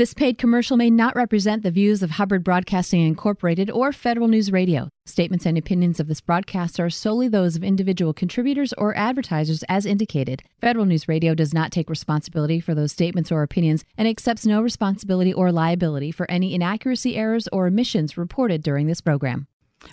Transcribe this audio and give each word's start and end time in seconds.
This 0.00 0.14
paid 0.14 0.38
commercial 0.38 0.78
may 0.78 0.88
not 0.88 1.14
represent 1.14 1.62
the 1.62 1.70
views 1.70 2.02
of 2.02 2.12
Hubbard 2.12 2.42
Broadcasting 2.42 3.02
Incorporated 3.02 3.70
or 3.70 3.92
Federal 3.92 4.28
News 4.28 4.50
Radio. 4.50 4.88
Statements 5.04 5.44
and 5.44 5.58
opinions 5.58 6.00
of 6.00 6.08
this 6.08 6.22
broadcast 6.22 6.80
are 6.80 6.88
solely 6.88 7.28
those 7.28 7.54
of 7.54 7.62
individual 7.62 8.14
contributors 8.14 8.72
or 8.78 8.96
advertisers 8.96 9.62
as 9.68 9.84
indicated. 9.84 10.42
Federal 10.58 10.86
News 10.86 11.06
Radio 11.06 11.34
does 11.34 11.52
not 11.52 11.70
take 11.70 11.90
responsibility 11.90 12.60
for 12.60 12.74
those 12.74 12.92
statements 12.92 13.30
or 13.30 13.42
opinions 13.42 13.84
and 13.98 14.08
accepts 14.08 14.46
no 14.46 14.62
responsibility 14.62 15.34
or 15.34 15.52
liability 15.52 16.10
for 16.10 16.24
any 16.30 16.54
inaccuracy, 16.54 17.14
errors, 17.14 17.46
or 17.52 17.66
omissions 17.66 18.16
reported 18.16 18.62
during 18.62 18.86
this 18.86 19.02
program. 19.02 19.48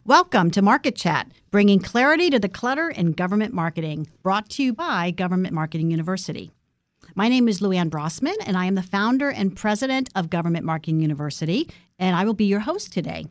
Welcome 0.06 0.52
to 0.52 0.62
Market 0.62 0.96
Chat, 0.96 1.30
bringing 1.52 1.80
clarity 1.80 2.30
to 2.30 2.40
the 2.40 2.48
clutter 2.48 2.90
in 2.90 3.12
government 3.12 3.54
marketing, 3.54 4.08
brought 4.24 4.50
to 4.52 4.64
you 4.64 4.72
by 4.72 5.12
Government 5.12 5.54
Marketing 5.54 5.92
University. 5.92 6.54
My 7.18 7.30
name 7.30 7.48
is 7.48 7.64
Lou 7.64 7.72
Ann 7.72 7.90
Brossman, 7.90 8.36
and 8.46 8.56
I 8.56 8.68
am 8.68 8.76
the 8.76 8.84
founder 8.84 9.32
and 9.32 9.56
president 9.56 10.08
of 10.14 10.30
Government 10.30 10.64
Marketing 10.64 11.00
University, 11.00 11.68
and 11.98 12.16
I 12.16 12.24
will 12.24 12.36
be 12.36 12.46
your 12.46 12.60
host 12.60 12.94
today. 12.94 13.26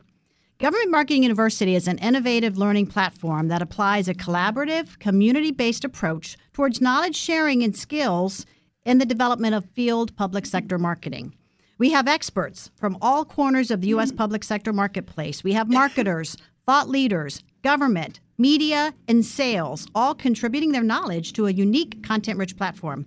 Government 0.59 0.91
Marketing 0.91 1.23
University 1.23 1.73
is 1.73 1.87
an 1.87 1.97
innovative 1.99 2.57
learning 2.57 2.87
platform 2.87 3.47
that 3.47 3.61
applies 3.61 4.09
a 4.09 4.13
collaborative, 4.13 4.99
community 4.99 5.51
based 5.51 5.85
approach 5.85 6.35
towards 6.51 6.81
knowledge 6.81 7.15
sharing 7.15 7.63
and 7.63 7.77
skills 7.77 8.45
in 8.83 8.97
the 8.97 9.05
development 9.05 9.55
of 9.55 9.63
field 9.63 10.13
public 10.17 10.45
sector 10.45 10.77
marketing. 10.77 11.33
We 11.77 11.91
have 11.91 12.09
experts 12.09 12.69
from 12.75 12.97
all 13.01 13.23
corners 13.23 13.71
of 13.71 13.79
the 13.79 13.87
U.S. 13.87 14.11
public 14.11 14.43
sector 14.43 14.73
marketplace. 14.73 15.45
We 15.45 15.53
have 15.53 15.69
marketers, 15.69 16.35
thought 16.65 16.89
leaders, 16.89 17.41
government, 17.63 18.19
media, 18.37 18.93
and 19.07 19.25
sales, 19.25 19.87
all 19.95 20.13
contributing 20.13 20.73
their 20.73 20.83
knowledge 20.83 21.31
to 21.33 21.47
a 21.47 21.51
unique 21.51 22.03
content 22.03 22.37
rich 22.37 22.57
platform. 22.57 23.05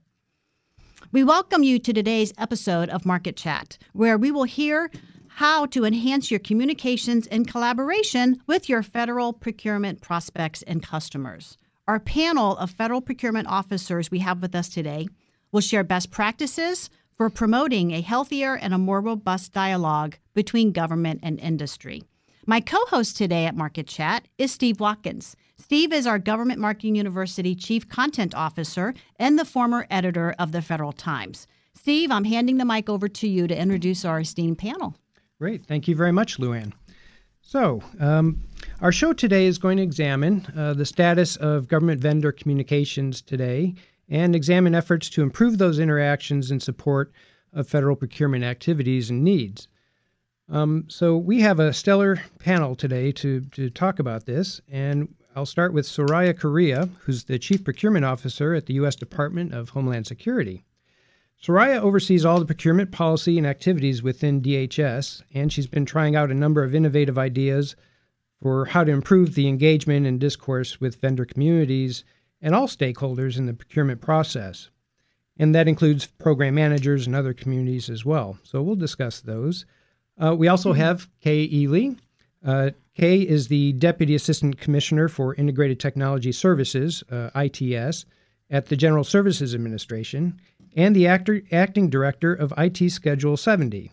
We 1.11 1.25
welcome 1.25 1.63
you 1.63 1.79
to 1.79 1.93
today's 1.95 2.35
episode 2.37 2.91
of 2.91 3.07
Market 3.07 3.37
Chat, 3.37 3.79
where 3.95 4.19
we 4.19 4.31
will 4.31 4.45
hear 4.45 4.91
how 5.29 5.65
to 5.67 5.85
enhance 5.87 6.31
your 6.31 6.41
communications 6.41 7.27
and 7.29 7.49
collaboration 7.49 8.43
with 8.47 8.69
your 8.69 8.83
federal 8.83 9.33
procurement 9.33 10.03
prospects 10.03 10.61
and 10.65 10.83
customers. 10.83 11.57
Our 11.87 12.01
panel 12.01 12.57
of 12.57 12.71
federal 12.71 13.03
procurement 13.03 13.47
officers 13.47 14.11
we 14.11 14.21
have 14.21 14.41
with 14.41 14.55
us 14.55 14.71
today 14.71 15.07
will 15.53 15.61
share 15.61 15.85
best 15.85 16.11
practices 16.11 16.89
for 17.15 17.29
promoting 17.29 17.91
a 17.91 18.01
healthier 18.01 18.57
and 18.57 18.73
a 18.73 18.79
more 18.79 19.03
robust 19.03 19.53
dialogue 19.53 20.17
between 20.33 20.73
government 20.73 21.21
and 21.23 21.39
industry. 21.39 22.03
My 22.47 22.61
co 22.61 22.79
host 22.87 23.19
today 23.19 23.45
at 23.45 23.55
Market 23.55 23.87
Chat 23.87 24.27
is 24.39 24.51
Steve 24.51 24.81
Watkins. 24.81 25.37
Steve 25.59 25.93
is 25.93 26.07
our 26.07 26.19
Government 26.19 26.59
Marketing 26.59 26.97
University 26.97 27.55
Chief 27.55 27.87
Content 27.87 28.35
Officer 28.35 28.95
and 29.19 29.39
the 29.39 29.45
former 29.45 29.87
editor 29.91 30.35
of 30.39 30.53
the 30.53 30.63
Federal 30.63 30.93
Times. 30.93 31.47
Steve, 31.75 32.11
I'm 32.11 32.25
handing 32.25 32.57
the 32.57 32.65
mic 32.65 32.89
over 32.89 33.09
to 33.09 33.29
you 33.29 33.47
to 33.47 33.57
introduce 33.57 34.07
our 34.07 34.21
esteemed 34.21 34.57
panel. 34.57 34.95
Great. 35.39 35.67
Thank 35.67 35.87
you 35.87 35.95
very 35.95 36.13
much, 36.13 36.39
Lou 36.39 36.55
Ann. 36.55 36.73
So, 37.43 37.83
um, 38.01 38.43
our 38.81 38.93
show 38.93 39.13
today 39.13 39.47
is 39.47 39.59
going 39.59 39.77
to 39.77 39.83
examine 39.83 40.47
uh, 40.57 40.75
the 40.75 40.85
status 40.85 41.37
of 41.37 41.69
government 41.69 42.01
vendor 42.01 42.33
communications 42.33 43.23
today 43.23 43.75
and 44.09 44.35
examine 44.35 44.75
efforts 44.75 45.09
to 45.11 45.23
improve 45.23 45.59
those 45.59 45.79
interactions 45.79 46.51
in 46.51 46.61
support 46.61 47.13
of 47.53 47.69
federal 47.69 47.97
procurement 47.97 48.45
activities 48.45 49.11
and 49.11 49.23
needs. 49.23 49.69
Um, 50.51 50.85
so, 50.89 51.17
we 51.17 51.41
have 51.41 51.59
a 51.59 51.73
stellar 51.73 52.21
panel 52.39 52.75
today 52.75 53.13
to, 53.13 53.41
to 53.53 53.71
talk 53.71 53.99
about 53.99 54.27
this, 54.27 54.61
and 54.71 55.15
I'll 55.35 55.47
start 55.47 55.73
with 55.73 55.87
Soraya 55.87 56.39
Correa, 56.39 56.91
who's 57.01 57.25
the 57.25 57.39
Chief 57.39 57.65
Procurement 57.65 58.05
Officer 58.05 58.55
at 58.55 58.67
the 58.67 58.75
U.S. 58.75 58.95
Department 58.95 59.55
of 59.55 59.71
Homeland 59.71 60.07
Security. 60.07 60.63
Soraya 61.43 61.81
oversees 61.81 62.27
all 62.27 62.41
the 62.41 62.45
procurement 62.45 62.93
policy 62.93 63.39
and 63.39 63.47
activities 63.47 64.03
within 64.03 64.43
DHS, 64.43 65.23
and 65.33 65.51
she's 65.51 65.67
been 65.67 65.87
trying 65.87 66.15
out 66.15 66.31
a 66.31 66.35
number 66.35 66.63
of 66.63 66.75
innovative 66.75 67.17
ideas 67.17 67.75
for 68.45 68.67
how 68.67 68.85
to 68.85 68.93
improve 68.93 69.35
the 69.35 69.49
engagement 69.49 70.07
and 70.07 70.21
discourse 70.21 70.79
with 70.79 71.01
vendor 71.01 71.25
communities 71.25 72.05
and 72.43 72.55
all 72.55 72.69
stakeholders 72.69 73.39
in 73.39 73.47
the 73.47 73.55
procurement 73.55 74.03
process. 74.03 74.69
And 75.39 75.55
that 75.55 75.67
includes 75.67 76.05
program 76.05 76.55
managers 76.55 77.07
and 77.07 77.17
other 77.17 77.33
communities 77.33 77.89
as 77.89 78.05
well. 78.05 78.39
So 78.43 78.61
we'll 78.61 78.77
discuss 78.77 79.23
those. 79.23 79.65
Uh, 80.23 80.37
we 80.37 80.49
also 80.49 80.73
mm-hmm. 80.73 80.81
have 80.83 81.09
Kay 81.23 81.49
Ely. 81.51 81.95
Uh, 82.45 82.73
Kay 82.95 83.23
is 83.23 83.49
the 83.49 83.73
Deputy 83.73 84.15
Assistant 84.15 84.59
Commissioner 84.59 85.09
for 85.09 85.35
Integrated 85.37 85.81
Technology 85.81 86.31
Services, 86.31 87.03
uh, 87.11 87.31
ITS, 87.35 88.05
at 88.51 88.67
the 88.67 88.77
General 88.77 89.05
Services 89.05 89.55
Administration 89.55 90.39
and 90.77 90.95
the 90.95 91.07
actor, 91.07 91.41
acting 91.51 91.89
director 91.89 92.35
of 92.35 92.53
IT 92.59 92.91
Schedule 92.91 93.39
70. 93.39 93.91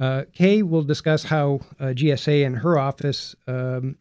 Uh, 0.00 0.24
Kay 0.32 0.62
will 0.62 0.82
discuss 0.82 1.22
how 1.22 1.60
uh, 1.78 1.86
GSA 1.88 2.46
and 2.46 2.56
her 2.56 2.78
office 2.78 3.36
um, 3.46 3.96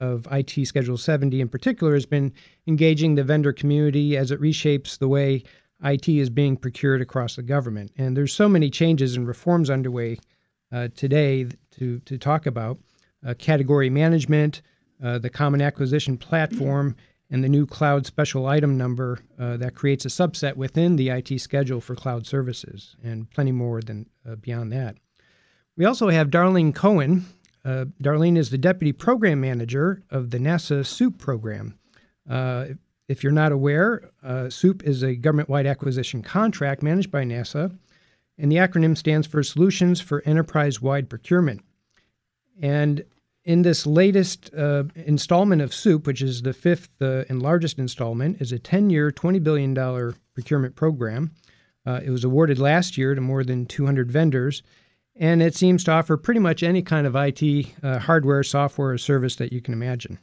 of 0.00 0.26
IT 0.32 0.66
Schedule 0.66 0.96
70 0.96 1.40
in 1.40 1.48
particular 1.48 1.94
has 1.94 2.06
been 2.06 2.32
engaging 2.66 3.14
the 3.14 3.22
vendor 3.22 3.52
community 3.52 4.16
as 4.16 4.32
it 4.32 4.40
reshapes 4.40 4.98
the 4.98 5.06
way 5.06 5.44
IT 5.84 6.08
is 6.08 6.28
being 6.28 6.56
procured 6.56 7.00
across 7.00 7.36
the 7.36 7.42
government. 7.42 7.92
And 7.96 8.16
there's 8.16 8.32
so 8.32 8.48
many 8.48 8.68
changes 8.68 9.16
and 9.16 9.28
reforms 9.28 9.70
underway 9.70 10.18
uh, 10.72 10.88
today 10.96 11.46
to, 11.78 12.00
to 12.00 12.18
talk 12.18 12.46
about 12.46 12.78
uh, 13.24 13.34
category 13.34 13.90
management, 13.90 14.60
uh, 15.02 15.18
the 15.18 15.30
Common 15.30 15.62
Acquisition 15.62 16.16
Platform, 16.18 16.96
and 17.30 17.44
the 17.44 17.48
new 17.48 17.64
cloud 17.64 18.06
special 18.06 18.46
item 18.46 18.76
number 18.76 19.20
uh, 19.38 19.56
that 19.58 19.74
creates 19.74 20.04
a 20.04 20.08
subset 20.08 20.56
within 20.56 20.96
the 20.96 21.10
IT 21.10 21.40
schedule 21.40 21.80
for 21.80 21.94
cloud 21.94 22.26
services, 22.26 22.96
and 23.04 23.30
plenty 23.30 23.52
more 23.52 23.80
than 23.80 24.06
uh, 24.28 24.34
beyond 24.36 24.72
that. 24.72 24.96
We 25.76 25.84
also 25.84 26.08
have 26.08 26.28
Darlene 26.28 26.74
Cohen. 26.74 27.24
Uh, 27.64 27.86
Darlene 28.02 28.36
is 28.36 28.50
the 28.50 28.58
deputy 28.58 28.92
program 28.92 29.40
manager 29.40 30.02
of 30.10 30.30
the 30.30 30.38
NASA 30.38 30.80
SEWP 30.80 31.18
program. 31.18 31.78
Uh, 32.28 32.66
if 33.08 33.22
you're 33.22 33.32
not 33.32 33.52
aware, 33.52 34.10
uh, 34.22 34.48
SEWP 34.48 34.82
is 34.84 35.02
a 35.02 35.16
government 35.16 35.48
wide 35.48 35.66
acquisition 35.66 36.22
contract 36.22 36.82
managed 36.82 37.10
by 37.10 37.24
NASA, 37.24 37.76
and 38.38 38.52
the 38.52 38.56
acronym 38.56 38.96
stands 38.96 39.26
for 39.26 39.42
Solutions 39.42 40.00
for 40.00 40.22
Enterprise 40.24 40.80
Wide 40.80 41.08
Procurement. 41.08 41.62
And 42.60 43.04
in 43.44 43.62
this 43.62 43.86
latest 43.86 44.54
uh, 44.54 44.84
installment 44.94 45.60
of 45.60 45.70
SEWP, 45.70 46.06
which 46.06 46.22
is 46.22 46.42
the 46.42 46.52
fifth 46.52 46.90
uh, 47.02 47.24
and 47.28 47.42
largest 47.42 47.78
installment, 47.78 48.40
is 48.40 48.52
a 48.52 48.58
10-year, 48.58 49.10
$20 49.10 49.42
billion 49.42 50.14
procurement 50.34 50.76
program. 50.76 51.32
Uh, 51.84 52.00
it 52.02 52.10
was 52.10 52.24
awarded 52.24 52.58
last 52.58 52.96
year 52.96 53.14
to 53.14 53.20
more 53.20 53.44
than 53.44 53.66
200 53.66 54.10
vendors, 54.10 54.62
and 55.16 55.42
it 55.42 55.54
seems 55.54 55.84
to 55.84 55.92
offer 55.92 56.16
pretty 56.16 56.40
much 56.40 56.62
any 56.62 56.82
kind 56.82 57.06
of 57.06 57.14
IT 57.16 57.66
uh, 57.82 57.98
hardware, 57.98 58.42
software, 58.42 58.90
or 58.90 58.98
service 58.98 59.36
that 59.36 59.52
you 59.52 59.60
can 59.60 59.74
imagine. 59.74 60.18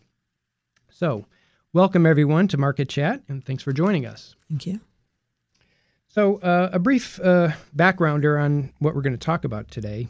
So, 0.89 1.25
welcome 1.73 2.05
everyone 2.05 2.47
to 2.49 2.57
Market 2.57 2.89
Chat, 2.89 3.23
and 3.27 3.43
thanks 3.43 3.63
for 3.63 3.71
joining 3.71 4.05
us. 4.05 4.35
Thank 4.49 4.67
you. 4.67 4.79
So, 6.07 6.37
uh, 6.39 6.69
a 6.73 6.79
brief 6.79 7.19
uh, 7.21 7.51
backgrounder 7.75 8.41
on 8.41 8.73
what 8.79 8.95
we're 8.95 9.01
going 9.01 9.13
to 9.13 9.25
talk 9.25 9.45
about 9.45 9.71
today. 9.71 10.09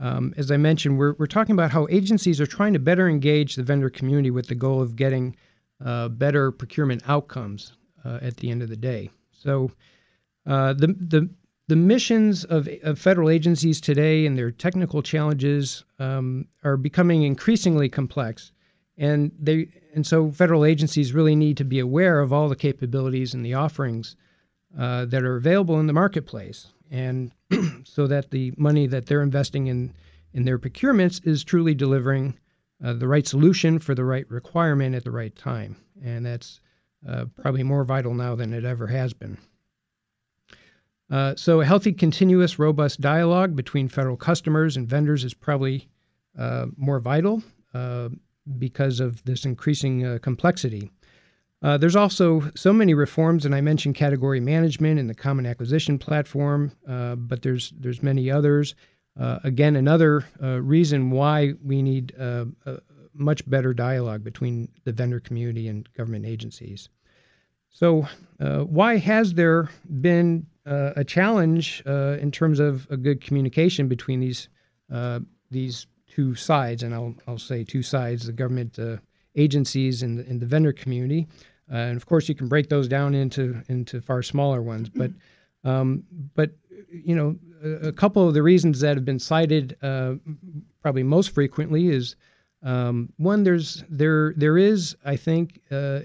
Um, 0.00 0.34
as 0.36 0.50
I 0.50 0.56
mentioned, 0.56 0.98
we're, 0.98 1.14
we're 1.18 1.26
talking 1.26 1.52
about 1.52 1.70
how 1.70 1.86
agencies 1.90 2.40
are 2.40 2.46
trying 2.46 2.72
to 2.72 2.78
better 2.78 3.08
engage 3.08 3.54
the 3.54 3.62
vendor 3.62 3.90
community 3.90 4.30
with 4.30 4.48
the 4.48 4.54
goal 4.54 4.82
of 4.82 4.96
getting 4.96 5.36
uh, 5.84 6.08
better 6.08 6.50
procurement 6.50 7.02
outcomes 7.06 7.74
uh, 8.04 8.18
at 8.20 8.38
the 8.38 8.50
end 8.50 8.62
of 8.62 8.68
the 8.68 8.76
day. 8.76 9.10
So, 9.30 9.70
uh, 10.46 10.72
the, 10.72 10.88
the, 10.88 11.30
the 11.68 11.76
missions 11.76 12.44
of, 12.44 12.68
of 12.82 12.98
federal 12.98 13.30
agencies 13.30 13.80
today 13.80 14.26
and 14.26 14.36
their 14.36 14.50
technical 14.50 15.02
challenges 15.02 15.84
um, 15.98 16.46
are 16.64 16.76
becoming 16.76 17.22
increasingly 17.22 17.88
complex. 17.88 18.52
And, 18.98 19.32
they, 19.38 19.68
and 19.94 20.06
so, 20.06 20.30
federal 20.30 20.64
agencies 20.64 21.14
really 21.14 21.34
need 21.34 21.56
to 21.56 21.64
be 21.64 21.78
aware 21.78 22.20
of 22.20 22.32
all 22.32 22.48
the 22.48 22.56
capabilities 22.56 23.32
and 23.32 23.44
the 23.44 23.54
offerings 23.54 24.16
uh, 24.78 25.06
that 25.06 25.22
are 25.22 25.36
available 25.36 25.80
in 25.80 25.86
the 25.86 25.92
marketplace 25.92 26.68
and 26.90 27.32
so 27.84 28.06
that 28.06 28.30
the 28.30 28.52
money 28.56 28.86
that 28.86 29.06
they're 29.06 29.22
investing 29.22 29.66
in 29.66 29.92
in 30.34 30.44
their 30.44 30.58
procurements 30.58 31.26
is 31.26 31.44
truly 31.44 31.74
delivering 31.74 32.38
uh, 32.82 32.92
the 32.94 33.08
right 33.08 33.26
solution 33.26 33.78
for 33.78 33.94
the 33.94 34.04
right 34.04 34.28
requirement 34.30 34.94
at 34.94 35.04
the 35.04 35.10
right 35.10 35.36
time. 35.36 35.76
And 36.02 36.24
that's 36.24 36.60
uh, 37.06 37.26
probably 37.40 37.62
more 37.62 37.84
vital 37.84 38.14
now 38.14 38.34
than 38.34 38.52
it 38.54 38.64
ever 38.64 38.86
has 38.86 39.12
been. 39.12 39.36
Uh, 41.12 41.36
so, 41.36 41.60
a 41.60 41.64
healthy, 41.64 41.92
continuous, 41.92 42.58
robust 42.58 43.02
dialogue 43.02 43.54
between 43.54 43.86
federal 43.86 44.16
customers 44.16 44.78
and 44.78 44.88
vendors 44.88 45.24
is 45.24 45.34
probably 45.34 45.86
uh, 46.38 46.64
more 46.78 47.00
vital 47.00 47.42
uh, 47.74 48.08
because 48.58 48.98
of 48.98 49.22
this 49.24 49.44
increasing 49.44 50.06
uh, 50.06 50.18
complexity. 50.22 50.90
Uh, 51.60 51.76
there's 51.76 51.96
also 51.96 52.50
so 52.56 52.72
many 52.72 52.94
reforms, 52.94 53.44
and 53.44 53.54
I 53.54 53.60
mentioned 53.60 53.94
category 53.94 54.40
management 54.40 54.98
and 54.98 55.08
the 55.08 55.14
common 55.14 55.44
acquisition 55.44 55.98
platform, 55.98 56.72
but 56.86 57.42
there's 57.42 57.74
there's 57.78 58.02
many 58.02 58.30
others. 58.30 58.74
Again, 59.16 59.76
another 59.76 60.24
reason 60.40 61.10
why 61.10 61.52
we 61.62 61.82
need 61.82 62.14
a 62.18 62.48
much 63.14 63.48
better 63.48 63.74
dialogue 63.74 64.24
between 64.24 64.70
the 64.84 64.92
vendor 64.92 65.20
community 65.20 65.68
and 65.68 65.92
government 65.92 66.24
agencies. 66.24 66.88
So, 67.68 68.08
why 68.40 68.96
has 68.96 69.34
there 69.34 69.68
been 70.00 70.46
a 70.64 71.04
challenge 71.04 71.82
in 71.86 72.30
terms 72.30 72.60
of 72.60 72.86
a 72.90 72.96
good 72.96 73.20
communication 73.20 73.88
between 73.88 74.20
these 74.20 74.48
these 75.50 75.86
two 76.08 76.34
sides? 76.34 76.82
And 76.82 76.94
I'll 76.94 77.14
I'll 77.26 77.38
say 77.38 77.64
two 77.64 77.82
sides: 77.82 78.26
the 78.26 78.32
government 78.32 78.78
agencies 79.36 80.02
and 80.02 80.18
the, 80.18 80.26
and 80.26 80.40
the 80.40 80.46
vendor 80.46 80.72
community. 80.72 81.26
Uh, 81.70 81.76
and 81.76 81.96
of 81.96 82.06
course, 82.06 82.28
you 82.28 82.34
can 82.34 82.48
break 82.48 82.68
those 82.68 82.88
down 82.88 83.14
into 83.14 83.62
into 83.68 84.00
far 84.00 84.22
smaller 84.22 84.62
ones. 84.62 84.88
But 84.88 85.10
um, 85.64 86.04
but 86.34 86.50
you 86.90 87.14
know, 87.14 87.36
a, 87.62 87.88
a, 87.88 87.92
couple 87.92 88.26
of 88.26 88.34
the 88.34 88.42
reasons 88.42 88.80
that 88.80 88.96
have 88.96 89.04
been 89.04 89.18
cited 89.18 89.76
uh, 89.82 90.14
probably 90.82 91.02
most 91.02 91.30
frequently 91.30 91.88
is 91.88 92.16
um, 92.62 93.12
one. 93.16 93.44
There's 93.44 93.84
there 93.88 94.34
there 94.36 94.58
is 94.58 94.96
I 95.04 95.16
think 95.16 95.60
uh, 95.70 96.00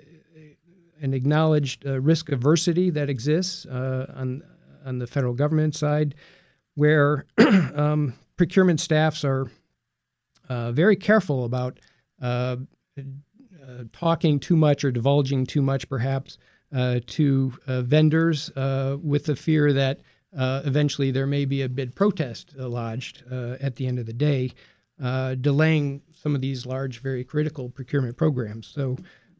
an 1.01 1.13
acknowledged 1.13 1.85
uh, 1.85 1.99
risk 1.99 2.27
aversity 2.27 2.93
that 2.93 3.09
exists 3.09 3.65
uh, 3.65 4.11
on 4.15 4.43
on 4.85 4.99
the 4.99 5.07
federal 5.07 5.33
government 5.33 5.75
side, 5.75 6.15
where 6.75 7.25
um, 7.75 8.13
procurement 8.37 8.79
staffs 8.79 9.25
are 9.25 9.47
uh, 10.49 10.71
very 10.71 10.95
careful 10.95 11.43
about 11.43 11.79
uh, 12.21 12.55
talking 13.91 14.39
too 14.39 14.55
much 14.55 14.85
or 14.85 14.91
divulging 14.91 15.45
too 15.45 15.61
much, 15.61 15.89
perhaps, 15.89 16.37
uh, 16.73 16.99
to 17.05 17.53
uh, 17.67 17.81
vendors 17.81 18.49
with 19.03 19.25
the 19.25 19.35
fear 19.35 19.73
that 19.73 19.99
eventually 20.33 21.11
there 21.11 21.27
may 21.27 21.43
be 21.43 21.63
a 21.63 21.69
bid 21.69 21.93
protest 21.95 22.55
lodged 22.57 23.23
at 23.31 23.75
the 23.75 23.85
end 23.87 23.99
of 23.99 24.05
the 24.05 24.13
day, 24.13 24.51
delaying 25.41 26.01
some 26.13 26.33
of 26.33 26.41
these 26.41 26.65
large, 26.65 26.99
very 27.01 27.23
critical 27.23 27.69
procurement 27.69 28.15
programs. 28.15 28.67
So, 28.67 28.97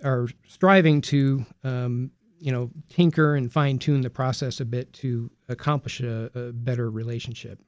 are 0.03 0.27
striving 0.47 0.99
to 1.01 1.45
um, 1.63 2.09
you 2.39 2.51
know, 2.51 2.71
tinker 2.89 3.35
and 3.35 3.51
fine 3.51 3.77
tune 3.77 4.01
the 4.01 4.09
process 4.09 4.59
a 4.59 4.65
bit 4.65 4.91
to 4.93 5.29
accomplish 5.49 5.99
a, 5.99 6.31
a 6.33 6.53
better 6.53 6.89
relationship. 6.89 7.59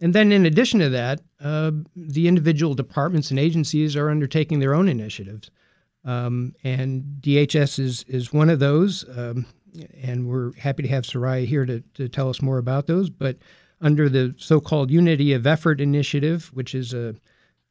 And 0.00 0.14
then, 0.14 0.30
in 0.30 0.46
addition 0.46 0.80
to 0.80 0.88
that, 0.90 1.22
uh, 1.40 1.72
the 1.94 2.28
individual 2.28 2.74
departments 2.74 3.30
and 3.30 3.38
agencies 3.38 3.96
are 3.96 4.10
undertaking 4.10 4.60
their 4.60 4.74
own 4.74 4.88
initiatives. 4.88 5.50
Um, 6.04 6.54
and 6.62 7.02
DHS 7.20 7.78
is, 7.78 8.04
is 8.06 8.32
one 8.32 8.50
of 8.50 8.58
those. 8.58 9.04
Um, 9.16 9.46
and 10.02 10.28
we're 10.28 10.52
happy 10.54 10.82
to 10.82 10.88
have 10.88 11.04
Soraya 11.04 11.46
here 11.46 11.66
to, 11.66 11.80
to 11.94 12.08
tell 12.08 12.28
us 12.28 12.42
more 12.42 12.58
about 12.58 12.86
those. 12.86 13.10
But 13.10 13.38
under 13.80 14.08
the 14.08 14.34
so 14.38 14.60
called 14.60 14.90
Unity 14.90 15.32
of 15.32 15.46
Effort 15.46 15.80
Initiative, 15.80 16.50
which 16.54 16.74
is 16.74 16.94
a, 16.94 17.14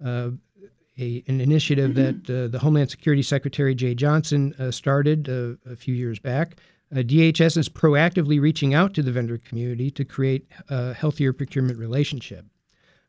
a 0.03 0.31
a, 0.97 1.23
an 1.27 1.41
initiative 1.41 1.91
mm-hmm. 1.91 2.21
that 2.23 2.45
uh, 2.45 2.47
the 2.47 2.59
Homeland 2.59 2.89
Security 2.89 3.21
Secretary 3.21 3.75
Jeh 3.75 3.95
Johnson 3.95 4.53
uh, 4.59 4.71
started 4.71 5.29
uh, 5.29 5.55
a 5.69 5.75
few 5.75 5.93
years 5.93 6.19
back. 6.19 6.57
Uh, 6.91 6.99
DHS 6.99 7.57
is 7.57 7.67
proactively 7.67 8.39
reaching 8.39 8.73
out 8.73 8.93
to 8.93 9.01
the 9.01 9.11
vendor 9.11 9.37
community 9.37 9.91
to 9.91 10.05
create 10.05 10.47
a 10.69 10.93
healthier 10.93 11.33
procurement 11.33 11.79
relationship. 11.79 12.45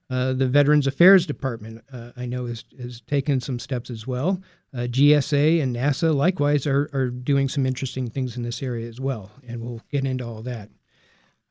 Uh, 0.09 0.33
the 0.33 0.47
Veterans 0.47 0.87
Affairs 0.87 1.27
Department, 1.27 1.83
uh, 1.93 2.13
I 2.17 2.27
know, 2.27 2.47
has, 2.47 2.65
has 2.81 3.01
taken 3.03 3.41
some 3.41 3.59
steps 3.59 3.91
as 3.91 4.07
well. 4.07 4.41
GSA 4.75 5.63
and 5.63 5.75
NASA, 5.75 6.15
likewise, 6.15 6.67
are, 6.67 6.91
are 6.93 7.09
doing 7.09 7.49
some 7.49 7.65
interesting 7.65 8.11
things 8.11 8.37
in 8.37 8.43
this 8.43 8.63
area 8.63 8.87
as 8.87 9.01
well, 9.01 9.31
and 9.49 9.63
we'll 9.63 9.81
get 9.91 10.05
into 10.05 10.25
all 10.25 10.43
that. 10.43 10.69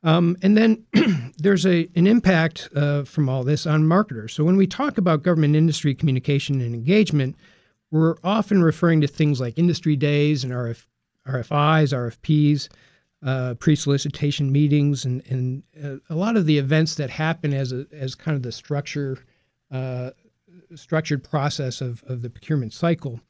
Um, 0.06 0.36
and 0.42 0.56
then 0.56 0.84
there's 1.38 1.66
a, 1.66 1.88
an 1.96 2.06
impact 2.06 2.68
uh, 2.76 3.02
from 3.02 3.28
all 3.28 3.42
this 3.42 3.66
on 3.66 3.86
marketers. 3.86 4.32
So 4.32 4.44
when 4.44 4.56
we 4.56 4.66
talk 4.66 4.98
about 4.98 5.24
government 5.24 5.56
industry 5.56 5.94
communication 5.94 6.60
and 6.60 6.74
engagement, 6.74 7.34
we're 7.90 8.14
often 8.22 8.62
referring 8.62 9.00
to 9.00 9.08
things 9.08 9.40
like 9.40 9.58
industry 9.58 9.96
days 9.96 10.44
and 10.44 10.52
RF, 10.52 10.86
RFIs, 11.26 11.92
RFPs, 11.92 12.68
uh, 13.24 13.54
pre-solicitation 13.54 14.52
meetings, 14.52 15.04
and, 15.04 15.22
and 15.28 15.62
uh, 15.82 15.96
a 16.10 16.14
lot 16.14 16.36
of 16.36 16.46
the 16.46 16.58
events 16.58 16.94
that 16.96 17.10
happen 17.10 17.54
as 17.54 17.72
a, 17.72 17.86
as 17.92 18.14
kind 18.14 18.36
of 18.36 18.42
the 18.42 18.52
structure 18.52 19.18
uh, 19.70 20.10
structured 20.74 21.22
process 21.22 21.80
of, 21.80 22.02
of 22.06 22.22
the 22.22 22.30
procurement 22.30 22.72
cycle. 22.72 23.20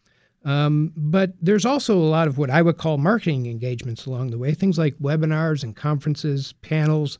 Um, 0.44 0.92
but 0.96 1.32
there's 1.40 1.66
also 1.66 1.96
a 1.96 1.98
lot 1.98 2.28
of 2.28 2.38
what 2.38 2.50
I 2.50 2.62
would 2.62 2.78
call 2.78 2.98
marketing 2.98 3.46
engagements 3.46 4.06
along 4.06 4.30
the 4.30 4.38
way, 4.38 4.54
things 4.54 4.78
like 4.78 4.94
webinars 4.98 5.64
and 5.64 5.74
conferences, 5.74 6.52
panels, 6.62 7.18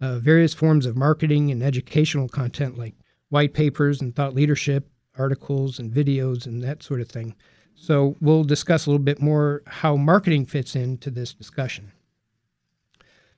uh, 0.00 0.18
various 0.18 0.54
forms 0.54 0.86
of 0.86 0.96
marketing 0.96 1.50
and 1.50 1.62
educational 1.62 2.28
content 2.28 2.78
like 2.78 2.94
white 3.28 3.52
papers 3.52 4.00
and 4.00 4.16
thought 4.16 4.34
leadership, 4.34 4.88
articles 5.18 5.78
and 5.78 5.92
videos 5.92 6.46
and 6.46 6.62
that 6.62 6.82
sort 6.82 7.00
of 7.00 7.08
thing. 7.08 7.34
So 7.74 8.16
we'll 8.20 8.44
discuss 8.44 8.86
a 8.86 8.90
little 8.90 9.04
bit 9.04 9.20
more 9.20 9.62
how 9.66 9.96
marketing 9.96 10.46
fits 10.46 10.74
into 10.74 11.10
this 11.10 11.34
discussion. 11.34 11.92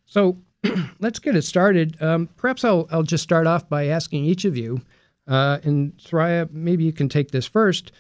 So 0.07 0.39
let's 1.01 1.19
get 1.19 1.37
it 1.37 1.43
started. 1.43 2.01
Um, 2.03 2.29
perhaps 2.37 2.65
I'll, 2.65 2.87
I'll 2.91 3.03
just 3.03 3.25
start 3.25 3.47
off 3.47 3.69
by 3.69 3.87
asking 3.87 4.25
each 4.25 4.45
of 4.45 4.57
you, 4.57 4.81
uh, 5.27 5.59
and 5.63 5.93
Soraya, 5.97 6.51
maybe 6.51 6.85
you 6.85 6.93
can 6.93 7.09
take 7.09 7.31
this 7.31 7.47
first, 7.47 7.93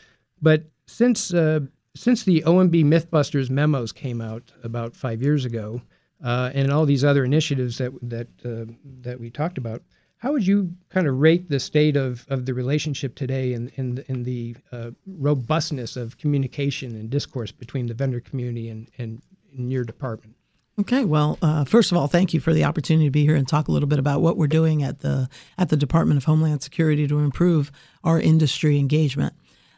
but 0.43 0.65
since 0.87 1.33
uh, 1.33 1.61
since 1.97 2.25
the 2.25 2.43
OMB 2.43 2.85
MythBusters 2.85 3.51
memos 3.51 3.93
came 3.93 4.21
out 4.21 4.53
about 4.63 4.97
five 4.97 5.23
years 5.23 5.45
ago, 5.45 5.81
uh, 6.25 6.51
and 6.53 6.71
all 6.71 6.85
these 6.85 7.05
other 7.05 7.25
initiatives 7.25 7.79
that 7.79 7.93
that 8.03 8.29
uh, 8.45 8.71
that 9.01 9.19
we 9.19 9.31
talked 9.31 9.59
about, 9.59 9.83
how 10.25 10.33
would 10.33 10.47
you 10.47 10.73
kind 10.89 11.07
of 11.07 11.21
rate 11.21 11.49
the 11.49 11.61
state 11.61 11.97
of, 11.97 12.27
of 12.29 12.47
the 12.47 12.55
relationship 12.55 13.15
today 13.15 13.53
and 13.53 13.71
in, 13.77 13.99
in, 13.99 14.05
in, 14.09 14.23
the 14.23 14.57
uh, 14.73 14.91
robustness 15.07 15.97
of 15.97 16.17
communication 16.17 16.97
and 16.97 17.11
discourse 17.11 17.53
between 17.53 17.87
the 17.87 17.95
vendor 17.95 18.21
community 18.21 18.71
and, 18.71 18.89
and 18.97 19.21
in 19.53 19.71
your 19.71 19.85
department? 19.85 20.35
Okay, 20.81 21.05
well, 21.05 21.39
uh, 21.41 21.65
first 21.65 21.93
of 21.93 21.99
all, 21.99 22.09
thank 22.09 22.35
you 22.35 22.41
for 22.41 22.53
the 22.53 22.65
opportunity 22.65 23.07
to 23.07 23.11
be 23.11 23.25
here 23.25 23.37
and 23.37 23.47
talk 23.47 23.69
a 23.69 23.73
little 23.73 23.89
bit 23.89 24.01
about 24.01 24.23
what 24.23 24.37
we're 24.37 24.49
doing 24.49 24.83
at 24.83 25.01
the 25.01 25.29
at 25.57 25.69
the 25.69 25.77
Department 25.77 26.19
of 26.19 26.25
Homeland 26.25 26.63
Security 26.63 27.07
to 27.07 27.21
improve 27.21 27.71
our 28.03 28.21
industry 28.21 28.79
engagement. 28.79 29.35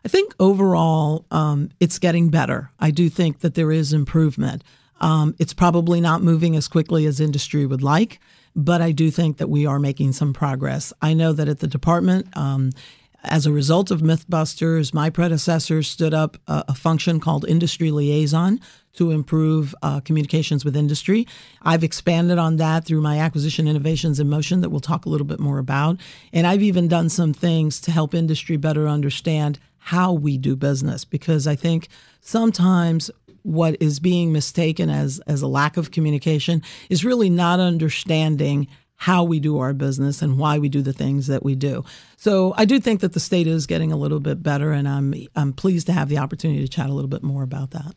I 0.07 0.09
think 0.09 0.35
overall, 0.41 1.27
um, 1.31 1.71
it's 1.81 1.99
getting 1.99 2.31
better. 2.31 2.71
I 2.81 2.91
do 2.91 3.11
think 3.11 3.41
that 3.41 3.55
there 3.55 3.73
is 3.73 3.93
improvement. 3.93 4.65
Um, 5.01 5.35
it's 5.39 5.53
probably 5.53 6.01
not 6.01 6.23
moving 6.23 6.57
as 6.57 6.67
quickly 6.67 7.05
as 7.05 7.21
industry 7.21 7.67
would 7.67 7.83
like, 7.83 8.19
but 8.55 8.81
I 8.81 8.93
do 8.93 9.11
think 9.11 9.37
that 9.37 9.51
we 9.51 9.67
are 9.67 9.79
making 9.79 10.13
some 10.13 10.33
progress. 10.33 10.95
I 11.03 11.13
know 11.13 11.35
that 11.35 11.49
at 11.49 11.59
the 11.59 11.67
department, 11.67 12.35
um, 12.35 12.71
as 13.23 13.45
a 13.45 13.53
result 13.53 13.91
of 13.91 14.01
Mythbusters, 14.01 14.95
my 14.95 15.11
predecessor 15.11 15.83
stood 15.83 16.15
up 16.15 16.39
a, 16.47 16.65
a 16.69 16.75
function 16.75 17.21
called 17.21 17.45
Industry 17.47 17.91
Liaison 17.91 18.61
to 18.97 19.11
improve 19.11 19.75
uh, 19.83 20.01
communications 20.01 20.65
with 20.65 20.77
industry. 20.77 21.27
I've 21.63 21.85
expanded 21.85 22.39
on 22.39 22.57
that 22.57 22.85
through 22.85 23.01
my 23.01 23.19
acquisition 23.19 23.69
innovations 23.69 24.21
in 24.21 24.29
motion 24.29 24.61
that 24.61 24.71
we'll 24.71 24.81
talk 24.81 25.07
a 25.07 25.09
little 25.09 25.27
bit 25.27 25.41
more 25.41 25.59
about. 25.59 25.99
And 26.33 26.47
I've 26.47 26.63
even 26.63 26.89
done 26.89 27.09
some 27.09 27.33
things 27.33 27.81
to 27.83 27.91
help 27.91 28.15
industry 28.15 28.57
better 28.57 28.89
understand 28.89 29.59
how 29.79 30.13
we 30.13 30.37
do 30.37 30.57
business 30.57 31.05
because 31.05 31.47
I 31.47 31.55
think 31.55 31.89
sometimes 32.21 33.11
what 33.43 33.77
is 33.81 34.01
being 34.01 34.33
mistaken 34.33 34.91
as 34.91 35.21
as 35.29 35.41
a 35.41 35.47
lack 35.47 35.77
of 35.77 35.93
communication 35.93 36.61
is 36.91 37.05
really 37.05 37.31
not 37.31 37.61
understanding 37.61 38.67
how 38.97 39.23
we 39.23 39.39
do 39.39 39.59
our 39.59 39.73
business 39.73 40.23
and 40.23 40.39
why 40.39 40.59
we 40.59 40.69
do 40.69 40.83
the 40.83 40.93
things 40.93 41.27
that 41.29 41.45
we 41.45 41.55
do. 41.55 41.85
So 42.17 42.55
I 42.57 42.65
do 42.65 42.81
think 42.81 43.01
that 43.01 43.13
the 43.13 43.21
state 43.21 43.47
is 43.47 43.67
getting 43.67 43.93
a 43.93 43.97
little 43.97 44.21
bit 44.21 44.43
better, 44.43 44.73
and 44.73 44.89
I'm 44.89 45.15
I'm 45.37 45.53
pleased 45.53 45.87
to 45.87 45.93
have 45.93 46.09
the 46.09 46.19
opportunity 46.19 46.63
to 46.63 46.69
chat 46.69 46.91
a 46.91 46.93
little 46.93 47.09
bit 47.09 47.23
more 47.23 47.43
about 47.43 47.71
that. 47.71 47.95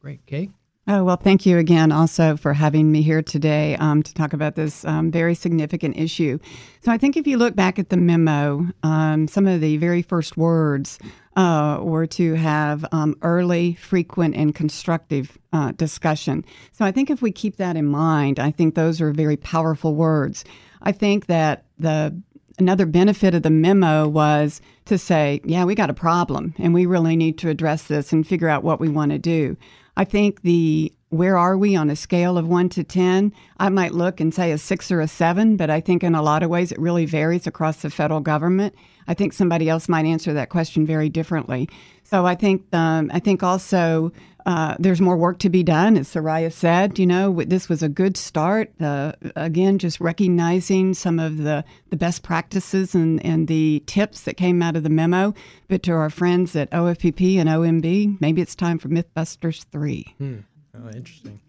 Great, 0.00 0.24
Kay. 0.24 0.48
Oh, 0.88 1.04
well, 1.04 1.16
thank 1.16 1.44
you 1.44 1.58
again 1.58 1.92
also 1.92 2.36
for 2.36 2.54
having 2.54 2.90
me 2.90 3.02
here 3.02 3.20
today 3.22 3.76
um, 3.76 4.02
to 4.02 4.14
talk 4.14 4.32
about 4.32 4.54
this 4.54 4.82
um, 4.86 5.10
very 5.10 5.34
significant 5.34 5.96
issue. 5.98 6.38
So, 6.80 6.90
I 6.90 6.96
think 6.96 7.18
if 7.18 7.26
you 7.26 7.36
look 7.36 7.54
back 7.54 7.78
at 7.78 7.90
the 7.90 7.98
memo, 7.98 8.66
um, 8.82 9.28
some 9.28 9.46
of 9.46 9.60
the 9.60 9.76
very 9.76 10.00
first 10.00 10.38
words 10.38 10.98
uh, 11.36 11.80
were 11.82 12.06
to 12.06 12.32
have 12.34 12.84
um, 12.92 13.14
early, 13.20 13.74
frequent, 13.74 14.34
and 14.34 14.54
constructive 14.54 15.38
uh, 15.52 15.72
discussion. 15.72 16.46
So, 16.72 16.86
I 16.86 16.92
think 16.92 17.10
if 17.10 17.20
we 17.20 17.30
keep 17.30 17.56
that 17.56 17.76
in 17.76 17.86
mind, 17.86 18.40
I 18.40 18.50
think 18.50 18.74
those 18.74 19.02
are 19.02 19.12
very 19.12 19.36
powerful 19.36 19.94
words. 19.94 20.44
I 20.80 20.92
think 20.92 21.26
that 21.26 21.66
the 21.78 22.18
another 22.58 22.86
benefit 22.86 23.34
of 23.34 23.42
the 23.42 23.50
memo 23.50 24.06
was 24.06 24.60
to 24.84 24.98
say, 24.98 25.40
yeah, 25.44 25.64
we 25.64 25.74
got 25.74 25.90
a 25.90 25.94
problem 25.94 26.54
and 26.58 26.74
we 26.74 26.86
really 26.86 27.16
need 27.16 27.38
to 27.38 27.48
address 27.48 27.84
this 27.84 28.12
and 28.12 28.26
figure 28.26 28.48
out 28.48 28.62
what 28.62 28.80
we 28.80 28.88
want 28.88 29.12
to 29.12 29.18
do. 29.18 29.56
I 30.00 30.04
think 30.04 30.40
the 30.40 30.94
where 31.10 31.36
are 31.36 31.56
we 31.56 31.76
on 31.76 31.90
a 31.90 31.96
scale 31.96 32.38
of 32.38 32.48
one 32.48 32.68
to 32.70 32.84
10? 32.84 33.32
I 33.58 33.68
might 33.68 33.92
look 33.92 34.20
and 34.20 34.32
say 34.32 34.52
a 34.52 34.58
six 34.58 34.90
or 34.90 35.00
a 35.00 35.08
seven, 35.08 35.56
but 35.56 35.68
I 35.68 35.80
think 35.80 36.02
in 36.02 36.14
a 36.14 36.22
lot 36.22 36.42
of 36.42 36.50
ways 36.50 36.72
it 36.72 36.78
really 36.78 37.04
varies 37.04 37.46
across 37.46 37.82
the 37.82 37.90
federal 37.90 38.20
government. 38.20 38.74
I 39.08 39.14
think 39.14 39.32
somebody 39.32 39.68
else 39.68 39.88
might 39.88 40.06
answer 40.06 40.32
that 40.32 40.50
question 40.50 40.86
very 40.86 41.08
differently. 41.08 41.68
So 42.04 42.26
I 42.26 42.36
think 42.36 42.64
um, 42.72 43.10
I 43.12 43.18
think 43.18 43.42
also 43.42 44.12
uh, 44.46 44.76
there's 44.78 45.00
more 45.00 45.16
work 45.16 45.38
to 45.40 45.50
be 45.50 45.62
done, 45.62 45.96
as 45.96 46.08
Soraya 46.08 46.52
said. 46.52 46.98
You 46.98 47.06
know, 47.06 47.42
this 47.42 47.68
was 47.68 47.82
a 47.82 47.88
good 47.88 48.16
start. 48.16 48.70
Uh, 48.80 49.12
again, 49.36 49.78
just 49.78 50.00
recognizing 50.00 50.94
some 50.94 51.18
of 51.18 51.38
the, 51.38 51.64
the 51.90 51.96
best 51.96 52.22
practices 52.22 52.94
and, 52.94 53.24
and 53.24 53.48
the 53.48 53.82
tips 53.86 54.22
that 54.22 54.36
came 54.36 54.62
out 54.62 54.76
of 54.76 54.82
the 54.82 54.90
memo. 54.90 55.34
But 55.68 55.82
to 55.84 55.92
our 55.92 56.10
friends 56.10 56.56
at 56.56 56.70
OFPP 56.70 57.36
and 57.36 57.48
OMB, 57.48 58.20
maybe 58.20 58.40
it's 58.40 58.54
time 58.54 58.78
for 58.78 58.88
Mythbusters 58.88 59.64
3. 59.70 60.14
Hmm. 60.18 60.36
Oh, 60.74 60.88
interesting. 60.88 61.40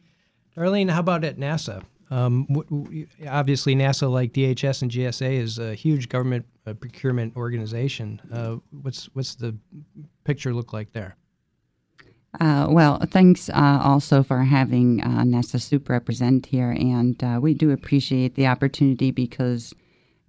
Darlene, 0.55 0.89
how 0.89 0.99
about 0.99 1.23
at 1.23 1.37
NASA? 1.37 1.83
Um, 2.09 2.45
w- 2.49 2.83
w- 2.83 3.07
obviously, 3.29 3.73
NASA, 3.73 4.11
like 4.11 4.33
DHS 4.33 4.81
and 4.81 4.91
GSA, 4.91 5.31
is 5.33 5.59
a 5.59 5.73
huge 5.73 6.09
government 6.09 6.45
uh, 6.67 6.73
procurement 6.73 7.35
organization. 7.37 8.21
Uh, 8.31 8.57
what's 8.81 9.05
what's 9.13 9.35
the 9.35 9.55
picture 10.25 10.53
look 10.53 10.73
like 10.73 10.91
there? 10.91 11.15
Uh, 12.39 12.67
well, 12.69 12.99
thanks 13.09 13.49
uh, 13.49 13.79
also 13.83 14.23
for 14.23 14.39
having 14.43 15.01
uh, 15.01 15.23
NASA 15.23 15.57
SEWP 15.57 15.89
represent 15.89 16.45
here, 16.45 16.71
and 16.71 17.21
uh, 17.23 17.39
we 17.41 17.53
do 17.53 17.71
appreciate 17.71 18.35
the 18.35 18.47
opportunity 18.47 19.11
because 19.11 19.73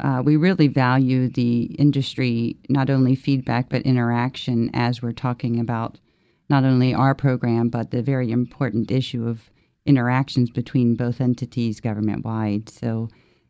uh, 0.00 0.22
we 0.24 0.36
really 0.36 0.68
value 0.68 1.28
the 1.28 1.64
industry 1.78 2.56
not 2.68 2.90
only 2.90 3.14
feedback 3.14 3.68
but 3.68 3.82
interaction 3.82 4.70
as 4.74 5.00
we're 5.00 5.12
talking 5.12 5.60
about 5.60 5.98
not 6.52 6.64
only 6.64 6.92
our 6.94 7.14
program 7.14 7.68
but 7.68 7.90
the 7.90 8.02
very 8.02 8.30
important 8.30 8.90
issue 8.90 9.26
of 9.26 9.50
interactions 9.86 10.50
between 10.50 10.94
both 10.94 11.20
entities 11.20 11.80
government 11.80 12.24
wide. 12.24 12.68
So, 12.68 13.08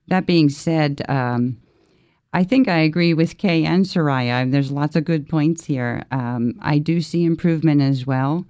that 0.08 0.26
being 0.26 0.48
said. 0.48 1.02
Um, 1.08 1.58
I 2.34 2.44
think 2.44 2.66
I 2.66 2.78
agree 2.78 3.12
with 3.12 3.36
Kay 3.36 3.64
and 3.64 3.84
Soraya. 3.84 4.50
There's 4.50 4.70
lots 4.70 4.96
of 4.96 5.04
good 5.04 5.28
points 5.28 5.64
here. 5.64 6.04
Um, 6.10 6.54
I 6.60 6.78
do 6.78 7.00
see 7.02 7.24
improvement 7.24 7.82
as 7.82 8.06
well, 8.06 8.46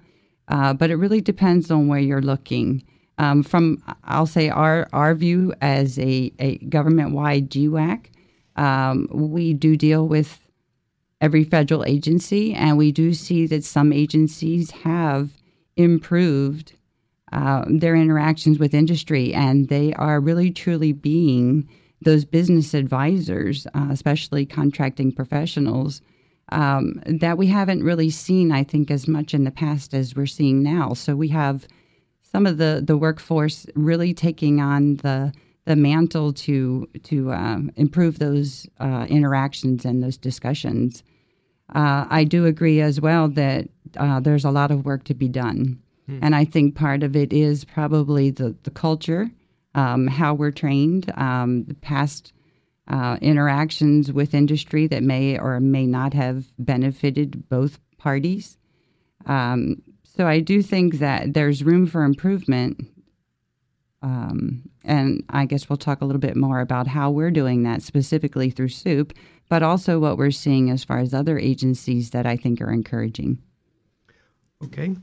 uh, 0.47 0.73
but 0.73 0.89
it 0.89 0.95
really 0.95 1.19
depends 1.19 1.69
on 1.69 1.87
where 1.87 1.99
you're 1.99 2.21
looking. 2.21 2.83
Um, 3.17 3.43
from 3.43 3.83
I'll 4.05 4.25
say 4.25 4.49
our 4.49 4.87
our 4.93 5.13
view 5.15 5.53
as 5.61 5.99
a, 5.99 6.31
a 6.39 6.57
government 6.59 7.13
wide 7.13 7.49
GWAC, 7.49 8.05
um, 8.55 9.07
we 9.11 9.53
do 9.53 9.75
deal 9.75 10.07
with 10.07 10.42
every 11.23 11.45
federal 11.45 11.85
agency, 11.85 12.53
and 12.53 12.77
we 12.77 12.91
do 12.91 13.13
see 13.13 13.47
that 13.47 13.63
some 13.63 13.93
agencies 13.93 14.71
have 14.71 15.29
improved 15.77 16.75
uh, 17.31 17.63
their 17.67 17.95
interactions 17.95 18.59
with 18.59 18.73
industry, 18.73 19.33
and 19.33 19.69
they 19.69 19.93
are 19.93 20.19
really 20.19 20.51
truly 20.51 20.91
being 20.91 21.67
those 22.01 22.25
business 22.25 22.73
advisors, 22.73 23.65
uh, 23.73 23.87
especially 23.89 24.45
contracting 24.45 25.13
professionals, 25.13 26.01
um, 26.51 27.01
that 27.05 27.37
we 27.37 27.47
haven't 27.47 27.83
really 27.83 28.09
seen, 28.09 28.51
I 28.51 28.65
think, 28.65 28.91
as 28.91 29.07
much 29.07 29.33
in 29.33 29.45
the 29.45 29.57
past 29.63 29.93
as 29.93 30.15
we're 30.15 30.25
seeing 30.25 30.61
now. 30.61 30.93
So 30.93 31.15
we 31.15 31.29
have 31.29 31.65
some 32.21 32.45
of 32.45 32.57
the, 32.57 32.83
the 32.85 32.97
workforce 32.97 33.65
really 33.75 34.13
taking 34.13 34.59
on 34.59 34.97
the 34.97 35.33
the 35.65 35.75
mantle 35.77 36.33
to 36.33 36.85
to 37.03 37.31
uh, 37.31 37.59
improve 37.77 38.19
those 38.19 38.67
uh, 38.81 39.05
interactions 39.09 39.85
and 39.85 40.03
those 40.03 40.17
discussions. 40.17 41.03
Uh, 41.73 42.05
I 42.09 42.23
do 42.23 42.45
agree 42.45 42.81
as 42.81 43.01
well 43.01 43.27
that 43.29 43.67
uh, 43.97 44.19
there's 44.19 44.45
a 44.45 44.51
lot 44.51 44.71
of 44.71 44.85
work 44.85 45.03
to 45.05 45.13
be 45.13 45.27
done, 45.27 45.79
hmm. 46.07 46.19
and 46.21 46.35
I 46.35 46.45
think 46.45 46.75
part 46.75 47.03
of 47.03 47.15
it 47.15 47.33
is 47.33 47.65
probably 47.65 48.29
the 48.29 48.55
the 48.63 48.71
culture 48.71 49.31
um, 49.75 50.07
how 50.07 50.33
we're 50.33 50.51
trained, 50.51 51.11
um, 51.17 51.65
past 51.81 52.33
uh, 52.87 53.17
interactions 53.21 54.11
with 54.11 54.33
industry 54.33 54.87
that 54.87 55.03
may 55.03 55.37
or 55.37 55.59
may 55.59 55.85
not 55.85 56.13
have 56.13 56.45
benefited 56.59 57.47
both 57.49 57.79
parties. 57.97 58.57
Um, 59.25 59.81
so 60.03 60.27
I 60.27 60.41
do 60.41 60.61
think 60.61 60.95
that 60.95 61.33
there's 61.33 61.63
room 61.63 61.87
for 61.87 62.03
improvement. 62.03 62.85
Um, 64.01 64.69
and 64.83 65.23
I 65.29 65.45
guess 65.45 65.69
we'll 65.69 65.77
talk 65.77 66.01
a 66.01 66.05
little 66.05 66.19
bit 66.19 66.35
more 66.35 66.59
about 66.59 66.87
how 66.87 67.09
we're 67.09 67.31
doing 67.31 67.63
that 67.63 67.81
specifically 67.81 68.49
through 68.49 68.67
SEWP, 68.67 69.15
but 69.53 69.61
also 69.61 69.99
what 69.99 70.17
we're 70.17 70.31
seeing 70.31 70.71
as 70.71 70.83
far 70.83 70.97
as 70.97 71.13
other 71.13 71.37
agencies 71.37 72.09
that 72.09 72.25
I 72.25 72.35
think 72.35 72.59
are 72.59 72.71
encouraging. 72.71 73.37
Okay. 74.63 74.95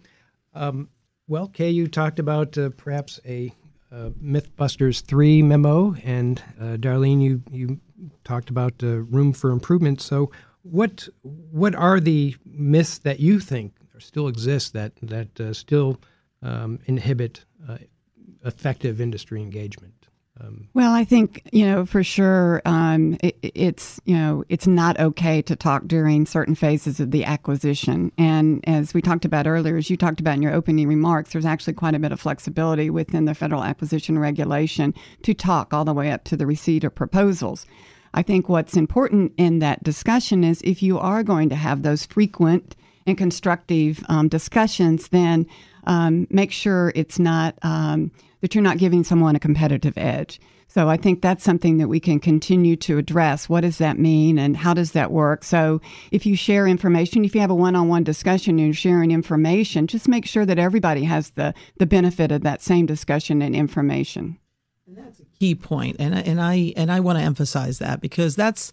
Um, 0.54 0.88
well, 1.28 1.46
Kay, 1.46 1.70
you 1.70 1.86
talked 1.86 2.18
about 2.18 2.58
uh, 2.58 2.70
perhaps 2.70 3.20
a 3.24 3.52
uh, 3.92 4.10
Mythbusters 4.20 5.04
3 5.04 5.42
memo, 5.42 5.94
and 6.02 6.42
uh, 6.60 6.78
Darlene, 6.78 7.22
you, 7.22 7.40
you 7.52 7.78
talked 8.24 8.50
about 8.50 8.72
uh, 8.82 9.02
room 9.02 9.32
for 9.32 9.52
improvement. 9.52 10.00
So, 10.00 10.32
what 10.62 11.08
what 11.22 11.76
are 11.76 12.00
the 12.00 12.34
myths 12.44 12.98
that 12.98 13.20
you 13.20 13.38
think 13.38 13.74
still 13.98 14.26
exist 14.26 14.72
that 14.72 14.94
that 15.00 15.38
uh, 15.38 15.52
still 15.52 16.00
um, 16.42 16.80
inhibit 16.86 17.44
uh, 17.68 17.78
effective 18.44 19.00
industry 19.00 19.42
engagement? 19.42 19.99
Um, 20.40 20.68
well, 20.74 20.92
I 20.92 21.04
think 21.04 21.42
you 21.52 21.64
know 21.66 21.84
for 21.84 22.02
sure 22.02 22.62
um, 22.64 23.16
it, 23.22 23.36
it's 23.42 24.00
you 24.04 24.16
know 24.16 24.44
it's 24.48 24.66
not 24.66 24.98
okay 24.98 25.42
to 25.42 25.56
talk 25.56 25.86
during 25.86 26.26
certain 26.26 26.54
phases 26.54 27.00
of 27.00 27.10
the 27.10 27.24
acquisition. 27.24 28.12
And 28.16 28.66
as 28.68 28.94
we 28.94 29.02
talked 29.02 29.24
about 29.24 29.46
earlier, 29.46 29.76
as 29.76 29.90
you 29.90 29.96
talked 29.96 30.20
about 30.20 30.36
in 30.36 30.42
your 30.42 30.54
opening 30.54 30.88
remarks, 30.88 31.32
there's 31.32 31.46
actually 31.46 31.74
quite 31.74 31.94
a 31.94 31.98
bit 31.98 32.12
of 32.12 32.20
flexibility 32.20 32.90
within 32.90 33.24
the 33.24 33.34
federal 33.34 33.64
acquisition 33.64 34.18
regulation 34.18 34.94
to 35.22 35.34
talk 35.34 35.74
all 35.74 35.84
the 35.84 35.94
way 35.94 36.10
up 36.10 36.24
to 36.24 36.36
the 36.36 36.46
receipt 36.46 36.84
of 36.84 36.94
proposals. 36.94 37.66
I 38.12 38.22
think 38.22 38.48
what's 38.48 38.76
important 38.76 39.32
in 39.36 39.60
that 39.60 39.84
discussion 39.84 40.42
is 40.42 40.60
if 40.62 40.82
you 40.82 40.98
are 40.98 41.22
going 41.22 41.48
to 41.50 41.56
have 41.56 41.82
those 41.82 42.06
frequent 42.06 42.74
and 43.06 43.16
constructive 43.16 44.04
um, 44.08 44.28
discussions, 44.28 45.08
then 45.08 45.46
um, 45.84 46.26
make 46.30 46.52
sure 46.52 46.92
it's 46.94 47.18
not 47.18 47.56
um, 47.62 48.10
that 48.40 48.54
you're 48.54 48.62
not 48.62 48.78
giving 48.78 49.04
someone 49.04 49.36
a 49.36 49.40
competitive 49.40 49.96
edge. 49.96 50.40
So 50.68 50.88
I 50.88 50.96
think 50.96 51.20
that's 51.20 51.42
something 51.42 51.78
that 51.78 51.88
we 51.88 51.98
can 51.98 52.20
continue 52.20 52.76
to 52.76 52.98
address. 52.98 53.48
What 53.48 53.62
does 53.62 53.78
that 53.78 53.98
mean 53.98 54.38
and 54.38 54.56
how 54.56 54.72
does 54.72 54.92
that 54.92 55.10
work? 55.10 55.42
So 55.42 55.80
if 56.12 56.24
you 56.24 56.36
share 56.36 56.68
information, 56.68 57.24
if 57.24 57.34
you 57.34 57.40
have 57.40 57.50
a 57.50 57.54
one-on-one 57.56 58.04
discussion 58.04 58.58
and 58.58 58.66
you're 58.66 58.74
sharing 58.74 59.10
information, 59.10 59.88
just 59.88 60.06
make 60.06 60.26
sure 60.26 60.46
that 60.46 60.60
everybody 60.60 61.04
has 61.04 61.30
the, 61.30 61.54
the 61.78 61.86
benefit 61.86 62.30
of 62.30 62.42
that 62.42 62.62
same 62.62 62.86
discussion 62.86 63.42
and 63.42 63.56
information. 63.56 64.38
And 64.86 64.96
that's 64.96 65.20
a 65.20 65.24
key 65.24 65.54
point, 65.54 65.96
and 66.00 66.14
and 66.14 66.40
I 66.40 66.72
and 66.76 66.90
I 66.90 66.98
want 66.98 67.16
to 67.16 67.24
emphasize 67.24 67.78
that 67.78 68.00
because 68.00 68.34
that's 68.34 68.72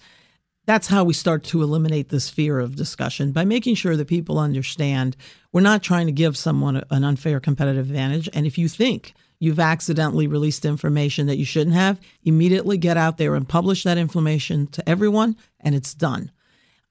that's 0.66 0.88
how 0.88 1.04
we 1.04 1.14
start 1.14 1.44
to 1.46 1.62
eliminate 1.62 2.10
this 2.10 2.28
fear 2.28 2.60
of 2.60 2.76
discussion 2.76 3.32
by 3.32 3.46
making 3.46 3.76
sure 3.76 3.96
that 3.96 4.08
people 4.08 4.40
understand 4.40 5.16
we're 5.52 5.62
not 5.62 5.84
trying 5.84 6.08
to 6.08 6.12
give 6.12 6.36
someone 6.36 6.84
an 6.90 7.04
unfair 7.04 7.40
competitive 7.40 7.86
advantage. 7.86 8.28
And 8.34 8.48
if 8.48 8.58
you 8.58 8.68
think 8.68 9.14
you've 9.40 9.60
accidentally 9.60 10.28
released 10.28 10.66
information 10.66 11.28
that 11.28 11.38
you 11.38 11.46
shouldn't 11.46 11.76
have, 11.76 12.00
immediately 12.24 12.78
get 12.78 12.98
out 12.98 13.18
there 13.18 13.36
and 13.36 13.48
publish 13.48 13.84
that 13.84 13.98
information 13.98 14.68
to 14.68 14.88
everyone, 14.90 15.36
and 15.60 15.76
it's 15.76 15.94
done. 15.94 16.32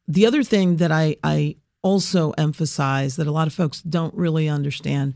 The 0.08 0.26
other 0.26 0.42
thing 0.42 0.76
that 0.76 0.92
I, 0.92 1.16
I 1.24 1.56
also 1.82 2.32
emphasize 2.32 3.16
that 3.16 3.26
a 3.26 3.32
lot 3.32 3.46
of 3.46 3.54
folks 3.54 3.80
don't 3.82 4.14
really 4.14 4.48
understand 4.48 5.14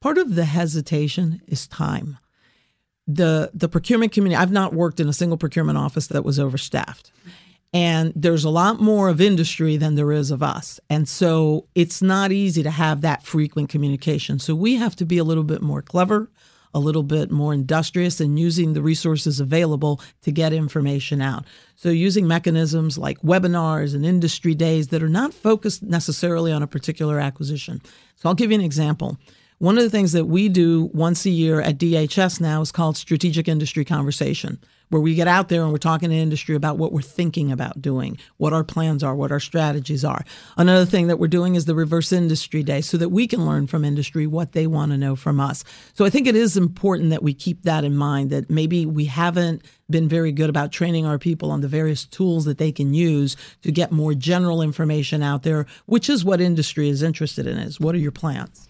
part 0.00 0.18
of 0.18 0.34
the 0.34 0.46
hesitation 0.46 1.42
is 1.46 1.66
time. 1.66 2.18
The, 3.06 3.50
the 3.52 3.68
procurement 3.68 4.12
community, 4.12 4.40
I've 4.40 4.52
not 4.52 4.72
worked 4.72 5.00
in 5.00 5.08
a 5.08 5.12
single 5.12 5.36
procurement 5.36 5.78
office 5.78 6.06
that 6.08 6.24
was 6.24 6.38
overstaffed. 6.38 7.10
And 7.72 8.12
there's 8.16 8.44
a 8.44 8.50
lot 8.50 8.80
more 8.80 9.08
of 9.08 9.20
industry 9.20 9.76
than 9.76 9.94
there 9.94 10.12
is 10.12 10.30
of 10.30 10.42
us. 10.42 10.80
And 10.88 11.08
so 11.08 11.68
it's 11.74 12.02
not 12.02 12.32
easy 12.32 12.62
to 12.62 12.70
have 12.70 13.00
that 13.00 13.22
frequent 13.22 13.68
communication. 13.68 14.38
So 14.38 14.54
we 14.54 14.76
have 14.76 14.96
to 14.96 15.04
be 15.04 15.18
a 15.18 15.24
little 15.24 15.44
bit 15.44 15.62
more 15.62 15.82
clever, 15.82 16.30
a 16.72 16.78
little 16.78 17.02
bit 17.02 17.30
more 17.30 17.52
industrious 17.52 18.20
in 18.20 18.36
using 18.36 18.72
the 18.72 18.82
resources 18.82 19.40
available 19.40 20.00
to 20.22 20.30
get 20.30 20.52
information 20.52 21.20
out. 21.20 21.44
So 21.76 21.88
using 21.88 22.26
mechanisms 22.26 22.98
like 22.98 23.20
webinars 23.22 23.94
and 23.94 24.04
industry 24.04 24.54
days 24.54 24.88
that 24.88 25.02
are 25.02 25.08
not 25.08 25.34
focused 25.34 25.82
necessarily 25.82 26.52
on 26.52 26.62
a 26.62 26.66
particular 26.66 27.18
acquisition. 27.18 27.80
So 28.16 28.28
I'll 28.28 28.34
give 28.34 28.50
you 28.50 28.58
an 28.58 28.64
example. 28.64 29.18
One 29.58 29.76
of 29.76 29.84
the 29.84 29.90
things 29.90 30.12
that 30.12 30.24
we 30.24 30.48
do 30.48 30.90
once 30.94 31.26
a 31.26 31.30
year 31.30 31.60
at 31.60 31.78
DHS 31.78 32.40
now 32.40 32.60
is 32.62 32.72
called 32.72 32.96
Strategic 32.96 33.46
Industry 33.46 33.84
Conversation 33.84 34.58
where 34.90 35.00
we 35.00 35.14
get 35.14 35.26
out 35.26 35.48
there 35.48 35.62
and 35.62 35.72
we're 35.72 35.78
talking 35.78 36.10
to 36.10 36.14
industry 36.14 36.54
about 36.54 36.76
what 36.76 36.92
we're 36.92 37.00
thinking 37.00 37.50
about 37.50 37.80
doing, 37.80 38.18
what 38.36 38.52
our 38.52 38.64
plans 38.64 39.02
are, 39.02 39.14
what 39.14 39.32
our 39.32 39.40
strategies 39.40 40.04
are. 40.04 40.24
Another 40.56 40.84
thing 40.84 41.06
that 41.06 41.18
we're 41.18 41.28
doing 41.28 41.54
is 41.54 41.64
the 41.64 41.74
reverse 41.74 42.12
industry 42.12 42.62
day 42.62 42.80
so 42.80 42.96
that 42.98 43.08
we 43.08 43.26
can 43.26 43.46
learn 43.46 43.66
from 43.66 43.84
industry 43.84 44.26
what 44.26 44.52
they 44.52 44.66
want 44.66 44.92
to 44.92 44.98
know 44.98 45.16
from 45.16 45.40
us. 45.40 45.64
So 45.94 46.04
I 46.04 46.10
think 46.10 46.26
it 46.26 46.36
is 46.36 46.56
important 46.56 47.10
that 47.10 47.22
we 47.22 47.32
keep 47.32 47.62
that 47.62 47.84
in 47.84 47.96
mind 47.96 48.30
that 48.30 48.50
maybe 48.50 48.84
we 48.84 49.06
haven't 49.06 49.64
been 49.88 50.08
very 50.08 50.32
good 50.32 50.50
about 50.50 50.72
training 50.72 51.06
our 51.06 51.18
people 51.18 51.50
on 51.50 51.60
the 51.60 51.68
various 51.68 52.04
tools 52.04 52.44
that 52.44 52.58
they 52.58 52.72
can 52.72 52.94
use 52.94 53.36
to 53.62 53.72
get 53.72 53.90
more 53.90 54.14
general 54.14 54.62
information 54.62 55.22
out 55.22 55.42
there, 55.42 55.66
which 55.86 56.08
is 56.08 56.24
what 56.24 56.40
industry 56.40 56.88
is 56.88 57.02
interested 57.02 57.46
in 57.46 57.58
is 57.58 57.80
what 57.80 57.94
are 57.94 57.98
your 57.98 58.12
plans? 58.12 58.68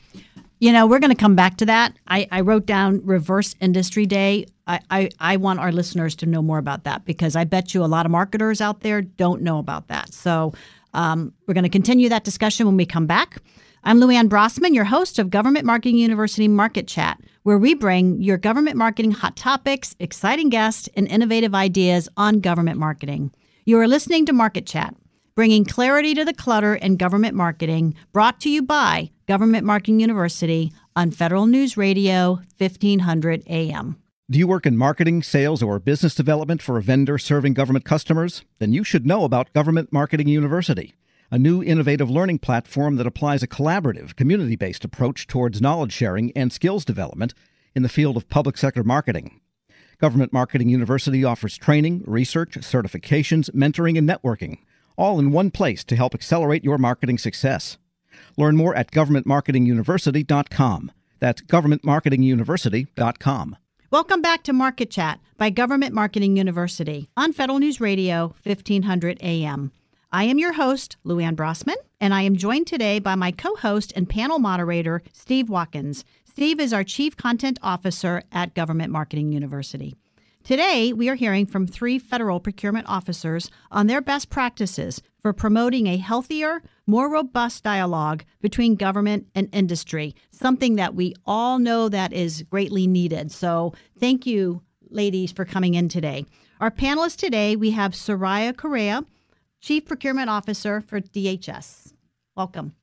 You 0.63 0.73
know, 0.73 0.87
we're 0.87 0.99
going 0.99 1.11
to 1.11 1.17
come 1.17 1.35
back 1.35 1.57
to 1.57 1.67
that. 1.67 1.97
I, 2.07 2.29
I 2.31 2.43
wrote 2.43 2.67
down 2.67 3.01
Reverse 3.03 3.55
Industry 3.63 4.05
Day. 4.05 4.45
I, 4.67 4.81
I, 4.91 5.09
I, 5.19 5.37
want 5.39 5.59
our 5.59 5.73
listeners 5.73 6.15
to 6.17 6.27
know 6.27 6.43
more 6.43 6.59
about 6.59 6.85
that 6.85 7.07
because 7.07 7.35
I 7.35 7.45
bet 7.45 7.73
you 7.73 7.83
a 7.83 7.87
lot 7.87 8.05
of 8.05 8.13
marketers 8.13 8.61
out 8.61 8.81
there 8.81 9.01
don't 9.01 9.41
know 9.41 9.59
about 9.59 9.89
that. 9.89 10.13
So 10.13 10.53
um, 10.93 11.33
we're 11.47 11.55
going 11.55 11.65
to 11.65 11.71
continue 11.71 12.11
that 12.11 12.25
discussion 12.25 12.67
when 12.67 12.77
we 12.77 12.85
come 12.85 13.07
back. 13.07 13.39
I'm 13.85 14.01
Lou 14.01 14.11
Ann 14.11 14.29
Brossman, 14.29 14.75
your 14.75 14.85
host 14.85 15.19
of 15.19 15.31
Government 15.31 15.65
Marketing 15.65 15.97
University 15.97 16.47
Market 16.47 16.87
Chat, 16.87 17.19
where 17.45 17.57
we 17.57 17.73
bring 17.73 18.21
your 18.21 18.37
government 18.37 18.77
marketing 18.77 19.13
hot 19.13 19.37
topics, 19.37 19.97
exciting 19.99 20.51
guests, 20.51 20.91
and 20.95 21.09
innovative 21.09 21.55
ideas 21.55 22.07
on 22.19 22.41
government 22.41 22.79
marketing. 22.79 23.33
You 23.65 23.79
are 23.79 23.89
listening 23.89 24.27
to 24.27 24.35
Market 24.35 24.67
Chat 24.67 24.95
bringing 25.41 25.65
clarity 25.65 26.13
to 26.13 26.23
the 26.23 26.35
clutter 26.35 26.75
in 26.75 26.99
government 26.99 27.35
marketing, 27.35 27.95
brought 28.13 28.39
to 28.39 28.51
you 28.51 28.61
by 28.61 29.11
Government 29.27 29.65
Marketing 29.65 29.99
University 29.99 30.71
on 30.95 31.11
Federal 31.11 31.47
News 31.47 31.79
Radio, 31.79 32.43
1500 32.59 33.45
AM. 33.47 33.97
Do 34.31 34.39
you 34.39 34.47
work 34.47 34.67
in 34.67 34.77
marketing, 34.77 35.23
sales, 35.23 35.63
or 35.63 35.79
business 35.79 36.15
development 36.15 36.61
for 36.61 36.77
a 36.77 36.83
vendor 36.83 37.17
serving 37.17 37.55
government 37.55 37.87
customers? 37.87 38.45
Then 38.59 38.75
you 38.75 38.85
should 38.85 39.07
know 39.07 39.25
about 39.25 39.51
Government 39.55 39.91
Marketing 39.91 40.29
University, 40.29 40.93
a 41.31 41.39
new 41.39 41.63
innovative 41.63 42.11
learning 42.11 42.41
platform 42.41 42.97
that 42.97 43.07
applies 43.07 43.43
a 43.43 43.49
collaborative, 43.49 44.17
community 44.17 44.57
based 44.57 44.85
approach 44.85 45.27
towards 45.27 45.63
knowledge 45.63 45.93
sharing 45.93 46.33
and 46.33 46.53
skills 46.53 46.85
development 46.85 47.33
in 47.75 47.83
the 47.83 47.89
field 47.89 48.19
of 48.19 48.29
public 48.29 48.59
sector 48.59 48.85
marketing. 48.85 49.41
Government 49.97 50.35
Marketing 50.35 50.69
University 50.69 51.25
offers 51.25 51.57
training, 51.57 52.03
research, 52.07 52.59
certifications, 52.59 53.49
mentoring, 53.53 53.97
and 53.97 54.07
networking 54.07 54.59
all 55.01 55.19
in 55.19 55.33
one 55.33 55.51
place 55.51 55.83
to 55.85 55.97
help 55.97 56.15
accelerate 56.15 56.63
your 56.63 56.79
marketing 56.79 57.19
success. 57.19 57.79
Learn 58.37 58.57
more 58.57 58.75
at 58.75 58.93
governmentmarketinguniversity.com. 58.93 60.93
That's 61.19 61.43
governmentmarketinguniversity.com. 61.43 63.57
Welcome 63.91 64.23
back 64.23 64.45
to 64.45 64.53
Market 64.53 64.91
Chat 64.91 65.19
by 65.37 65.51
Government 65.51 65.93
Marketing 65.93 66.37
University 66.37 67.09
on 67.17 67.33
Federal 67.33 67.59
News 67.59 67.81
Radio, 67.81 68.35
1500 68.45 69.19
AM. 69.21 69.73
I 70.13 70.25
am 70.25 70.39
your 70.39 70.53
host, 70.53 70.97
Lou 71.03 71.19
Ann 71.19 71.37
Brossman, 71.37 71.77
and 72.01 72.15
I 72.15 72.23
am 72.23 72.37
joined 72.37 72.67
today 72.67 72.99
by 72.99 73.15
my 73.15 73.33
co 73.33 73.55
host 73.57 73.93
and 73.97 74.09
panel 74.09 74.39
moderator, 74.39 75.03
Steve 75.13 75.49
Watkins. 75.49 76.05
Steve 76.25 76.61
is 76.61 76.73
our 76.73 76.85
Chief 76.85 77.17
Content 77.17 77.59
Officer 77.63 78.23
at 78.33 78.55
Government 78.55 78.93
Marketing 78.93 79.33
University. 79.33 79.97
Today, 80.43 80.93
we 80.93 81.09
are 81.09 81.15
hearing 81.15 81.47
from 81.47 81.67
three 81.67 81.99
federal 81.99 82.41
procurement 82.41 82.89
officers 82.89 83.51
on 83.71 83.87
their 83.87 84.01
best 84.01 84.31
practices 84.31 85.01
for 85.23 85.33
promoting 85.33 85.87
a 85.87 85.99
healthier, 85.99 86.63
more 86.87 87.11
robust 87.11 87.63
dialogue 87.63 88.25
between 88.41 88.75
government 88.75 89.27
and 89.35 89.49
industry, 89.53 90.15
something 90.31 90.77
that 90.77 90.95
we 90.95 91.15
all 91.27 91.59
know 91.59 91.89
that 91.89 92.13
is 92.13 92.43
greatly 92.51 92.87
needed. 92.87 93.31
So, 93.31 93.75
thank 93.99 94.27
you, 94.27 94.63
ladies, 94.89 95.31
for 95.31 95.45
coming 95.45 95.75
in 95.75 95.89
today. 95.89 96.25
Our 96.59 96.71
panelists 96.71 97.17
today, 97.17 97.55
we 97.55 97.73
have 97.73 97.93
Soraya 97.93 98.57
Correa, 98.57 99.05
Chief 99.61 99.85
Procurement 99.85 100.31
Officer 100.31 100.81
for 100.81 101.01
DHS. 101.01 101.93
Welcome. 102.35 102.75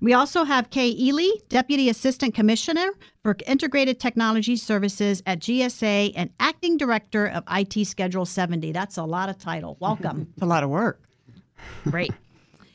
We 0.00 0.12
also 0.12 0.44
have 0.44 0.70
Kay 0.70 0.90
Ely, 0.90 1.28
Deputy 1.48 1.88
Assistant 1.88 2.34
Commissioner 2.34 2.90
for 3.22 3.36
Integrated 3.46 3.98
Technology 3.98 4.56
Services 4.56 5.22
at 5.26 5.40
GSA 5.40 6.12
and 6.14 6.30
Acting 6.38 6.76
Director 6.76 7.26
of 7.26 7.44
IT 7.50 7.84
Schedule 7.86 8.24
70. 8.24 8.72
That's 8.72 8.96
a 8.96 9.04
lot 9.04 9.28
of 9.28 9.38
title. 9.38 9.76
Welcome. 9.80 10.28
it's 10.34 10.42
a 10.42 10.46
lot 10.46 10.62
of 10.62 10.70
work. 10.70 11.02
Great. 11.84 12.12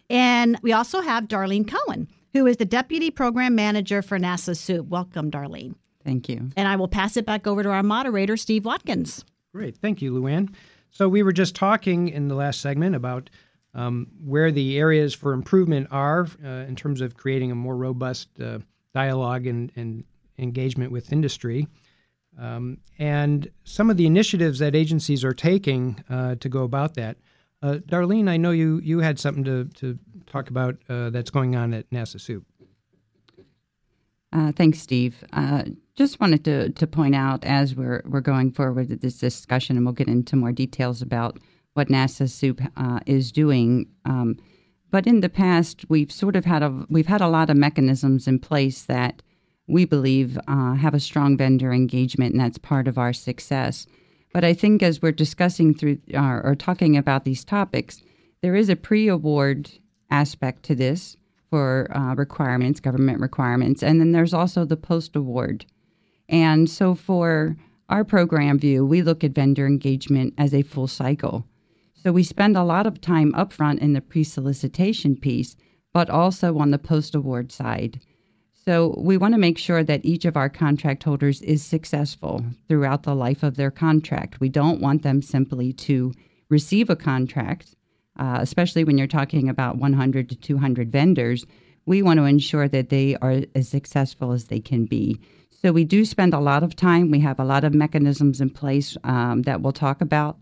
And 0.09 0.59
we 0.61 0.73
also 0.73 1.01
have 1.01 1.25
Darlene 1.27 1.67
Cohen, 1.67 2.07
who 2.33 2.45
is 2.45 2.57
the 2.57 2.65
Deputy 2.65 3.09
Program 3.09 3.55
Manager 3.55 4.01
for 4.01 4.19
NASA 4.19 4.55
SEWP. 4.55 4.87
Welcome, 4.87 5.31
Darlene. 5.31 5.75
Thank 6.03 6.27
you. 6.27 6.49
And 6.57 6.67
I 6.67 6.75
will 6.75 6.89
pass 6.89 7.15
it 7.15 7.25
back 7.25 7.47
over 7.47 7.63
to 7.63 7.69
our 7.69 7.83
moderator, 7.83 8.35
Steve 8.35 8.65
Watkins. 8.65 9.23
Great. 9.53 9.77
Thank 9.77 10.01
you, 10.01 10.13
Lou 10.13 10.27
Ann. 10.27 10.49
So 10.89 11.07
we 11.07 11.23
were 11.23 11.31
just 11.31 11.55
talking 11.55 12.09
in 12.09 12.27
the 12.27 12.35
last 12.35 12.59
segment 12.59 12.95
about 12.95 13.29
um, 13.75 14.07
where 14.23 14.51
the 14.51 14.77
areas 14.77 15.13
for 15.13 15.33
improvement 15.33 15.87
are 15.91 16.27
uh, 16.43 16.47
in 16.47 16.75
terms 16.75 17.01
of 17.01 17.15
creating 17.15 17.51
a 17.51 17.55
more 17.55 17.75
robust 17.75 18.29
uh, 18.39 18.59
dialogue 18.93 19.47
and, 19.47 19.71
and, 19.75 20.03
engagement 20.39 20.91
with 20.91 21.13
industry. 21.13 21.67
Um, 22.39 22.79
and 22.97 23.47
some 23.65 23.91
of 23.91 23.97
the 23.97 24.07
initiatives 24.07 24.57
that 24.59 24.73
agencies 24.73 25.23
are 25.23 25.31
taking 25.31 26.03
uh, 26.09 26.35
to 26.39 26.49
go 26.49 26.63
about 26.63 26.95
that. 26.95 27.17
Uh, 27.61 27.75
Darlene, 27.87 28.27
I 28.27 28.37
know 28.37 28.49
you, 28.49 28.81
you 28.83 28.97
had 28.97 29.19
something 29.19 29.43
to, 29.43 29.65
to 29.75 29.99
talk 30.25 30.49
about 30.49 30.77
uh, 30.89 31.11
that's 31.11 31.29
going 31.29 31.55
on 31.55 31.71
at 31.75 31.87
NASA 31.91 32.15
SEWP. 32.15 32.43
Uh, 34.33 34.51
thanks, 34.53 34.79
Steve. 34.79 35.23
just 35.95 36.19
wanted 36.19 36.43
to, 36.45 36.71
to 36.71 36.87
point 36.87 37.13
out 37.13 37.45
as 37.45 37.75
we're, 37.75 38.01
we're 38.03 38.19
going 38.19 38.51
forward 38.51 38.89
with 38.89 39.01
this 39.01 39.19
discussion, 39.19 39.77
and 39.77 39.85
we'll 39.85 39.93
get 39.93 40.07
into 40.07 40.35
more 40.35 40.51
details 40.51 41.03
about 41.03 41.37
what 41.73 41.89
NASA 41.89 42.27
SEWP 42.27 42.69
uh, 42.77 42.99
is 43.05 43.31
doing. 43.31 43.87
Um, 44.05 44.37
but 44.91 45.07
in 45.07 45.21
the 45.21 45.29
past, 45.29 45.85
we've 45.89 46.11
sort 46.11 46.35
of 46.35 46.45
had 46.45 46.61
a 46.61 46.85
we've 46.89 47.07
had 47.07 47.21
a 47.21 47.27
lot 47.27 47.49
of 47.49 47.57
mechanisms 47.57 48.27
in 48.27 48.39
place 48.39 48.83
that 48.83 49.21
we 49.67 49.85
believe 49.85 50.37
uh, 50.47 50.73
have 50.73 50.93
a 50.93 50.99
strong 50.99 51.37
vendor 51.37 51.73
engagement, 51.73 52.33
and 52.33 52.39
that's 52.39 52.57
part 52.57 52.87
of 52.87 52.97
our 52.97 53.13
success. 53.13 53.87
But 54.33 54.43
I 54.43 54.53
think 54.53 54.83
as 54.83 55.01
we're 55.01 55.11
discussing 55.11 55.73
through 55.73 55.99
uh, 56.13 56.41
or 56.43 56.55
talking 56.55 56.97
about 56.97 57.23
these 57.23 57.43
topics, 57.43 58.01
there 58.41 58.55
is 58.55 58.69
a 58.69 58.75
pre-award 58.75 59.71
aspect 60.11 60.63
to 60.63 60.75
this 60.75 61.17
for 61.49 61.87
uh, 61.95 62.15
requirements, 62.15 62.79
government 62.79 63.19
requirements, 63.19 63.83
and 63.83 63.99
then 63.99 64.11
there's 64.11 64.33
also 64.33 64.65
the 64.65 64.77
post-award. 64.77 65.65
And 66.29 66.69
so 66.69 66.95
for 66.95 67.55
our 67.89 68.03
program 68.03 68.59
view, 68.59 68.85
we 68.85 69.01
look 69.01 69.23
at 69.23 69.31
vendor 69.31 69.67
engagement 69.67 70.33
as 70.37 70.53
a 70.53 70.63
full 70.63 70.87
cycle. 70.87 71.45
So 72.03 72.11
we 72.11 72.23
spend 72.23 72.57
a 72.57 72.65
lot 72.65 72.85
of 72.85 72.99
time 72.99 73.31
upfront 73.31 73.79
in 73.79 73.93
the 73.93 74.01
pre 74.01 74.25
solicitation 74.25 75.15
piece, 75.15 75.55
but 75.93 76.09
also 76.09 76.57
on 76.57 76.71
the 76.71 76.77
post 76.77 77.15
award 77.15 77.49
side. 77.49 78.01
So 78.65 78.95
we 78.97 79.15
want 79.15 79.33
to 79.35 79.39
make 79.39 79.57
sure 79.57 79.83
that 79.85 80.03
each 80.03 80.25
of 80.25 80.35
our 80.35 80.49
contract 80.49 81.03
holders 81.03 81.41
is 81.41 81.63
successful 81.63 82.43
throughout 82.67 83.03
the 83.03 83.15
life 83.15 83.41
of 83.41 83.55
their 83.55 83.71
contract. 83.71 84.41
We 84.41 84.49
don't 84.49 84.81
want 84.81 85.03
them 85.03 85.21
simply 85.21 85.71
to 85.73 86.13
receive 86.49 86.89
a 86.89 86.95
contract, 86.97 87.73
uh, 88.17 88.39
especially 88.41 88.83
when 88.83 88.97
you're 88.97 89.07
talking 89.07 89.47
about 89.47 89.77
100 89.77 90.29
to 90.29 90.35
200 90.35 90.91
vendors. 90.91 91.45
We 91.85 92.01
want 92.01 92.17
to 92.17 92.25
ensure 92.25 92.67
that 92.67 92.89
they 92.89 93.15
are 93.21 93.43
as 93.55 93.69
successful 93.69 94.33
as 94.33 94.45
they 94.45 94.59
can 94.59 94.85
be. 94.85 95.19
So 95.51 95.71
we 95.71 95.85
do 95.85 96.03
spend 96.03 96.33
a 96.33 96.39
lot 96.39 96.63
of 96.63 96.75
time. 96.75 97.11
We 97.11 97.21
have 97.21 97.39
a 97.39 97.45
lot 97.45 97.63
of 97.63 97.73
mechanisms 97.73 98.41
in 98.41 98.49
place 98.49 98.97
um, 99.05 99.43
that 99.43 99.61
we'll 99.61 99.71
talk 99.71 100.01
about 100.01 100.37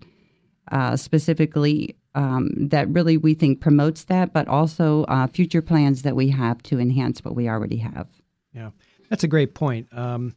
uh, 0.72 0.96
specifically 0.96 1.96
um, 2.16 2.50
that 2.56 2.88
really 2.90 3.18
we 3.18 3.34
think 3.34 3.62
promotes 3.62 4.06
that, 4.06 4.34
but 4.34 4.48
also 4.48 5.04
uh, 5.04 5.28
future 5.28 5.62
plans 5.62 6.02
that 6.02 6.16
we 6.16 6.30
have 6.30 6.62
to 6.64 6.80
enhance 6.80 7.24
what 7.24 7.36
we 7.36 7.48
already 7.48 7.78
have. 7.78 8.08
Yeah, 8.54 8.72
that's 9.10 9.24
a 9.24 9.28
great 9.28 9.54
point. 9.54 9.88
Um, 9.92 10.36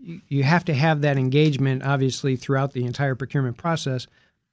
you, 0.00 0.20
you 0.28 0.42
have 0.42 0.64
to 0.66 0.74
have 0.74 1.02
that 1.02 1.16
engagement, 1.16 1.84
obviously, 1.84 2.36
throughout 2.36 2.72
the 2.72 2.84
entire 2.84 3.14
procurement 3.14 3.56
process, 3.56 4.06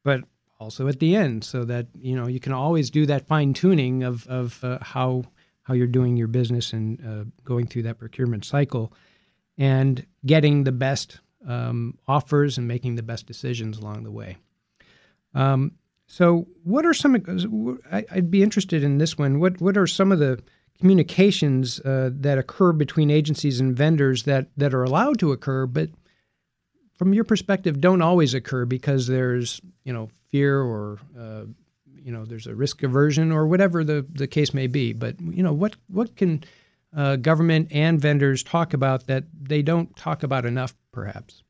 but 0.04 0.22
also 0.60 0.88
at 0.88 1.00
the 1.00 1.16
end, 1.16 1.44
so 1.44 1.66
that 1.66 1.88
you 2.00 2.16
know 2.16 2.28
you 2.28 2.40
can 2.40 2.54
always 2.54 2.90
do 2.90 3.06
that 3.06 3.28
fine 3.28 3.54
tuning 3.54 4.04
of 4.04 4.28
of 4.28 4.64
uh, 4.64 4.80
how 4.82 5.24
how 5.64 5.74
you're 5.74 5.88
doing 5.88 6.16
your 6.16 6.28
business 6.28 6.74
and 6.74 7.06
uh, 7.06 7.24
going 7.44 7.66
through 7.66 7.84
that 7.84 7.98
procurement 7.98 8.46
cycle, 8.46 8.94
and 9.58 10.06
getting 10.26 10.64
the 10.64 10.72
best 10.72 11.20
um, 11.48 11.98
offers 12.08 12.58
and 12.58 12.68
making 12.68 12.96
the 12.96 13.04
best 13.04 13.26
decisions 13.26 13.78
along 13.78 14.04
the 14.04 14.12
way. 14.12 14.38
Um, 15.36 15.74
so, 16.08 16.48
what 16.64 16.86
are 16.86 16.94
some? 16.94 17.16
I'd 17.92 18.32
be 18.32 18.42
interested 18.42 18.84
in 18.84 18.98
this 18.98 19.18
one. 19.18 19.40
What 19.40 19.60
What 19.60 19.78
are 19.78 19.88
some 19.88 20.12
of 20.12 20.20
the 20.20 20.42
communications 20.80 21.80
uh, 21.82 22.10
that 22.14 22.38
occur 22.38 22.72
between 22.74 23.10
agencies 23.10 23.60
and 23.60 23.76
vendors 23.76 24.24
that 24.24 24.48
that 24.58 24.74
are 24.74 24.84
allowed 24.84 25.20
to 25.20 25.32
occur, 25.32 25.66
but 25.66 25.90
from 26.98 27.14
your 27.14 27.24
perspective, 27.24 27.82
don't 27.82 28.02
always 28.02 28.34
occur 28.34 28.66
because 28.66 29.08
there's 29.08 29.62
you 29.84 29.94
know 29.94 30.10
fear 30.30 30.62
or 30.62 31.00
uh, 31.20 31.44
you 31.96 32.12
know 32.12 32.26
there's 32.26 32.48
a 32.48 32.56
risk 32.56 32.84
aversion 32.84 33.32
or 33.32 33.48
whatever 33.48 33.84
the 33.84 34.06
the 34.14 34.28
case 34.28 34.54
may 34.54 34.68
be. 34.68 34.94
But 34.94 35.20
you 35.20 35.44
know 35.44 35.54
what 35.54 35.76
what 35.88 36.16
can 36.16 36.44
uh, 36.96 37.18
government 37.18 37.70
and 37.72 38.00
vendors 38.00 38.44
talk 38.44 38.74
about 38.74 39.08
that 39.08 39.26
they 39.42 39.62
don't 39.62 39.96
talk 39.96 40.24
about 40.24 40.46
enough, 40.46 40.76
perhaps? 40.92 41.44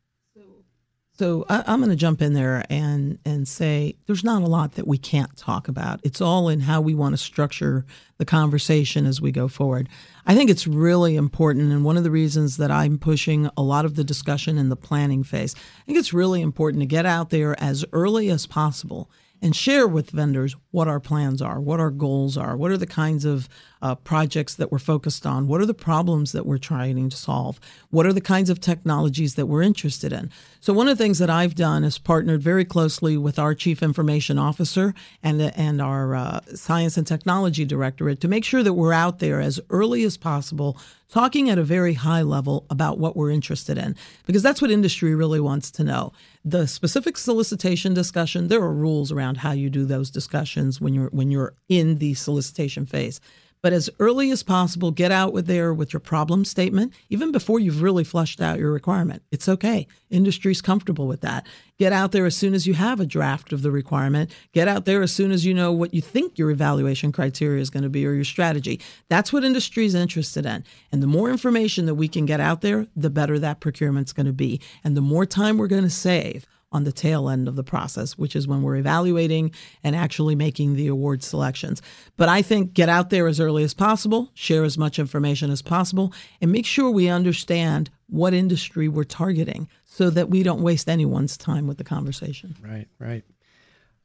So 1.18 1.46
I, 1.48 1.64
am 1.74 1.80
going 1.80 1.90
to 1.90 1.96
jump 1.96 2.22
in 2.22 2.34
there 2.34 2.66
and 2.70 3.20
and 3.24 3.48
say 3.48 3.96
there's 4.06 4.24
not 4.24 4.42
a 4.42 4.48
lot 4.48 4.74
that 4.74 4.86
we 4.86 4.98
can't 4.98 5.36
talk 5.38 5.70
about. 5.70 6.02
It's 6.04 6.20
all 6.20 6.50
in 6.50 6.60
how 6.62 6.82
we 6.82 6.94
want 6.94 7.14
to 7.14 7.18
structure 7.18 7.86
the 8.18 8.26
conversation 8.26 9.06
as 9.06 9.22
we 9.22 9.32
go 9.32 9.48
forward. 9.48 9.88
I 10.26 10.36
think 10.36 10.50
it's 10.50 10.68
really 10.68 11.16
important, 11.16 11.72
and 11.72 11.86
one 11.86 11.96
of 11.96 12.04
the 12.04 12.12
reasons 12.12 12.58
that 12.58 12.70
I'm 12.70 12.98
pushing 12.98 13.50
a 13.56 13.62
lot 13.62 13.86
of 13.86 13.96
the 13.96 14.04
discussion 14.04 14.58
in 14.58 14.68
the 14.68 14.76
planning 14.76 15.24
phase, 15.24 15.56
I 15.56 15.86
think 15.86 15.98
it's 15.98 16.14
really 16.14 16.42
important 16.42 16.82
to 16.82 16.86
get 16.86 17.06
out 17.06 17.30
there 17.30 17.62
as 17.62 17.86
early 17.94 18.30
as 18.30 18.46
possible 18.46 19.10
and 19.42 19.56
share 19.56 19.88
with 19.88 20.10
vendors 20.10 20.56
what 20.76 20.90
our 20.90 21.00
plans 21.00 21.42
are, 21.42 21.58
what 21.58 21.80
our 21.80 21.90
goals 21.90 22.38
are, 22.38 22.58
what 22.58 22.70
are 22.70 22.78
the 22.78 22.86
kinds 22.86 23.24
of 23.24 23.48
uh, 23.82 23.96
projects 23.96 24.56
that 24.56 24.74
we're 24.74 24.78
focused 24.78 25.26
on, 25.26 25.48
what 25.48 25.62
are 25.62 25.66
the 25.66 25.74
problems 25.74 26.34
that 26.34 26.46
we're 26.46 26.58
trying 26.58 27.10
to 27.10 27.16
solve, 27.16 27.62
what 27.92 28.06
are 28.06 28.12
the 28.12 28.20
kinds 28.20 28.50
of 28.50 28.60
technologies 28.60 29.36
that 29.36 29.46
we're 29.46 29.62
interested 29.62 30.12
in. 30.12 30.30
So, 30.60 30.74
one 30.74 30.90
of 30.90 30.98
the 30.98 31.04
things 31.04 31.20
that 31.20 31.30
I've 31.30 31.56
done 31.56 31.86
is 31.86 31.98
partnered 31.98 32.42
very 32.42 32.66
closely 32.66 33.16
with 33.16 33.40
our 33.40 33.54
Chief 33.56 33.82
Information 33.82 34.38
Officer 34.38 34.94
and, 35.24 35.42
and 35.42 35.82
our 35.82 36.14
uh, 36.14 36.40
Science 36.56 36.98
and 36.98 37.08
Technology 37.08 37.64
Directorate 37.64 38.20
to 38.20 38.28
make 38.28 38.44
sure 38.44 38.64
that 38.64 38.74
we're 38.74 38.92
out 38.92 39.20
there 39.20 39.40
as 39.40 39.62
early 39.70 40.04
as 40.04 40.18
possible 40.18 40.78
talking 41.16 41.50
at 41.50 41.58
a 41.58 41.64
very 41.64 41.94
high 41.94 42.22
level 42.22 42.66
about 42.70 42.98
what 42.98 43.16
we're 43.16 43.30
interested 43.30 43.78
in, 43.78 43.96
because 44.26 44.44
that's 44.44 44.62
what 44.62 44.72
industry 44.72 45.16
really 45.16 45.40
wants 45.40 45.72
to 45.72 45.84
know. 45.84 46.12
The 46.44 46.68
specific 46.68 47.18
solicitation 47.18 47.94
discussion, 47.94 48.48
there 48.48 48.62
are 48.62 48.74
rules 48.74 49.12
around 49.12 49.38
how 49.38 49.52
you 49.52 49.70
do 49.70 49.86
those 49.86 50.10
discussions 50.10 50.65
when 50.80 50.94
you're 50.94 51.10
when 51.10 51.32
you're 51.32 51.54
in 51.70 51.98
the 51.98 52.14
solicitation 52.14 52.86
phase. 52.86 53.20
But 53.66 53.74
as 53.74 53.90
early 53.98 54.30
as 54.30 54.44
possible, 54.44 54.92
get 54.92 55.12
out 55.12 55.34
with 55.34 55.48
there 55.48 55.74
with 55.74 55.92
your 55.92 56.00
problem 56.00 56.46
statement, 56.46 56.94
even 57.10 57.32
before 57.32 57.60
you've 57.60 57.82
really 57.82 58.04
flushed 58.04 58.40
out 58.40 58.60
your 58.60 58.72
requirement. 58.72 59.24
It's 59.32 59.50
okay. 59.50 59.88
Industry's 60.12 60.62
comfortable 60.62 61.08
with 61.08 61.22
that. 61.22 61.48
Get 61.80 61.92
out 61.92 62.12
there 62.12 62.28
as 62.28 62.36
soon 62.36 62.54
as 62.54 62.68
you 62.68 62.76
have 62.76 63.00
a 63.00 63.08
draft 63.08 63.52
of 63.52 63.64
the 63.64 63.72
requirement. 63.72 64.30
Get 64.54 64.68
out 64.68 64.86
there 64.86 65.02
as 65.02 65.12
soon 65.12 65.32
as 65.32 65.48
you 65.48 65.54
know 65.56 65.72
what 65.72 65.96
you 65.96 66.02
think 66.02 66.38
your 66.38 66.52
evaluation 66.52 67.12
criteria 67.12 67.60
is 67.60 67.72
going 67.72 67.82
to 67.82 67.90
be 67.90 68.06
or 68.06 68.14
your 68.14 68.24
strategy. 68.24 68.80
That's 69.10 69.34
what 69.34 69.44
industry 69.44 69.88
is 69.88 69.96
interested 69.96 70.46
in. 70.46 70.64
And 70.92 71.02
the 71.02 71.08
more 71.08 71.32
information 71.32 71.88
that 71.88 71.96
we 71.96 72.08
can 72.08 72.28
get 72.28 72.40
out 72.40 72.62
there, 72.62 72.86
the 72.96 73.10
better 73.10 73.40
that 73.40 73.62
procurement's 73.62 74.14
going 74.14 74.28
to 74.28 74.32
be. 74.32 74.62
And 74.84 74.96
the 74.96 75.02
more 75.02 75.26
time 75.26 75.58
we're 75.58 75.66
going 75.66 75.82
to 75.82 75.90
save 75.90 76.46
on 76.72 76.84
the 76.84 76.92
tail 76.92 77.30
end 77.30 77.48
of 77.48 77.56
the 77.56 77.64
process, 77.64 78.18
which 78.18 78.36
is 78.36 78.48
when 78.48 78.62
we're 78.62 78.76
evaluating 78.76 79.52
and 79.84 79.96
actually 79.96 80.36
making 80.36 80.76
the 80.76 80.88
award 80.88 81.24
selections. 81.24 81.82
But 82.18 82.28
I 82.28 82.42
think 82.42 82.74
get 82.74 82.90
out 82.90 83.10
there 83.10 83.28
as 83.28 83.40
early 83.40 83.64
as 83.64 83.74
possible, 83.74 84.32
share 84.34 84.64
as 84.64 84.78
much 84.78 85.00
information 85.00 85.52
as 85.52 85.62
possible, 85.62 86.14
and 86.42 86.52
make 86.52 86.66
sure 86.66 86.90
we 86.90 87.08
understand 87.08 87.90
what 88.08 88.34
industry 88.34 88.88
we're 88.88 89.04
targeting 89.04 89.70
so 89.86 90.10
that 90.10 90.30
we 90.30 90.44
don't 90.44 90.62
waste 90.62 90.90
anyone's 90.90 91.38
time 91.38 91.68
with 91.68 91.78
the 91.78 91.84
conversation. 91.84 92.56
Right, 92.62 92.88
right. 93.00 93.24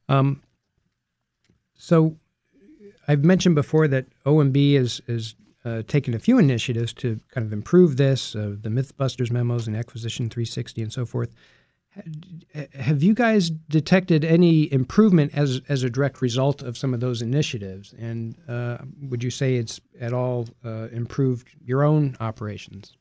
Um, 0.08 0.42
so 1.74 2.16
I've 3.08 3.24
mentioned 3.24 3.54
before 3.54 3.88
that 3.88 4.06
OMB 4.24 4.74
is 4.74 5.00
is 5.08 5.34
uh, 5.64 5.82
taken 5.86 6.14
a 6.14 6.18
few 6.18 6.38
initiatives 6.38 6.92
to 6.94 7.20
kind 7.32 7.46
of 7.46 7.52
improve 7.52 7.96
this, 7.96 8.34
uh, 8.34 8.54
the 8.60 8.70
MythBusters 8.70 9.30
memos 9.30 9.66
and 9.66 9.76
Acquisition 9.76 10.30
360 10.30 10.82
and 10.82 10.92
so 10.92 11.04
forth 11.04 11.34
have 12.74 13.02
you 13.02 13.14
guys 13.14 13.50
detected 13.50 14.24
any 14.24 14.72
improvement 14.72 15.32
as 15.34 15.60
as 15.68 15.82
a 15.82 15.90
direct 15.90 16.22
result 16.22 16.62
of 16.62 16.78
some 16.78 16.94
of 16.94 17.00
those 17.00 17.20
initiatives? 17.20 17.94
And 17.98 18.36
uh, 18.48 18.78
would 19.02 19.24
you 19.24 19.30
say 19.30 19.56
it's 19.56 19.80
at 20.00 20.12
all 20.12 20.48
uh, 20.64 20.88
improved 20.92 21.48
your 21.64 21.82
own 21.82 22.16
operations? 22.20 22.96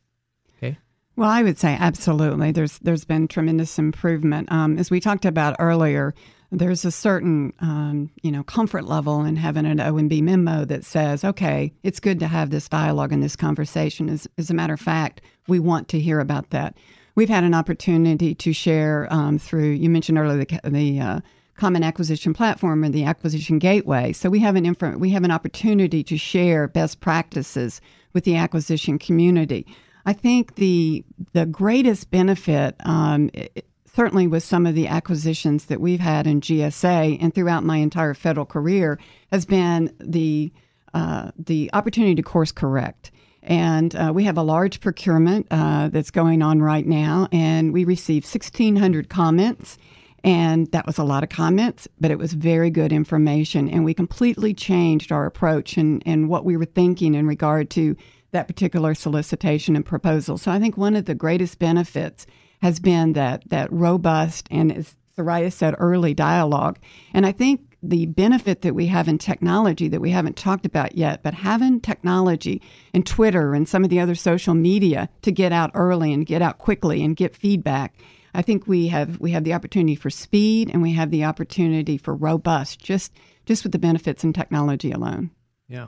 Okay. 0.58 0.78
Well, 1.16 1.30
I 1.30 1.44
would 1.44 1.60
say 1.60 1.78
absolutely. 1.80 2.52
There's 2.52 2.80
there's 2.80 3.06
been 3.06 3.28
tremendous 3.28 3.78
improvement. 3.78 4.52
Um, 4.52 4.78
as 4.78 4.90
we 4.90 5.00
talked 5.00 5.26
about 5.26 5.56
earlier, 5.60 6.16
there's 6.52 6.84
a 6.84 6.92
certain 6.92 7.54
um, 7.60 8.10
you 8.24 8.32
know 8.32 8.44
comfort 8.44 8.86
level 8.86 9.24
in 9.24 9.36
having 9.36 9.68
an 9.68 9.78
OMB 9.78 10.22
memo 10.24 10.66
that 10.66 10.84
says, 10.84 11.24
okay, 11.24 11.72
it's 11.84 12.00
good 12.00 12.20
to 12.22 12.28
have 12.28 12.50
this 12.50 12.68
dialogue 12.68 13.14
and 13.14 13.22
this 13.22 13.36
conversation. 13.36 14.10
As, 14.10 14.28
as 14.40 14.50
a 14.50 14.56
matter 14.56 14.74
of 14.74 14.80
fact, 14.80 15.22
we 15.48 15.60
want 15.60 15.90
to 15.90 16.00
hear 16.00 16.20
about 16.20 16.50
that 16.50 16.76
we've 17.16 17.30
had 17.30 17.44
an 17.44 17.54
opportunity 17.54 18.36
to 18.36 18.54
share 18.54 19.08
um, 19.12 19.38
through, 19.38 19.72
you 19.72 19.90
mentioned 19.90 20.18
earlier 20.18 20.46
the, 20.46 20.70
the 20.70 21.00
uh, 21.00 21.20
common 21.60 21.84
acquisition 21.84 22.34
platform 22.34 22.84
and 22.84 22.94
the 22.94 23.04
acquisition 23.04 23.60
gateway. 23.60 24.14
So 24.14 24.30
we 24.30 24.40
have 24.40 24.56
an 24.56 24.66
inf- 24.66 24.96
we 24.96 25.12
have 25.12 25.24
an 25.24 25.32
opportunity 25.32 26.04
to 26.06 26.18
share 26.18 26.68
best 26.68 27.02
practices 27.02 27.82
with 28.14 28.24
the 28.24 28.38
acquisition 28.38 28.98
community. 28.98 29.68
I 30.06 30.14
think 30.14 30.56
the 30.56 31.04
the 31.34 31.46
greatest 31.46 32.10
benefit, 32.10 32.76
um, 32.86 33.30
it, 33.34 33.66
certainly 33.86 34.28
with 34.28 34.44
some 34.44 34.66
of 34.66 34.74
the 34.74 34.88
acquisitions 34.88 35.66
that 35.66 35.82
we've 35.82 36.00
had 36.00 36.26
in 36.26 36.42
GSA 36.42 37.18
and 37.22 37.36
throughout 37.36 37.64
my 37.64 37.78
entire 37.78 38.14
federal 38.14 38.46
career, 38.46 38.98
has 39.32 39.46
been 39.46 39.94
the 40.00 40.52
uh, 40.94 41.32
the 41.38 41.70
opportunity 41.74 42.16
to 42.16 42.24
course 42.24 42.52
correct. 42.52 43.12
And 43.50 43.96
uh, 43.96 44.12
we 44.14 44.26
have 44.26 44.38
a 44.38 44.44
large 44.44 44.80
procurement 44.80 45.48
uh, 45.50 45.90
that's 45.90 46.12
going 46.12 46.44
on 46.44 46.62
right 46.62 46.86
now, 46.86 47.28
and 47.32 47.74
we 47.74 47.84
received 47.84 48.26
1,600 48.28 49.10
comments. 49.10 49.80
And 50.24 50.72
that 50.72 50.86
was 50.86 50.98
a 50.98 51.04
lot 51.04 51.24
of 51.24 51.30
comments, 51.30 51.88
but 52.00 52.12
it 52.12 52.20
was 52.20 52.34
very 52.34 52.70
good 52.70 52.94
information. 52.94 53.68
And 53.70 53.84
we 53.84 53.94
completely 53.94 54.54
changed 54.54 55.12
our 55.12 55.26
approach 55.26 55.78
and, 55.78 56.04
and 56.06 56.30
what 56.30 56.46
we 56.46 56.58
were 56.58 56.66
thinking 56.66 57.16
in 57.16 57.26
regard 57.26 57.70
to 57.72 57.96
that 58.32 58.48
particular 58.48 58.94
solicitation 58.94 59.76
and 59.76 59.86
proposal. 59.86 60.38
So 60.38 60.52
I 60.52 60.60
think 60.60 60.78
one 60.78 60.96
of 60.96 61.06
the 61.06 61.16
greatest 61.16 61.58
benefits 61.58 62.28
has 62.62 62.80
been 62.80 63.14
that, 63.14 63.50
that 63.50 63.72
robust 63.72 64.48
and, 64.52 64.72
as 64.76 64.96
Soraya 65.18 65.52
said, 65.52 65.74
early 65.80 66.14
dialogue. 66.14 66.78
And 67.14 67.26
I 67.26 67.32
think 67.32 67.69
the 67.82 68.08
benefit 68.08 68.62
that 68.62 68.76
we 68.76 68.88
have 68.88 69.08
in 69.08 69.18
technology 69.18 69.88
that 69.88 70.02
we 70.02 70.12
haven't 70.12 70.36
talked 70.36 70.66
about 70.66 70.96
yet, 70.96 71.24
but 71.24 71.34
having 71.34 71.80
technology 71.80 72.62
and 72.94 73.06
Twitter 73.06 73.54
and 73.54 73.68
some 73.70 73.84
of 73.84 73.90
the 73.90 74.00
other 74.00 74.16
social 74.16 74.54
media 74.54 75.10
to 75.22 75.32
get 75.32 75.52
out 75.52 75.72
early 75.74 76.12
and 76.12 76.26
get 76.26 76.42
out 76.42 76.58
quickly 76.58 77.04
and 77.04 77.16
get 77.16 77.36
feedback. 77.36 77.96
I 78.34 78.42
think 78.42 78.68
we 78.68 78.88
have 78.88 79.20
we 79.20 79.32
have 79.32 79.44
the 79.44 79.54
opportunity 79.54 79.96
for 79.96 80.10
speed 80.10 80.70
and 80.72 80.82
we 80.82 80.94
have 80.94 81.10
the 81.10 81.24
opportunity 81.24 81.98
for 81.98 82.14
robust 82.14 82.80
just 82.80 83.14
just 83.46 83.64
with 83.64 83.72
the 83.72 83.80
benefits 83.80 84.24
in 84.24 84.34
technology 84.34 84.92
alone. 84.92 85.32
Yeah. 85.68 85.88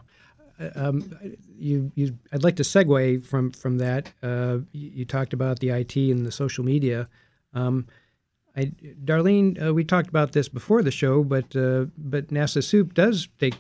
Uh, 0.59 0.69
um, 0.75 1.15
you, 1.57 1.91
you, 1.95 2.17
I'd 2.31 2.43
like 2.43 2.55
to 2.57 2.63
segue 2.63 3.25
from 3.25 3.51
from 3.51 3.77
that. 3.77 4.11
Uh, 4.23 4.59
you, 4.71 5.05
talked 5.05 5.33
about 5.33 5.59
the 5.59 5.69
IT 5.69 5.95
and 5.95 6.25
the 6.25 6.31
social 6.31 6.63
media. 6.63 7.07
Um, 7.53 7.87
I, 8.55 8.65
Darlene, 9.05 9.65
uh, 9.65 9.73
we 9.73 9.83
talked 9.83 10.09
about 10.09 10.33
this 10.33 10.49
before 10.49 10.83
the 10.83 10.91
show, 10.91 11.23
but 11.23 11.55
uh, 11.55 11.85
but 11.97 12.27
NASA 12.27 12.61
SEWP 12.61 12.93
does 12.93 13.27
take 13.39 13.55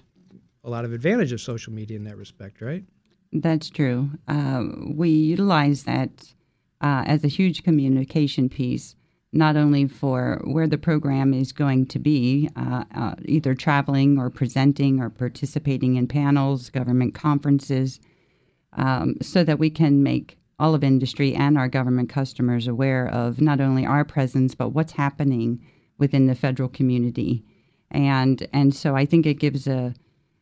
a 0.63 0.69
lot 0.69 0.85
of 0.85 0.93
advantage 0.93 1.31
of 1.31 1.41
social 1.41 1.73
media 1.73 1.97
in 1.97 2.03
that 2.03 2.17
respect, 2.17 2.61
right? 2.61 2.83
That's 3.33 3.69
true. 3.69 4.09
Uh, 4.27 4.65
we 4.85 5.09
utilize 5.09 5.83
that 5.83 6.33
uh, 6.81 7.03
as 7.05 7.23
a 7.23 7.29
huge 7.29 7.63
communication 7.63 8.49
piece, 8.49 8.95
not 9.31 9.55
only 9.55 9.87
for 9.87 10.41
where 10.43 10.67
the 10.67 10.77
program 10.77 11.33
is 11.33 11.53
going 11.53 11.85
to 11.87 11.99
be, 11.99 12.49
uh, 12.57 12.83
uh 12.93 13.15
either 13.25 13.55
traveling 13.55 14.19
or 14.19 14.29
presenting 14.29 14.99
or 14.99 15.09
participating 15.09 15.95
in 15.95 16.07
panels, 16.07 16.69
government 16.69 17.13
conferences, 17.13 17.99
um, 18.73 19.15
so 19.21 19.43
that 19.43 19.59
we 19.59 19.69
can 19.69 20.03
make 20.03 20.37
all 20.61 20.75
of 20.75 20.83
industry 20.83 21.33
and 21.33 21.57
our 21.57 21.67
government 21.67 22.07
customers 22.07 22.67
aware 22.67 23.07
of 23.07 23.41
not 23.41 23.59
only 23.59 23.83
our 23.83 24.05
presence, 24.05 24.53
but 24.53 24.69
what's 24.69 24.91
happening 24.91 25.59
within 25.97 26.27
the 26.27 26.35
federal 26.35 26.69
community. 26.69 27.43
And, 27.89 28.47
and 28.53 28.73
so 28.73 28.95
I 28.95 29.05
think 29.05 29.25
it 29.25 29.39
gives 29.39 29.65
a, 29.65 29.93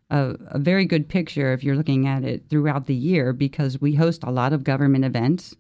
a, 0.10 0.36
a, 0.47 0.60
very 0.60 0.86
good 0.86 1.08
picture 1.08 1.53
if 1.53 1.63
you're 1.63 1.77
looking 1.77 2.05
at 2.05 2.25
it 2.25 2.49
throughout 2.49 2.86
the 2.86 2.93
year 2.93 3.32
because 3.32 3.79
we 3.79 3.95
host 3.95 4.23
a 4.23 4.32
lot 4.32 4.51
of 4.51 4.65
government 4.65 5.05
events. 5.05 5.55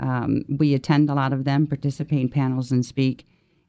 Um, 0.00 0.44
we 0.48 0.74
attend 0.74 1.08
a 1.08 1.14
lot 1.14 1.32
of 1.32 1.44
them, 1.44 1.66
participate 1.66 2.20
in 2.20 2.28
panels, 2.28 2.72
and 2.72 2.84
speak. 2.84 3.26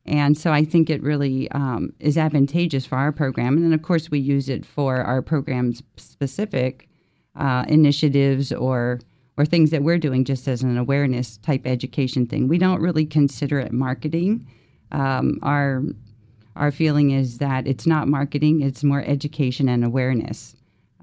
And 0.07 0.35
so 0.35 0.51
I 0.51 0.65
think 0.65 0.89
it 0.89 1.03
really 1.03 1.49
um, 1.51 1.93
is 1.99 2.17
advantageous 2.17 2.85
for 2.85 2.97
our 2.97 3.11
program. 3.11 3.57
And 3.57 3.65
then, 3.65 3.73
of 3.73 3.83
course, 3.83 4.09
we 4.09 4.19
use 4.19 4.49
it 4.49 4.65
for 4.65 4.97
our 4.97 5.21
program's 5.21 5.83
specific 5.97 6.89
uh, 7.35 7.65
initiatives 7.67 8.51
or 8.51 8.99
or 9.37 9.45
things 9.45 9.71
that 9.71 9.83
we're 9.83 9.97
doing 9.97 10.23
just 10.23 10.47
as 10.47 10.63
an 10.63 10.77
awareness 10.77 11.37
type 11.37 11.65
education 11.65 12.25
thing. 12.25 12.47
We 12.47 12.57
don't 12.57 12.81
really 12.81 13.05
consider 13.05 13.59
it 13.59 13.71
marketing. 13.71 14.47
Um, 14.91 15.39
our 15.41 15.83
our 16.55 16.71
feeling 16.71 17.11
is 17.11 17.39
that 17.39 17.67
it's 17.67 17.85
not 17.85 18.07
marketing; 18.07 18.61
it's 18.61 18.83
more 18.83 19.03
education 19.05 19.67
and 19.67 19.83
awareness. 19.83 20.55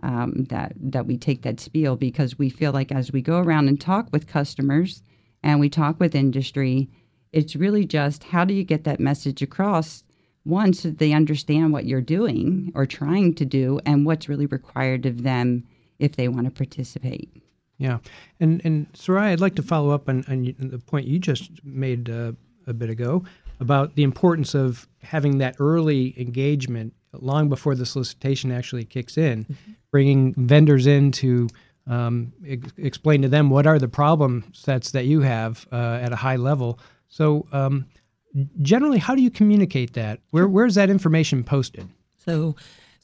Um, 0.02 0.46
that 0.48 0.72
that 0.76 1.06
we 1.06 1.16
take 1.16 1.42
that 1.42 1.60
spiel 1.60 1.94
because 1.94 2.38
we 2.38 2.48
feel 2.50 2.72
like 2.72 2.90
as 2.90 3.12
we 3.12 3.22
go 3.22 3.38
around 3.38 3.68
and 3.68 3.80
talk 3.80 4.08
with 4.12 4.26
customers 4.26 5.02
and 5.42 5.60
we 5.60 5.68
talk 5.68 6.00
with 6.00 6.14
industry, 6.14 6.88
it's 7.32 7.54
really 7.54 7.84
just 7.84 8.24
how 8.24 8.44
do 8.44 8.54
you 8.54 8.64
get 8.64 8.84
that 8.84 8.98
message 8.98 9.42
across 9.42 10.02
one 10.44 10.72
so 10.72 10.90
they 10.90 11.12
understand 11.12 11.72
what 11.72 11.84
you're 11.84 12.00
doing 12.00 12.72
or 12.74 12.84
trying 12.84 13.34
to 13.34 13.44
do 13.44 13.78
and 13.86 14.04
what's 14.04 14.28
really 14.28 14.46
required 14.46 15.06
of 15.06 15.22
them 15.22 15.64
if 15.98 16.16
they 16.16 16.26
want 16.26 16.46
to 16.46 16.50
participate. 16.50 17.30
Yeah, 17.82 17.98
and 18.38 18.60
and 18.64 18.92
Soraya, 18.92 19.32
I'd 19.32 19.40
like 19.40 19.56
to 19.56 19.62
follow 19.62 19.90
up 19.90 20.08
on, 20.08 20.24
on 20.28 20.54
the 20.58 20.78
point 20.78 21.08
you 21.08 21.18
just 21.18 21.50
made 21.64 22.08
uh, 22.08 22.30
a 22.68 22.72
bit 22.72 22.90
ago 22.90 23.24
about 23.58 23.96
the 23.96 24.04
importance 24.04 24.54
of 24.54 24.86
having 25.02 25.38
that 25.38 25.56
early 25.58 26.14
engagement 26.16 26.94
long 27.12 27.48
before 27.48 27.74
the 27.74 27.84
solicitation 27.84 28.52
actually 28.52 28.84
kicks 28.84 29.18
in, 29.18 29.44
mm-hmm. 29.44 29.72
bringing 29.90 30.32
vendors 30.34 30.86
in 30.86 31.10
to 31.10 31.48
um, 31.88 32.32
ex- 32.46 32.72
explain 32.76 33.20
to 33.22 33.28
them 33.28 33.50
what 33.50 33.66
are 33.66 33.80
the 33.80 33.88
problem 33.88 34.44
sets 34.52 34.92
that 34.92 35.06
you 35.06 35.20
have 35.20 35.66
uh, 35.72 35.98
at 36.00 36.12
a 36.12 36.16
high 36.16 36.36
level. 36.36 36.78
So, 37.08 37.46
um, 37.50 37.86
generally, 38.62 38.98
how 38.98 39.16
do 39.16 39.22
you 39.22 39.30
communicate 39.30 39.94
that? 39.94 40.20
Where 40.30 40.46
where's 40.46 40.76
that 40.76 40.88
information 40.88 41.42
posted? 41.42 41.88
So, 42.24 42.54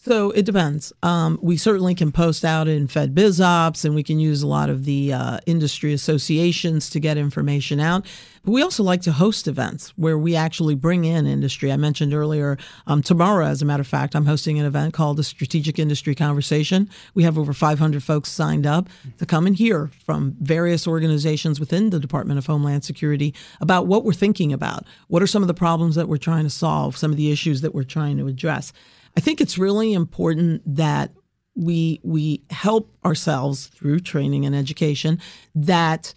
so 0.01 0.31
it 0.31 0.45
depends. 0.45 0.93
Um, 1.03 1.41
we 1.43 1.57
certainly 1.57 1.95
can 1.95 2.13
post 2.13 2.45
out 2.45 2.69
in 2.69 2.87
FedBizOpps, 2.87 3.85
and 3.85 3.97
we 3.97 4.05
can 4.05 4.21
use 4.21 4.43
a 4.43 4.47
lot 4.47 4.71
of 4.71 4.85
the 4.85 5.13
uh, 5.13 5.39
industry 5.45 5.93
associations 5.93 6.89
to 6.91 7.01
get 7.01 7.19
information 7.19 7.81
out. 7.81 8.07
But 8.45 8.53
we 8.53 8.63
also 8.63 8.85
like 8.85 9.03
to 9.03 9.13
host 9.13 9.49
events 9.49 9.91
where 9.97 10.17
we 10.17 10.37
actually 10.37 10.77
bring 10.77 11.05
in 11.05 11.27
industry. 11.27 11.73
I 11.73 11.77
mentioned 11.77 12.15
earlier 12.15 12.57
um, 12.87 13.03
tomorrow, 13.03 13.45
as 13.45 13.61
a 13.61 13.65
matter 13.65 13.81
of 13.81 13.89
fact, 13.89 14.15
I'm 14.15 14.25
hosting 14.25 14.59
an 14.61 14.67
event 14.67 14.95
called 14.95 15.17
the 15.17 15.25
Strategic 15.25 15.81
Industry 15.81 16.15
Conversation. 16.15 16.89
We 17.15 17.25
have 17.25 17.37
over 17.37 17.53
500 17.53 18.01
folks 18.01 18.31
signed 18.31 18.67
up 18.67 18.89
to 19.19 19.27
come 19.27 19.49
and 19.49 19.57
hear 19.57 19.91
from 20.07 20.37
various 20.41 20.87
organizations 20.87 21.59
within 21.59 21.91
the 21.91 21.99
Department 21.99 22.39
of 22.39 22.47
Homeland 22.47 22.85
Security 22.85 23.35
about 23.61 23.89
what 23.89 24.05
we're 24.05 24.13
thinking 24.13 24.53
about. 24.53 24.85
What 25.09 25.25
are 25.25 25.27
some 25.27 25.43
of 25.43 25.49
the 25.49 25.55
problems 25.55 25.97
that 25.97 26.09
we're 26.09 26.19
trying 26.19 26.45
to 26.45 26.51
solve? 26.51 26.97
Some 26.97 27.11
of 27.11 27.17
the 27.17 27.33
issues 27.33 27.63
that 27.63 27.75
we're 27.75 27.83
trying 27.83 28.17
to 28.19 28.29
address. 28.29 28.73
I 29.19 29.21
think 29.21 29.41
it's 29.41 29.59
really 29.59 29.95
important 29.95 30.63
that 30.77 31.11
we 31.57 31.99
we 32.05 32.45
help 32.51 32.97
ourselves 33.05 33.67
through 33.67 33.99
training 33.99 34.47
and 34.47 34.55
education 34.55 35.21
that 35.57 36.15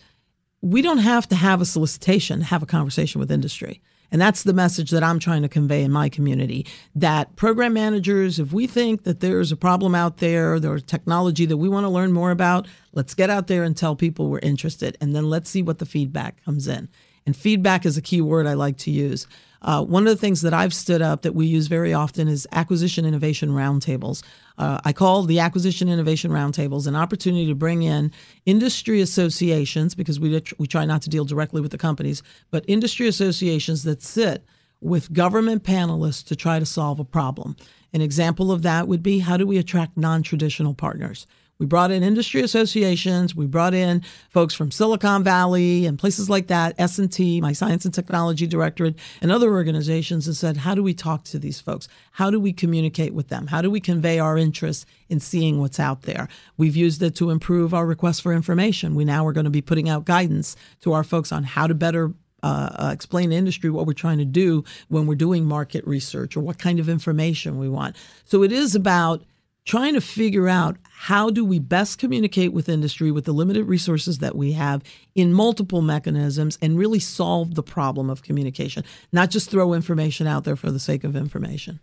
we 0.61 0.83
don't 0.83 0.99
have 0.99 1.27
to 1.29 1.35
have 1.35 1.61
a 1.61 1.65
solicitation, 1.65 2.41
have 2.41 2.61
a 2.61 2.67
conversation 2.67 3.17
with 3.19 3.31
industry. 3.31 3.81
And 4.11 4.21
that's 4.21 4.43
the 4.43 4.53
message 4.53 4.91
that 4.91 5.01
I'm 5.01 5.17
trying 5.17 5.41
to 5.41 5.49
convey 5.49 5.81
in 5.81 5.91
my 5.91 6.09
community 6.09 6.67
that 6.93 7.35
program 7.35 7.73
managers, 7.73 8.37
if 8.37 8.53
we 8.53 8.67
think 8.67 9.01
that 9.01 9.19
there's 9.19 9.51
a 9.51 9.57
problem 9.57 9.95
out 9.95 10.17
there, 10.17 10.59
there's 10.59 10.83
technology 10.83 11.47
that 11.47 11.57
we 11.57 11.69
want 11.69 11.85
to 11.85 11.89
learn 11.89 12.11
more 12.11 12.29
about, 12.29 12.67
let's 12.93 13.15
get 13.15 13.31
out 13.31 13.47
there 13.47 13.63
and 13.63 13.75
tell 13.75 13.95
people 13.95 14.29
we're 14.29 14.37
interested. 14.43 14.95
And 15.01 15.15
then 15.15 15.27
let's 15.27 15.49
see 15.49 15.63
what 15.63 15.79
the 15.79 15.87
feedback 15.87 16.45
comes 16.45 16.67
in. 16.67 16.87
And 17.25 17.35
feedback 17.35 17.83
is 17.83 17.97
a 17.97 18.01
key 18.01 18.21
word 18.21 18.45
I 18.45 18.53
like 18.53 18.77
to 18.77 18.91
use. 18.91 19.25
Uh, 19.61 19.83
one 19.83 20.07
of 20.07 20.09
the 20.09 20.19
things 20.19 20.41
that 20.41 20.53
I've 20.53 20.73
stood 20.73 21.01
up 21.01 21.21
that 21.21 21.35
we 21.35 21.45
use 21.45 21.67
very 21.67 21.93
often 21.93 22.27
is 22.27 22.47
acquisition 22.51 23.05
innovation 23.05 23.49
roundtables. 23.49 24.23
Uh, 24.57 24.79
I 24.83 24.93
call 24.93 25.23
the 25.23 25.39
acquisition 25.39 25.87
innovation 25.87 26.31
roundtables 26.31 26.87
an 26.87 26.95
opportunity 26.95 27.45
to 27.47 27.55
bring 27.55 27.83
in 27.83 28.11
industry 28.45 29.01
associations 29.01 29.93
because 29.95 30.19
we 30.19 30.41
we 30.57 30.67
try 30.67 30.85
not 30.85 31.01
to 31.03 31.09
deal 31.09 31.25
directly 31.25 31.61
with 31.61 31.71
the 31.71 31.77
companies, 31.77 32.23
but 32.49 32.65
industry 32.67 33.07
associations 33.07 33.83
that 33.83 34.01
sit 34.01 34.45
with 34.81 35.13
government 35.13 35.63
panelists 35.63 36.25
to 36.25 36.35
try 36.35 36.57
to 36.57 36.65
solve 36.65 36.99
a 36.99 37.05
problem. 37.05 37.55
An 37.93 38.01
example 38.01 38.51
of 38.51 38.63
that 38.63 38.87
would 38.87 39.03
be 39.03 39.19
how 39.19 39.37
do 39.37 39.45
we 39.45 39.57
attract 39.57 39.95
non-traditional 39.95 40.73
partners? 40.73 41.27
We 41.61 41.67
brought 41.67 41.91
in 41.91 42.01
industry 42.01 42.41
associations. 42.41 43.35
We 43.35 43.45
brought 43.45 43.75
in 43.75 44.01
folks 44.31 44.55
from 44.55 44.71
Silicon 44.71 45.23
Valley 45.23 45.85
and 45.85 45.99
places 45.99 46.27
like 46.27 46.47
that, 46.47 46.73
S&T, 46.79 47.39
my 47.39 47.53
Science 47.53 47.85
and 47.85 47.93
Technology 47.93 48.47
Directorate, 48.47 48.95
and 49.21 49.31
other 49.31 49.51
organizations 49.51 50.25
and 50.25 50.35
said, 50.35 50.57
how 50.57 50.73
do 50.73 50.81
we 50.81 50.95
talk 50.95 51.23
to 51.25 51.37
these 51.37 51.61
folks? 51.61 51.87
How 52.13 52.31
do 52.31 52.39
we 52.39 52.51
communicate 52.51 53.13
with 53.13 53.27
them? 53.27 53.45
How 53.45 53.61
do 53.61 53.69
we 53.69 53.79
convey 53.79 54.17
our 54.17 54.39
interest 54.39 54.87
in 55.07 55.19
seeing 55.19 55.59
what's 55.59 55.79
out 55.79 56.01
there? 56.01 56.27
We've 56.57 56.75
used 56.75 56.99
it 57.03 57.13
to 57.17 57.29
improve 57.29 57.75
our 57.75 57.85
request 57.85 58.23
for 58.23 58.33
information. 58.33 58.95
We 58.95 59.05
now 59.05 59.27
are 59.27 59.31
going 59.31 59.43
to 59.43 59.51
be 59.51 59.61
putting 59.61 59.87
out 59.87 60.05
guidance 60.05 60.55
to 60.79 60.93
our 60.93 61.03
folks 61.03 61.31
on 61.31 61.43
how 61.43 61.67
to 61.67 61.75
better 61.75 62.11
uh, 62.41 62.69
uh, 62.73 62.89
explain 62.91 63.29
to 63.29 63.35
industry 63.35 63.69
what 63.69 63.85
we're 63.85 63.93
trying 63.93 64.17
to 64.17 64.25
do 64.25 64.63
when 64.87 65.05
we're 65.05 65.13
doing 65.13 65.45
market 65.45 65.85
research 65.85 66.35
or 66.35 66.39
what 66.39 66.57
kind 66.57 66.79
of 66.79 66.89
information 66.89 67.59
we 67.59 67.69
want. 67.69 67.95
So 68.25 68.41
it 68.41 68.51
is 68.51 68.73
about 68.73 69.21
trying 69.65 69.93
to 69.93 70.01
figure 70.01 70.47
out 70.47 70.77
how 70.91 71.29
do 71.29 71.45
we 71.45 71.59
best 71.59 71.97
communicate 71.97 72.53
with 72.53 72.69
industry 72.69 73.11
with 73.11 73.25
the 73.25 73.31
limited 73.31 73.65
resources 73.65 74.19
that 74.19 74.35
we 74.35 74.53
have 74.53 74.83
in 75.15 75.33
multiple 75.33 75.81
mechanisms 75.81 76.57
and 76.61 76.77
really 76.77 76.99
solve 76.99 77.55
the 77.55 77.63
problem 77.63 78.09
of 78.09 78.23
communication 78.23 78.83
not 79.11 79.29
just 79.29 79.49
throw 79.49 79.73
information 79.73 80.27
out 80.27 80.43
there 80.43 80.55
for 80.55 80.71
the 80.71 80.79
sake 80.79 81.03
of 81.03 81.15
information. 81.15 81.79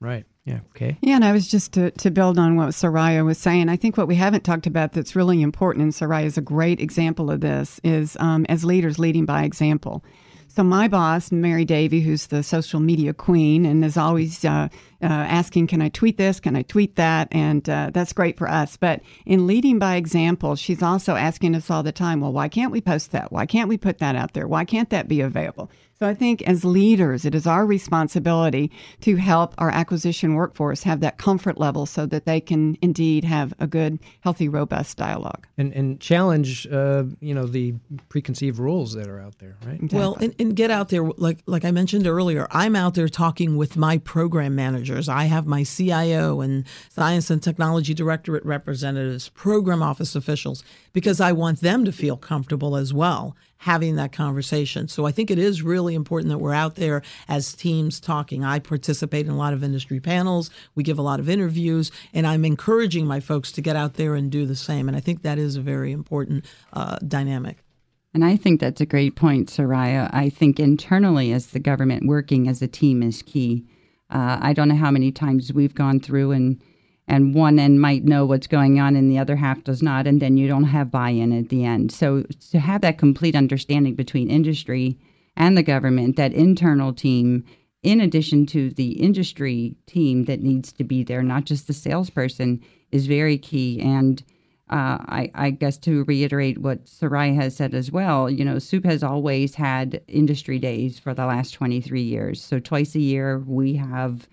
Right. 0.00 0.24
Yeah. 0.44 0.60
Okay. 0.70 0.98
Yeah 1.00 1.14
and 1.14 1.24
i 1.24 1.30
was 1.30 1.46
just 1.46 1.72
to, 1.74 1.92
to 1.92 2.10
build 2.10 2.38
on 2.38 2.56
what 2.56 2.70
soraya 2.70 3.24
was 3.24 3.38
saying 3.38 3.68
i 3.68 3.76
think 3.76 3.96
what 3.96 4.08
we 4.08 4.16
haven't 4.16 4.42
talked 4.42 4.66
about 4.66 4.92
that's 4.92 5.14
really 5.14 5.40
important 5.42 5.84
and 5.84 5.92
soraya 5.92 6.24
is 6.24 6.36
a 6.36 6.42
great 6.42 6.80
example 6.80 7.30
of 7.30 7.40
this 7.40 7.80
is 7.84 8.16
um, 8.18 8.44
as 8.48 8.64
leaders 8.64 8.98
leading 8.98 9.24
by 9.24 9.44
example 9.44 10.04
so 10.54 10.62
my 10.62 10.86
boss, 10.86 11.32
Mary 11.32 11.64
Davie, 11.64 12.00
who's 12.00 12.26
the 12.26 12.42
social 12.42 12.78
media 12.78 13.14
queen, 13.14 13.64
and 13.64 13.82
is 13.82 13.96
always 13.96 14.44
uh, 14.44 14.68
uh, 15.02 15.06
asking, 15.06 15.68
"Can 15.68 15.80
I 15.80 15.88
tweet 15.88 16.18
this? 16.18 16.40
Can 16.40 16.56
I 16.56 16.62
tweet 16.62 16.96
that?" 16.96 17.28
And 17.32 17.68
uh, 17.68 17.90
that's 17.92 18.12
great 18.12 18.36
for 18.36 18.48
us. 18.48 18.76
But 18.76 19.00
in 19.24 19.46
leading 19.46 19.78
by 19.78 19.96
example, 19.96 20.54
she's 20.56 20.82
also 20.82 21.16
asking 21.16 21.54
us 21.54 21.70
all 21.70 21.82
the 21.82 21.92
time, 21.92 22.20
"Well, 22.20 22.32
why 22.32 22.48
can't 22.48 22.70
we 22.70 22.82
post 22.82 23.12
that? 23.12 23.32
Why 23.32 23.46
can't 23.46 23.68
we 23.68 23.78
put 23.78 23.98
that 23.98 24.14
out 24.14 24.34
there? 24.34 24.46
Why 24.46 24.64
can't 24.64 24.90
that 24.90 25.08
be 25.08 25.22
available?" 25.22 25.70
So 25.98 26.08
I 26.08 26.14
think 26.14 26.42
as 26.42 26.64
leaders, 26.64 27.24
it 27.24 27.34
is 27.34 27.46
our 27.46 27.64
responsibility 27.64 28.72
to 29.02 29.16
help 29.16 29.54
our 29.58 29.70
acquisition 29.70 30.34
workforce 30.34 30.82
have 30.82 31.00
that 31.00 31.18
comfort 31.18 31.58
level 31.58 31.86
so 31.86 32.06
that 32.06 32.26
they 32.26 32.40
can 32.40 32.76
indeed 32.82 33.24
have 33.24 33.54
a 33.60 33.66
good, 33.66 34.00
healthy, 34.20 34.48
robust 34.48 34.96
dialogue. 34.96 35.46
And, 35.56 35.72
and 35.72 36.00
challenge, 36.00 36.66
uh, 36.66 37.04
you 37.20 37.34
know, 37.34 37.46
the 37.46 37.74
preconceived 38.08 38.58
rules 38.58 38.94
that 38.94 39.06
are 39.06 39.20
out 39.20 39.38
there, 39.38 39.56
right? 39.64 39.74
Exactly. 39.74 39.98
Well, 39.98 40.16
and, 40.20 40.34
and 40.40 40.56
get 40.56 40.70
out 40.70 40.88
there, 40.88 41.04
like 41.04 41.38
like 41.46 41.64
I 41.64 41.70
mentioned 41.70 42.06
earlier, 42.06 42.48
I'm 42.50 42.74
out 42.74 42.94
there 42.94 43.08
talking 43.08 43.56
with 43.56 43.76
my 43.76 43.98
program 43.98 44.56
managers. 44.56 45.08
I 45.08 45.24
have 45.24 45.46
my 45.46 45.62
CIO 45.62 46.40
and 46.40 46.64
Science 46.88 47.30
and 47.30 47.42
Technology 47.42 47.94
Directorate 47.94 48.44
representatives, 48.44 49.28
program 49.28 49.82
office 49.82 50.16
officials, 50.16 50.64
because 50.92 51.20
I 51.20 51.32
want 51.32 51.60
them 51.60 51.84
to 51.84 51.92
feel 51.92 52.16
comfortable 52.16 52.76
as 52.76 52.92
well 52.92 53.36
having 53.62 53.94
that 53.94 54.10
conversation. 54.10 54.88
So 54.88 55.06
I 55.06 55.12
think 55.12 55.30
it 55.30 55.38
is 55.38 55.62
really 55.62 55.94
important 55.94 56.30
that 56.30 56.38
we're 56.38 56.52
out 56.52 56.74
there 56.74 57.00
as 57.28 57.54
teams 57.54 58.00
talking. 58.00 58.44
I 58.44 58.58
participate 58.58 59.24
in 59.24 59.30
a 59.30 59.36
lot 59.36 59.52
of 59.52 59.62
industry 59.62 60.00
panels, 60.00 60.50
we 60.74 60.82
give 60.82 60.98
a 60.98 61.02
lot 61.02 61.20
of 61.20 61.28
interviews, 61.28 61.92
and 62.12 62.26
I'm 62.26 62.44
encouraging 62.44 63.06
my 63.06 63.20
folks 63.20 63.52
to 63.52 63.60
get 63.60 63.76
out 63.76 63.94
there 63.94 64.16
and 64.16 64.32
do 64.32 64.46
the 64.46 64.56
same. 64.56 64.88
And 64.88 64.96
I 64.96 65.00
think 65.00 65.22
that 65.22 65.38
is 65.38 65.54
a 65.54 65.60
very 65.60 65.92
important 65.92 66.44
uh, 66.72 66.96
dynamic. 67.06 67.58
And 68.12 68.24
I 68.24 68.36
think 68.36 68.60
that's 68.60 68.80
a 68.80 68.86
great 68.86 69.14
point, 69.14 69.48
Soraya. 69.48 70.10
I 70.12 70.28
think 70.28 70.58
internally, 70.58 71.30
as 71.30 71.46
the 71.46 71.60
government, 71.60 72.08
working 72.08 72.48
as 72.48 72.62
a 72.62 72.68
team 72.68 73.00
is 73.00 73.22
key. 73.22 73.64
Uh, 74.10 74.38
I 74.42 74.52
don't 74.54 74.68
know 74.68 74.74
how 74.74 74.90
many 74.90 75.12
times 75.12 75.52
we've 75.52 75.74
gone 75.74 76.00
through 76.00 76.32
and 76.32 76.60
and 77.12 77.34
one 77.34 77.58
end 77.58 77.78
might 77.78 78.04
know 78.04 78.24
what's 78.24 78.46
going 78.46 78.80
on 78.80 78.96
and 78.96 79.10
the 79.10 79.18
other 79.18 79.36
half 79.36 79.62
does 79.64 79.82
not, 79.82 80.06
and 80.06 80.22
then 80.22 80.38
you 80.38 80.48
don't 80.48 80.64
have 80.64 80.90
buy 80.90 81.10
in 81.10 81.30
at 81.30 81.50
the 81.50 81.62
end. 81.62 81.92
So, 81.92 82.24
to 82.52 82.58
have 82.58 82.80
that 82.80 82.96
complete 82.96 83.36
understanding 83.36 83.94
between 83.94 84.30
industry 84.30 84.98
and 85.36 85.54
the 85.54 85.62
government, 85.62 86.16
that 86.16 86.32
internal 86.32 86.94
team, 86.94 87.44
in 87.82 88.00
addition 88.00 88.46
to 88.46 88.70
the 88.70 88.92
industry 88.92 89.76
team 89.84 90.24
that 90.24 90.40
needs 90.40 90.72
to 90.72 90.84
be 90.84 91.04
there, 91.04 91.22
not 91.22 91.44
just 91.44 91.66
the 91.66 91.74
salesperson, 91.74 92.62
is 92.92 93.06
very 93.06 93.36
key. 93.36 93.78
And 93.82 94.22
uh, 94.70 94.96
I, 95.06 95.30
I, 95.34 95.50
guess 95.50 95.76
to 95.78 96.04
reiterate 96.04 96.58
what 96.62 96.86
Soraya 96.86 97.34
has 97.34 97.54
said 97.54 97.74
as 97.74 97.92
well, 97.92 98.30
you 98.30 98.42
know, 98.42 98.56
SEWP 98.56 98.86
has 98.86 99.02
always 99.02 99.54
had 99.54 100.00
industry 100.08 100.58
days 100.58 100.98
for 100.98 101.12
the 101.12 101.26
last 101.26 101.50
23 101.50 102.00
years. 102.00 102.42
So 102.42 102.58
twice 102.58 102.94
a 102.94 103.00
year 103.00 103.40
we 103.40 103.74
have 103.74 104.26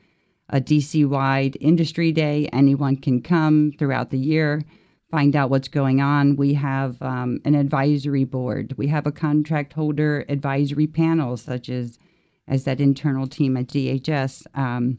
a 0.50 0.60
DC 0.60 1.08
wide 1.08 1.58
industry 1.60 2.12
day. 2.12 2.50
Anyone 2.54 2.98
can 2.98 3.22
come 3.22 3.74
throughout 3.78 4.10
the 4.10 4.18
year, 4.18 4.64
find 5.12 5.36
out 5.36 5.50
what's 5.50 5.68
going 5.68 6.02
on. 6.02 6.36
We 6.36 6.54
have 6.56 7.02
um, 7.02 7.40
an 7.46 7.56
advisory 7.56 8.24
board. 8.24 8.74
We 8.78 8.88
have 8.88 9.08
a 9.08 9.12
contract 9.12 9.74
holder 9.74 10.26
advisory 10.30 10.88
panel, 10.88 11.38
such 11.38 11.70
as 11.70 11.98
as 12.48 12.64
that 12.64 12.82
internal 12.82 13.28
team 13.28 13.56
at 13.58 13.68
DHS. 13.68 14.46
Um, 14.58 14.98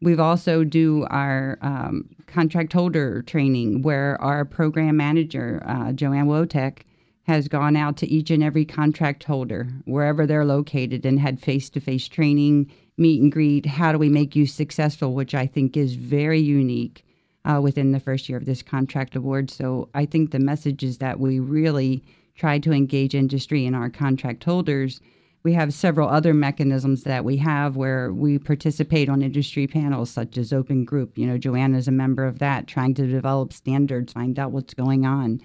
We've 0.00 0.20
also 0.20 0.62
do 0.62 1.06
our 1.10 1.58
um, 1.60 2.08
contract 2.26 2.72
holder 2.72 3.22
training 3.22 3.82
where 3.82 4.20
our 4.22 4.44
program 4.44 4.96
manager, 4.96 5.62
uh, 5.66 5.92
Joanne 5.92 6.26
Woytek, 6.26 6.82
has 7.24 7.48
gone 7.48 7.76
out 7.76 7.96
to 7.98 8.08
each 8.08 8.30
and 8.30 8.42
every 8.42 8.64
contract 8.64 9.24
holder, 9.24 9.68
wherever 9.84 10.24
they're 10.24 10.44
located, 10.44 11.04
and 11.04 11.18
had 11.18 11.40
face 11.40 11.68
to 11.70 11.80
face 11.80 12.08
training, 12.08 12.70
meet 12.98 13.22
and 13.22 13.32
greet. 13.32 13.66
How 13.66 13.92
do 13.92 13.98
we 13.98 14.08
make 14.08 14.36
you 14.36 14.46
successful? 14.46 15.14
Which 15.14 15.34
I 15.34 15.46
think 15.46 15.76
is 15.76 15.94
very 15.94 16.40
unique 16.40 17.04
uh, 17.44 17.60
within 17.62 17.92
the 17.92 18.00
first 18.00 18.28
year 18.28 18.38
of 18.38 18.44
this 18.44 18.62
contract 18.62 19.16
award. 19.16 19.50
So 19.50 19.88
I 19.94 20.04
think 20.04 20.30
the 20.30 20.38
message 20.38 20.82
is 20.82 20.98
that 20.98 21.20
we 21.20 21.40
really 21.40 22.02
try 22.34 22.58
to 22.58 22.72
engage 22.72 23.14
industry 23.14 23.66
and 23.66 23.74
our 23.74 23.90
contract 23.90 24.44
holders 24.44 25.00
we 25.44 25.52
have 25.54 25.72
several 25.72 26.08
other 26.08 26.34
mechanisms 26.34 27.04
that 27.04 27.24
we 27.24 27.36
have 27.36 27.76
where 27.76 28.12
we 28.12 28.38
participate 28.38 29.08
on 29.08 29.22
industry 29.22 29.66
panels 29.66 30.10
such 30.10 30.36
as 30.36 30.52
open 30.52 30.84
group 30.84 31.16
you 31.16 31.26
know 31.26 31.38
Joanne 31.38 31.74
is 31.74 31.88
a 31.88 31.92
member 31.92 32.24
of 32.24 32.38
that 32.38 32.66
trying 32.66 32.94
to 32.94 33.06
develop 33.06 33.52
standards 33.52 34.12
find 34.12 34.38
out 34.38 34.52
what's 34.52 34.74
going 34.74 35.06
on 35.06 35.40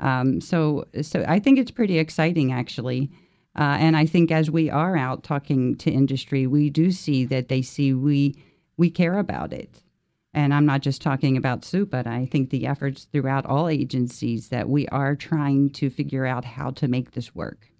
um, 0.00 0.40
so 0.40 0.84
so 1.02 1.24
i 1.28 1.38
think 1.38 1.58
it's 1.58 1.70
pretty 1.70 1.98
exciting 1.98 2.52
actually 2.52 3.10
uh, 3.56 3.76
and 3.78 3.96
i 3.96 4.06
think 4.06 4.30
as 4.30 4.50
we 4.50 4.70
are 4.70 4.96
out 4.96 5.22
talking 5.22 5.76
to 5.76 5.90
industry 5.90 6.46
we 6.46 6.70
do 6.70 6.90
see 6.90 7.24
that 7.24 7.48
they 7.48 7.62
see 7.62 7.92
we 7.92 8.34
we 8.76 8.90
care 8.90 9.18
about 9.18 9.52
it. 9.52 9.82
And 10.34 10.52
i'm 10.52 10.66
not 10.66 10.82
just 10.82 11.00
talking 11.00 11.36
about 11.36 11.62
SEWP 11.62 11.90
but 11.90 12.06
i 12.06 12.26
think 12.26 12.50
the 12.50 12.66
efforts 12.66 13.04
throughout 13.04 13.46
all 13.46 13.68
agencies 13.68 14.48
that 14.48 14.68
we 14.68 14.86
are 14.88 15.16
trying 15.16 15.70
to 15.70 15.88
figure 15.90 16.26
out 16.26 16.44
how 16.44 16.70
to 16.72 16.88
make 16.88 17.12
this 17.12 17.34
work. 17.34 17.70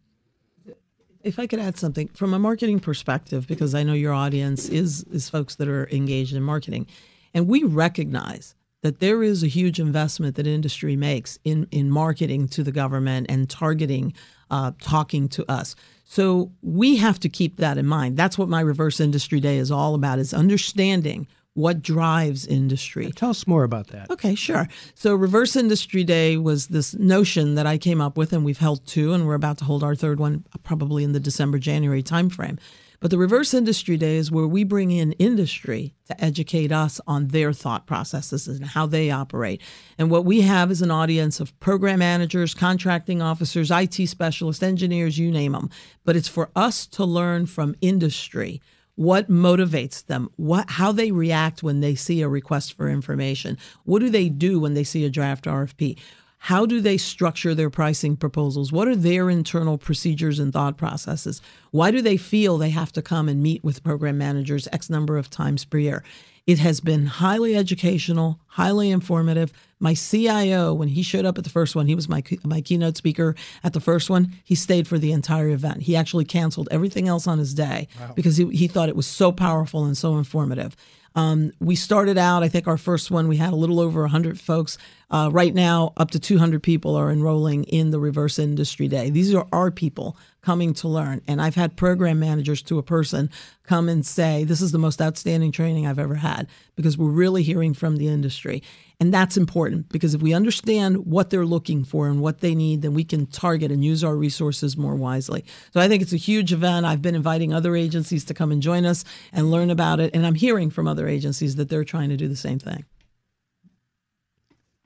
If 1.22 1.40
I 1.40 1.48
could 1.48 1.58
add 1.58 1.76
something 1.76 2.06
from 2.08 2.32
a 2.32 2.38
marketing 2.38 2.78
perspective, 2.78 3.48
because 3.48 3.74
I 3.74 3.82
know 3.82 3.94
your 3.94 4.12
audience 4.12 4.68
is 4.68 5.02
is 5.10 5.28
folks 5.28 5.56
that 5.56 5.66
are 5.68 5.88
engaged 5.90 6.34
in 6.34 6.42
marketing, 6.42 6.86
and 7.34 7.48
we 7.48 7.64
recognize 7.64 8.54
that 8.82 9.00
there 9.00 9.24
is 9.24 9.42
a 9.42 9.48
huge 9.48 9.80
investment 9.80 10.36
that 10.36 10.46
industry 10.46 10.94
makes 10.94 11.40
in 11.42 11.66
in 11.72 11.90
marketing 11.90 12.46
to 12.48 12.62
the 12.62 12.70
government 12.70 13.26
and 13.28 13.50
targeting, 13.50 14.14
uh, 14.50 14.72
talking 14.80 15.28
to 15.30 15.50
us. 15.50 15.74
So 16.04 16.52
we 16.62 16.96
have 16.96 17.18
to 17.20 17.28
keep 17.28 17.56
that 17.56 17.78
in 17.78 17.86
mind. 17.86 18.16
That's 18.16 18.38
what 18.38 18.48
my 18.48 18.60
reverse 18.60 19.00
industry 19.00 19.40
day 19.40 19.58
is 19.58 19.70
all 19.70 19.94
about: 19.94 20.18
is 20.18 20.32
understanding 20.32 21.26
what 21.56 21.80
drives 21.80 22.46
industry. 22.46 23.10
Tell 23.12 23.30
us 23.30 23.46
more 23.46 23.64
about 23.64 23.88
that. 23.88 24.10
Okay, 24.10 24.34
sure. 24.34 24.68
So, 24.94 25.14
Reverse 25.14 25.56
Industry 25.56 26.04
Day 26.04 26.36
was 26.36 26.66
this 26.66 26.94
notion 26.94 27.54
that 27.54 27.66
I 27.66 27.78
came 27.78 27.98
up 27.98 28.18
with, 28.18 28.34
and 28.34 28.44
we've 28.44 28.58
held 28.58 28.86
two, 28.86 29.14
and 29.14 29.26
we're 29.26 29.34
about 29.34 29.56
to 29.58 29.64
hold 29.64 29.82
our 29.82 29.94
third 29.94 30.20
one 30.20 30.44
probably 30.64 31.02
in 31.02 31.12
the 31.12 31.20
December 31.20 31.58
January 31.58 32.02
timeframe. 32.02 32.58
But 33.00 33.10
the 33.10 33.18
Reverse 33.18 33.54
Industry 33.54 33.96
Day 33.96 34.16
is 34.16 34.30
where 34.30 34.46
we 34.46 34.64
bring 34.64 34.90
in 34.90 35.12
industry 35.12 35.94
to 36.06 36.24
educate 36.24 36.72
us 36.72 37.00
on 37.06 37.28
their 37.28 37.52
thought 37.52 37.86
processes 37.86 38.48
and 38.48 38.64
how 38.64 38.86
they 38.86 39.10
operate. 39.10 39.60
And 39.98 40.10
what 40.10 40.24
we 40.24 40.42
have 40.42 40.70
is 40.70 40.82
an 40.82 40.90
audience 40.90 41.40
of 41.40 41.58
program 41.60 41.98
managers, 41.98 42.54
contracting 42.54 43.20
officers, 43.20 43.70
IT 43.70 44.06
specialists, 44.08 44.62
engineers, 44.62 45.18
you 45.18 45.30
name 45.30 45.52
them. 45.52 45.70
But 46.04 46.16
it's 46.16 46.28
for 46.28 46.50
us 46.56 46.86
to 46.88 47.04
learn 47.04 47.46
from 47.46 47.74
industry 47.80 48.60
what 48.96 49.30
motivates 49.30 50.06
them 50.06 50.30
what 50.36 50.70
how 50.70 50.90
they 50.90 51.10
react 51.10 51.62
when 51.62 51.80
they 51.80 51.94
see 51.94 52.22
a 52.22 52.28
request 52.28 52.72
for 52.72 52.88
information 52.88 53.58
what 53.84 53.98
do 53.98 54.08
they 54.08 54.28
do 54.30 54.58
when 54.58 54.72
they 54.72 54.84
see 54.84 55.04
a 55.04 55.10
draft 55.10 55.44
rfp 55.44 55.98
how 56.46 56.64
do 56.64 56.80
they 56.80 56.96
structure 56.96 57.54
their 57.54 57.70
pricing 57.70 58.16
proposals 58.16 58.72
what 58.72 58.88
are 58.88 58.96
their 58.96 59.28
internal 59.28 59.76
procedures 59.76 60.38
and 60.38 60.52
thought 60.52 60.76
processes 60.76 61.42
why 61.70 61.90
do 61.90 62.00
they 62.00 62.16
feel 62.16 62.56
they 62.56 62.70
have 62.70 62.92
to 62.92 63.02
come 63.02 63.28
and 63.28 63.42
meet 63.42 63.62
with 63.64 63.82
program 63.82 64.16
managers 64.16 64.68
x 64.72 64.88
number 64.88 65.16
of 65.18 65.28
times 65.28 65.64
per 65.64 65.78
year 65.78 66.02
it 66.46 66.60
has 66.60 66.78
been 66.78 67.06
highly 67.06 67.56
educational, 67.56 68.38
highly 68.46 68.90
informative. 68.92 69.52
My 69.80 69.94
CIO, 69.94 70.72
when 70.72 70.88
he 70.88 71.02
showed 71.02 71.24
up 71.24 71.38
at 71.38 71.44
the 71.44 71.50
first 71.50 71.74
one, 71.74 71.88
he 71.88 71.94
was 71.96 72.08
my 72.08 72.22
my 72.44 72.60
keynote 72.60 72.96
speaker 72.96 73.34
at 73.64 73.72
the 73.72 73.80
first 73.80 74.08
one. 74.08 74.32
He 74.44 74.54
stayed 74.54 74.86
for 74.86 74.96
the 74.96 75.10
entire 75.10 75.48
event. 75.48 75.82
He 75.82 75.96
actually 75.96 76.24
canceled 76.24 76.68
everything 76.70 77.08
else 77.08 77.26
on 77.26 77.38
his 77.38 77.52
day 77.52 77.88
wow. 77.98 78.12
because 78.14 78.36
he, 78.36 78.48
he 78.50 78.68
thought 78.68 78.88
it 78.88 78.96
was 78.96 79.08
so 79.08 79.32
powerful 79.32 79.84
and 79.84 79.98
so 79.98 80.18
informative. 80.18 80.76
Um, 81.16 81.50
we 81.60 81.74
started 81.76 82.18
out, 82.18 82.42
I 82.42 82.48
think 82.48 82.68
our 82.68 82.76
first 82.76 83.10
one, 83.10 83.26
we 83.26 83.38
had 83.38 83.54
a 83.54 83.56
little 83.56 83.80
over 83.80 84.02
100 84.02 84.38
folks. 84.38 84.76
Uh, 85.10 85.30
right 85.32 85.54
now, 85.54 85.94
up 85.96 86.10
to 86.10 86.20
200 86.20 86.62
people 86.62 86.94
are 86.94 87.10
enrolling 87.10 87.64
in 87.64 87.90
the 87.90 87.98
Reverse 87.98 88.38
Industry 88.38 88.86
Day. 88.86 89.08
These 89.08 89.34
are 89.34 89.46
our 89.50 89.70
people 89.70 90.16
coming 90.42 90.74
to 90.74 90.88
learn. 90.88 91.22
And 91.26 91.40
I've 91.40 91.54
had 91.54 91.74
program 91.74 92.20
managers 92.20 92.60
to 92.62 92.78
a 92.78 92.82
person 92.82 93.30
come 93.64 93.88
and 93.88 94.04
say, 94.04 94.44
This 94.44 94.60
is 94.60 94.72
the 94.72 94.78
most 94.78 95.00
outstanding 95.00 95.52
training 95.52 95.86
I've 95.86 95.98
ever 95.98 96.16
had 96.16 96.48
because 96.76 96.98
we're 96.98 97.08
really 97.08 97.42
hearing 97.42 97.72
from 97.72 97.96
the 97.96 98.08
industry. 98.08 98.62
And 98.98 99.12
that's 99.12 99.36
important 99.36 99.90
because 99.90 100.14
if 100.14 100.22
we 100.22 100.32
understand 100.32 101.04
what 101.04 101.28
they're 101.28 101.44
looking 101.44 101.84
for 101.84 102.08
and 102.08 102.20
what 102.22 102.40
they 102.40 102.54
need, 102.54 102.80
then 102.80 102.94
we 102.94 103.04
can 103.04 103.26
target 103.26 103.70
and 103.70 103.84
use 103.84 104.02
our 104.02 104.16
resources 104.16 104.76
more 104.76 104.94
wisely. 104.94 105.44
So 105.74 105.80
I 105.80 105.88
think 105.88 106.02
it's 106.02 106.14
a 106.14 106.18
huge 106.18 106.50
event. 106.50 106.86
I've 106.86 107.02
been 107.02 107.14
inviting 107.14 107.52
other 107.52 107.76
agencies 107.76 108.24
to 108.24 108.34
come 108.34 108.50
and 108.50 108.62
join 108.62 108.86
us 108.86 109.04
and 109.32 109.50
learn 109.50 109.68
about 109.68 110.00
it. 110.00 110.14
And 110.14 110.26
I'm 110.26 110.34
hearing 110.34 110.70
from 110.70 110.88
other 110.88 111.06
agencies 111.06 111.56
that 111.56 111.68
they're 111.68 111.84
trying 111.84 112.08
to 112.08 112.16
do 112.16 112.26
the 112.26 112.36
same 112.36 112.58
thing. 112.58 112.86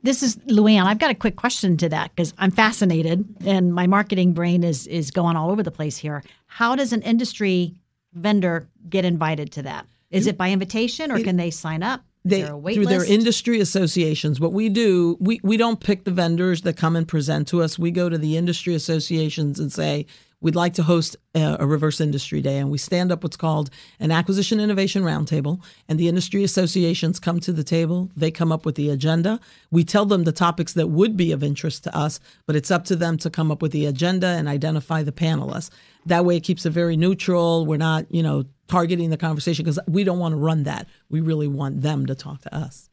This 0.03 0.23
is 0.23 0.38
Lou 0.46 0.66
Ann. 0.66 0.87
I've 0.87 0.99
got 0.99 1.11
a 1.11 1.14
quick 1.14 1.37
question 1.37 1.77
to 1.77 1.88
that 1.90 2.11
because 2.11 2.33
I'm 2.38 2.51
fascinated 2.51 3.25
and 3.44 3.73
my 3.73 3.87
marketing 3.87 4.33
brain 4.33 4.64
is 4.64 4.87
is 4.87 5.11
going 5.11 5.37
all 5.37 5.51
over 5.51 5.62
the 5.62 5.70
place 5.70 5.99
here. 5.99 6.25
How 6.46 6.75
does 6.75 6.92
an 6.92 7.03
industry 7.03 7.75
vendor 8.14 8.66
get 8.88 9.05
invited 9.05 9.53
to 9.53 9.62
that? 9.62 9.87
Is 10.11 10.27
it 10.27 10.38
by 10.38 10.51
invitation 10.51 11.12
or 11.12 11.18
it, 11.18 11.25
can 11.25 11.37
they 11.37 11.51
sign 11.51 11.83
up? 11.83 12.03
They, 12.24 12.42
through 12.42 12.61
list? 12.61 12.88
their 12.88 13.04
industry 13.04 13.61
associations. 13.61 14.40
What 14.40 14.52
we 14.52 14.68
do, 14.68 15.16
we, 15.20 15.40
we 15.42 15.56
don't 15.56 15.80
pick 15.80 16.04
the 16.04 16.11
vendors 16.11 16.62
that 16.62 16.76
come 16.76 16.94
and 16.94 17.09
present 17.09 17.48
to 17.48 17.62
us. 17.62 17.78
We 17.78 17.90
go 17.90 18.09
to 18.09 18.18
the 18.18 18.37
industry 18.37 18.74
associations 18.74 19.59
and 19.59 19.72
say, 19.72 20.06
we'd 20.40 20.57
like 20.57 20.74
to 20.74 20.83
host 20.83 21.16
a, 21.35 21.59
a, 21.61 21.66
reverse 21.66 22.00
industry 22.00 22.40
day 22.40 22.59
and 22.59 22.70
we 22.70 22.79
stand 22.79 23.12
up 23.12 23.22
what's 23.22 23.37
called 23.37 23.70
an 23.98 24.11
acquisition 24.11 24.59
innovation 24.59 25.03
roundtable 25.03 25.62
and 25.88 25.98
the 25.98 26.09
industry 26.09 26.42
associations 26.42 27.20
come 27.20 27.40
to 27.40 27.53
the 27.53 27.64
table. 27.64 28.11
They 28.16 28.31
come 28.31 28.50
up 28.50 28.64
with 28.64 28.74
the 28.74 28.90
agenda. 28.90 29.40
We 29.70 29.85
tell 29.85 30.07
them 30.07 30.24
the 30.24 30.33
topics 30.33 30.72
that 30.74 30.88
would 30.88 31.16
be 31.16 31.33
of 31.33 31.42
interest 31.42 31.85
to 31.85 31.96
us 31.96 32.20
but 32.46 32.57
it's 32.57 32.70
up 32.70 32.85
to 32.87 32.96
them 32.96 33.18
to 33.18 33.31
come 33.31 33.50
up 33.50 33.62
with 33.62 33.72
the 33.72 33.87
agenda 33.87 34.29
and 34.29 34.48
identify 34.48 35.03
the 35.03 35.12
panelists. 35.12 35.70
That 36.07 36.24
way 36.24 36.37
it 36.37 36.44
keeps 36.44 36.64
it 36.64 36.70
very 36.70 36.96
neutral. 36.96 37.66
We're 37.66 37.76
not 37.76 38.07
you 38.11 38.22
know 38.22 38.44
targeting 38.68 39.11
the 39.11 39.16
conversation 39.16 39.64
because 39.64 39.79
we 39.88 40.05
don't 40.05 40.18
want 40.18 40.33
to 40.33 40.37
run 40.37 40.62
that. 40.62 40.87
We 41.11 41.20
really 41.20 41.48
want 41.48 41.83
them 41.83 42.07
to 42.07 42.14
talk 42.14 42.40
to 42.42 42.55
us. 42.55 42.88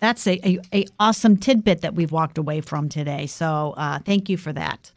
That's 0.00 0.26
a, 0.26 0.38
a, 0.48 0.60
a 0.72 0.86
awesome 0.98 1.36
tidbit 1.36 1.80
that 1.80 1.94
we've 1.94 2.12
walked 2.12 2.38
away 2.38 2.60
from 2.60 2.88
today. 2.88 3.26
So 3.26 3.74
uh, 3.76 3.98
thank 3.98 4.28
you 4.28 4.36
for 4.36 4.52
that 4.52 4.92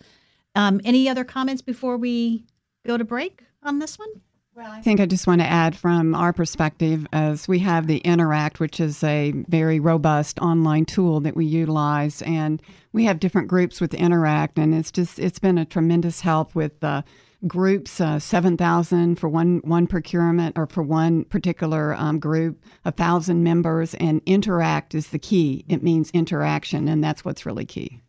um, 0.56 0.82
any 0.84 1.08
other 1.08 1.24
comments 1.24 1.62
before 1.62 1.98
we 1.98 2.46
go 2.86 2.98
to 2.98 3.04
break 3.04 3.44
on 3.64 3.80
this 3.80 3.98
one? 3.98 4.10
Well, 4.54 4.70
I 4.70 4.82
think 4.82 5.00
I 5.00 5.06
just 5.06 5.28
want 5.28 5.40
to 5.40 5.48
add 5.48 5.78
from 5.78 6.14
our 6.14 6.34
perspective, 6.34 7.08
as 7.14 7.48
we 7.48 7.60
have 7.60 7.88
the 7.88 8.00
Interact, 8.00 8.60
which 8.60 8.82
is 8.82 9.02
a 9.02 9.32
very 9.48 9.80
robust 9.80 10.40
online 10.40 10.84
tool 10.84 11.22
that 11.22 11.38
we 11.38 11.46
utilize, 11.46 12.22
and 12.24 12.62
we 12.92 13.06
have 13.06 13.22
different 13.22 13.48
groups 13.48 13.80
with 13.80 13.94
Interact, 13.94 14.60
and 14.60 14.76
it's 14.76 14.92
just 14.92 15.20
it's 15.20 15.40
been 15.40 15.58
a 15.58 15.64
tremendous 15.64 16.20
help 16.20 16.54
with 16.54 16.84
uh, 16.84 17.02
groups, 17.48 18.02
uh, 18.02 18.20
seven 18.20 18.58
thousand 18.58 19.20
for 19.20 19.30
one 19.30 19.62
one 19.64 19.88
procurement 19.88 20.58
or 20.58 20.68
for 20.68 20.84
one 20.84 21.24
particular 21.24 21.96
um, 21.96 22.20
group, 22.20 22.62
a 22.84 22.92
thousand 22.92 23.46
members, 23.46 23.94
and 23.96 24.22
Interact 24.26 24.94
is 24.94 25.08
the 25.08 25.20
key. 25.20 25.64
It 25.70 25.82
means 25.82 26.12
interaction, 26.12 26.90
and 26.90 27.02
that's 27.02 27.24
what's 27.24 27.46
really 27.46 27.66
key. 27.66 28.02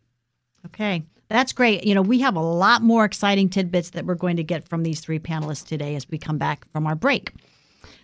Okay. 0.65 1.03
That's 1.33 1.51
great. 1.51 1.83
You 1.83 1.95
know, 1.95 2.03
we 2.03 2.19
have 2.19 2.35
a 2.35 2.39
lot 2.39 2.83
more 2.83 3.03
exciting 3.03 3.49
tidbits 3.49 3.89
that 3.89 4.05
we're 4.05 4.13
going 4.13 4.37
to 4.37 4.43
get 4.43 4.69
from 4.69 4.83
these 4.83 4.99
three 4.99 5.17
panelists 5.17 5.65
today 5.65 5.95
as 5.95 6.07
we 6.07 6.19
come 6.19 6.37
back 6.37 6.63
from 6.71 6.85
our 6.85 6.93
break. 6.93 7.31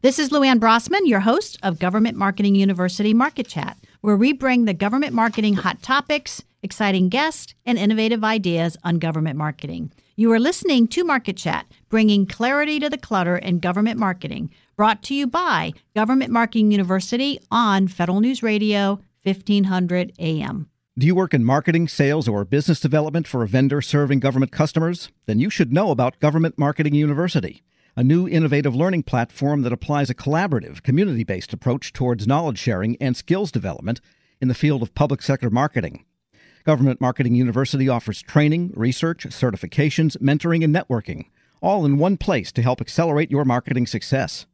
This 0.02 0.18
is 0.18 0.32
Lou 0.32 0.42
Ann 0.42 0.60
Brossman, 0.60 1.06
your 1.06 1.20
host 1.20 1.56
of 1.62 1.78
Government 1.78 2.18
Marketing 2.18 2.56
University 2.56 3.14
Market 3.14 3.48
Chat, 3.48 3.78
where 4.02 4.18
we 4.18 4.34
bring 4.34 4.66
the 4.66 4.74
government 4.74 5.14
marketing 5.14 5.54
hot 5.54 5.80
topics, 5.84 6.42
exciting 6.64 7.08
guests, 7.08 7.54
and 7.68 7.78
innovative 7.78 8.24
ideas 8.24 8.76
on 8.84 8.98
government 8.98 9.38
marketing. 9.38 9.92
You 10.16 10.32
are 10.32 10.40
listening 10.40 10.88
to 10.88 11.04
Market 11.04 11.38
Chat, 11.38 11.68
bringing 11.90 12.26
clarity 12.26 12.80
to 12.80 12.90
the 12.90 12.98
clutter 12.98 13.38
in 13.38 13.60
government 13.60 14.00
marketing, 14.00 14.50
brought 14.76 15.04
to 15.04 15.14
you 15.14 15.28
by 15.28 15.74
Government 15.96 16.32
Marketing 16.32 16.72
University 16.72 17.40
on 17.52 17.90
Federal 17.90 18.22
News 18.22 18.42
Radio, 18.42 19.00
1500 19.22 20.14
AM. 20.18 20.68
Do 21.00 21.08
you 21.08 21.16
work 21.16 21.34
in 21.34 21.46
marketing, 21.46 21.88
sales, 21.88 22.28
or 22.28 22.44
business 22.44 22.82
development 22.82 23.26
for 23.26 23.42
a 23.42 23.48
vendor 23.48 23.82
serving 23.82 24.20
government 24.20 24.52
customers? 24.52 25.10
Then 25.28 25.40
you 25.40 25.50
should 25.50 25.72
know 25.72 25.92
about 25.92 26.20
Government 26.20 26.58
Marketing 26.58 26.94
University, 26.94 27.64
a 27.96 28.04
new 28.04 28.28
innovative 28.28 28.76
learning 28.76 29.04
platform 29.04 29.62
that 29.62 29.72
applies 29.72 30.10
a 30.10 30.14
collaborative, 30.14 30.84
community 30.84 31.24
based 31.24 31.54
approach 31.54 31.94
towards 31.94 32.28
knowledge 32.28 32.58
sharing 32.58 32.98
and 32.98 33.16
skills 33.16 33.50
development 33.50 34.02
in 34.42 34.50
the 34.50 34.54
field 34.54 34.82
of 34.82 34.94
public 34.94 35.22
sector 35.22 35.50
marketing. 35.50 36.04
Government 36.66 37.00
Marketing 37.00 37.34
University 37.34 37.88
offers 37.88 38.22
training, 38.22 38.74
research, 38.76 39.26
certifications, 39.28 40.18
mentoring, 40.18 40.66
and 40.66 40.76
networking, 40.76 41.28
all 41.62 41.86
in 41.86 41.98
one 41.98 42.18
place 42.18 42.52
to 42.52 42.62
help 42.62 42.82
accelerate 42.82 43.32
your 43.32 43.46
marketing 43.46 43.88
success. 43.88 44.48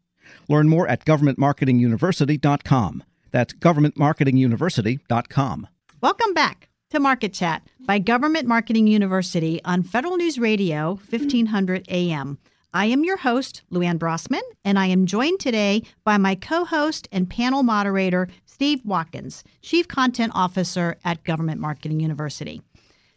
Learn 0.47 0.69
more 0.69 0.87
at 0.87 1.05
governmentmarketinguniversity.com. 1.05 3.03
That's 3.31 3.55
governmentmarketinguniversity.com. 3.55 5.67
Welcome 6.05 6.35
back 6.35 6.69
to 6.91 6.99
Market 6.99 7.33
Chat 7.33 7.63
by 7.79 7.97
Government 7.97 8.47
Marketing 8.47 8.85
University 8.85 9.59
on 9.65 9.81
Federal 9.81 10.17
News 10.17 10.37
Radio, 10.37 10.99
1500 11.09 11.87
AM. 11.89 12.37
I 12.75 12.85
am 12.85 13.03
your 13.03 13.17
host, 13.17 13.63
Lou 13.71 13.81
Ann 13.81 13.97
Brossman, 13.97 14.43
and 14.63 14.77
I 14.77 14.85
am 14.85 15.07
joined 15.07 15.39
today 15.39 15.81
by 16.03 16.19
my 16.19 16.35
co 16.35 16.63
host 16.63 17.07
and 17.11 17.27
panel 17.27 17.63
moderator, 17.63 18.27
Steve 18.45 18.81
Watkins, 18.85 19.43
Chief 19.63 19.87
Content 19.87 20.33
Officer 20.35 20.95
at 21.03 21.23
Government 21.23 21.59
Marketing 21.59 21.99
University. 21.99 22.61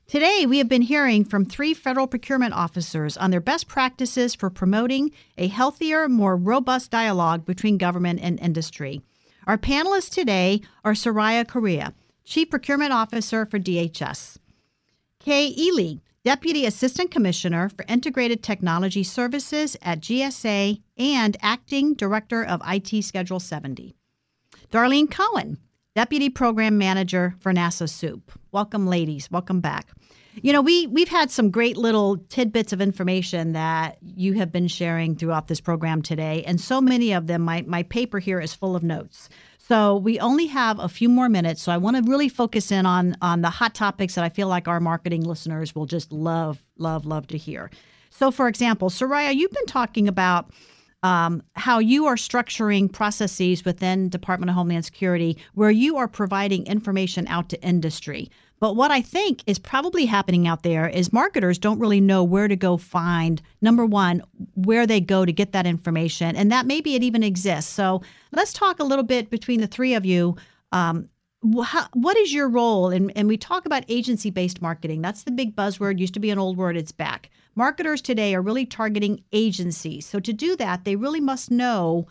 Today, 0.06 0.46
we 0.46 0.56
have 0.56 0.68
been 0.70 0.80
hearing 0.80 1.26
from 1.26 1.44
three 1.44 1.74
federal 1.74 2.06
procurement 2.06 2.54
officers 2.54 3.18
on 3.18 3.30
their 3.30 3.42
best 3.42 3.68
practices 3.68 4.34
for 4.34 4.48
promoting 4.48 5.10
a 5.36 5.48
healthier, 5.48 6.08
more 6.08 6.38
robust 6.38 6.90
dialogue 6.90 7.44
between 7.44 7.76
government 7.76 8.20
and 8.22 8.40
industry. 8.40 9.02
Our 9.46 9.58
panelists 9.58 10.10
today 10.10 10.62
are 10.84 10.92
Soraya 10.92 11.46
Correa, 11.46 11.92
Chief 12.28 12.50
Procurement 12.50 12.92
Officer 12.92 13.46
for 13.46 13.58
DHS, 13.58 14.36
Kay 15.18 15.46
Ely, 15.56 15.94
Deputy 16.24 16.66
Assistant 16.66 17.10
Commissioner 17.10 17.70
for 17.70 17.86
Integrated 17.88 18.42
Technology 18.42 19.02
Services 19.02 19.78
at 19.80 20.02
GSA 20.02 20.82
and 20.98 21.38
Acting 21.40 21.94
Director 21.94 22.44
of 22.44 22.60
IT 22.66 23.02
Schedule 23.02 23.40
70, 23.40 23.94
Darlene 24.70 25.10
Cohen, 25.10 25.56
Deputy 25.96 26.28
Program 26.28 26.76
Manager 26.76 27.34
for 27.40 27.54
NASA 27.54 27.88
SEWP. 27.88 28.20
Welcome, 28.52 28.86
ladies. 28.86 29.30
Welcome 29.30 29.62
back. 29.62 29.88
You 30.42 30.52
know, 30.52 30.60
we 30.60 30.86
we've 30.86 31.08
had 31.08 31.30
some 31.30 31.50
great 31.50 31.78
little 31.78 32.18
tidbits 32.28 32.74
of 32.74 32.82
information 32.82 33.54
that 33.54 33.96
you 34.02 34.34
have 34.34 34.52
been 34.52 34.68
sharing 34.68 35.16
throughout 35.16 35.48
this 35.48 35.62
program 35.62 36.02
today, 36.02 36.44
and 36.46 36.60
so 36.60 36.82
many 36.82 37.12
of 37.12 37.26
them. 37.26 37.40
My 37.40 37.64
my 37.66 37.84
paper 37.84 38.18
here 38.18 38.38
is 38.38 38.54
full 38.54 38.76
of 38.76 38.82
notes. 38.82 39.30
So 39.68 39.98
we 39.98 40.18
only 40.18 40.46
have 40.46 40.78
a 40.78 40.88
few 40.88 41.10
more 41.10 41.28
minutes, 41.28 41.60
so 41.60 41.70
I 41.70 41.76
want 41.76 41.98
to 41.98 42.10
really 42.10 42.30
focus 42.30 42.72
in 42.72 42.86
on 42.86 43.18
on 43.20 43.42
the 43.42 43.50
hot 43.50 43.74
topics 43.74 44.14
that 44.14 44.24
I 44.24 44.30
feel 44.30 44.48
like 44.48 44.66
our 44.66 44.80
marketing 44.80 45.24
listeners 45.24 45.74
will 45.74 45.84
just 45.84 46.10
love, 46.10 46.64
love, 46.78 47.04
love 47.04 47.26
to 47.26 47.36
hear. 47.36 47.70
So, 48.08 48.30
for 48.30 48.48
example, 48.48 48.88
Soraya, 48.88 49.34
you've 49.34 49.52
been 49.52 49.66
talking 49.66 50.08
about 50.08 50.50
um, 51.02 51.42
how 51.54 51.80
you 51.80 52.06
are 52.06 52.14
structuring 52.14 52.90
processes 52.90 53.62
within 53.66 54.08
Department 54.08 54.48
of 54.48 54.56
Homeland 54.56 54.86
Security 54.86 55.36
where 55.52 55.70
you 55.70 55.98
are 55.98 56.08
providing 56.08 56.66
information 56.66 57.28
out 57.28 57.50
to 57.50 57.62
industry. 57.62 58.30
But 58.60 58.74
what 58.74 58.90
I 58.90 59.00
think 59.00 59.42
is 59.46 59.58
probably 59.58 60.06
happening 60.06 60.46
out 60.46 60.62
there 60.62 60.88
is 60.88 61.12
marketers 61.12 61.58
don't 61.58 61.78
really 61.78 62.00
know 62.00 62.24
where 62.24 62.48
to 62.48 62.56
go 62.56 62.76
find, 62.76 63.40
number 63.60 63.86
one, 63.86 64.22
where 64.54 64.86
they 64.86 65.00
go 65.00 65.24
to 65.24 65.32
get 65.32 65.52
that 65.52 65.66
information. 65.66 66.34
And 66.34 66.50
that 66.50 66.66
maybe 66.66 66.94
it 66.94 67.02
even 67.02 67.22
exists. 67.22 67.72
So 67.72 68.02
let's 68.32 68.52
talk 68.52 68.80
a 68.80 68.84
little 68.84 69.04
bit 69.04 69.30
between 69.30 69.60
the 69.60 69.66
three 69.66 69.94
of 69.94 70.04
you. 70.04 70.36
Um, 70.72 71.08
what 71.40 72.16
is 72.16 72.34
your 72.34 72.48
role? 72.48 72.90
And, 72.90 73.12
and 73.16 73.28
we 73.28 73.36
talk 73.36 73.64
about 73.64 73.84
agency 73.88 74.30
based 74.30 74.60
marketing. 74.60 75.02
That's 75.02 75.22
the 75.22 75.30
big 75.30 75.54
buzzword, 75.54 76.00
used 76.00 76.14
to 76.14 76.20
be 76.20 76.30
an 76.30 76.38
old 76.38 76.56
word, 76.56 76.76
it's 76.76 76.90
back. 76.90 77.30
Marketers 77.54 78.02
today 78.02 78.34
are 78.34 78.42
really 78.42 78.66
targeting 78.66 79.22
agencies. 79.32 80.04
So 80.04 80.18
to 80.18 80.32
do 80.32 80.56
that, 80.56 80.84
they 80.84 80.96
really 80.96 81.20
must 81.20 81.50
know 81.50 82.08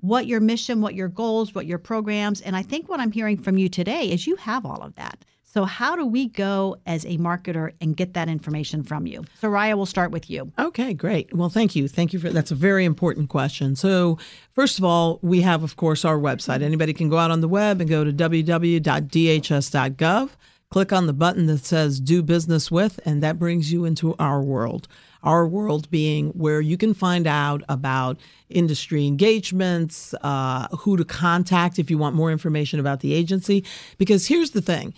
what 0.00 0.26
your 0.26 0.40
mission, 0.40 0.82
what 0.82 0.94
your 0.94 1.08
goals, 1.08 1.54
what 1.54 1.64
your 1.64 1.78
programs. 1.78 2.42
And 2.42 2.54
I 2.54 2.62
think 2.62 2.88
what 2.88 3.00
I'm 3.00 3.12
hearing 3.12 3.38
from 3.38 3.56
you 3.56 3.70
today 3.70 4.10
is 4.10 4.26
you 4.26 4.36
have 4.36 4.66
all 4.66 4.82
of 4.82 4.94
that. 4.96 5.24
So, 5.56 5.64
how 5.64 5.96
do 5.96 6.04
we 6.04 6.28
go 6.28 6.76
as 6.84 7.06
a 7.06 7.16
marketer 7.16 7.72
and 7.80 7.96
get 7.96 8.12
that 8.12 8.28
information 8.28 8.82
from 8.82 9.06
you? 9.06 9.24
Soraya, 9.40 9.74
we'll 9.74 9.86
start 9.86 10.10
with 10.10 10.28
you. 10.28 10.52
Okay, 10.58 10.92
great. 10.92 11.34
Well, 11.34 11.48
thank 11.48 11.74
you. 11.74 11.88
Thank 11.88 12.12
you 12.12 12.18
for 12.18 12.28
that's 12.28 12.50
a 12.50 12.54
very 12.54 12.84
important 12.84 13.30
question. 13.30 13.74
So, 13.74 14.18
first 14.52 14.78
of 14.78 14.84
all, 14.84 15.18
we 15.22 15.40
have, 15.40 15.62
of 15.62 15.76
course, 15.76 16.04
our 16.04 16.18
website. 16.18 16.60
Anybody 16.60 16.92
can 16.92 17.08
go 17.08 17.16
out 17.16 17.30
on 17.30 17.40
the 17.40 17.48
web 17.48 17.80
and 17.80 17.88
go 17.88 18.04
to 18.04 18.12
www.dhs.gov, 18.12 18.80
click 20.68 20.92
on 20.92 21.06
the 21.06 21.14
button 21.14 21.46
that 21.46 21.64
says 21.64 22.00
Do 22.00 22.22
Business 22.22 22.70
With, 22.70 23.00
and 23.06 23.22
that 23.22 23.38
brings 23.38 23.72
you 23.72 23.86
into 23.86 24.14
our 24.18 24.42
world. 24.42 24.88
Our 25.22 25.48
world 25.48 25.90
being 25.90 26.32
where 26.32 26.60
you 26.60 26.76
can 26.76 26.92
find 26.92 27.26
out 27.26 27.62
about 27.70 28.20
industry 28.50 29.06
engagements, 29.06 30.12
uh, 30.20 30.68
who 30.80 30.98
to 30.98 31.04
contact 31.06 31.78
if 31.78 31.90
you 31.90 31.96
want 31.96 32.14
more 32.14 32.30
information 32.30 32.78
about 32.78 33.00
the 33.00 33.14
agency. 33.14 33.64
Because 33.96 34.26
here's 34.26 34.50
the 34.50 34.60
thing 34.60 34.92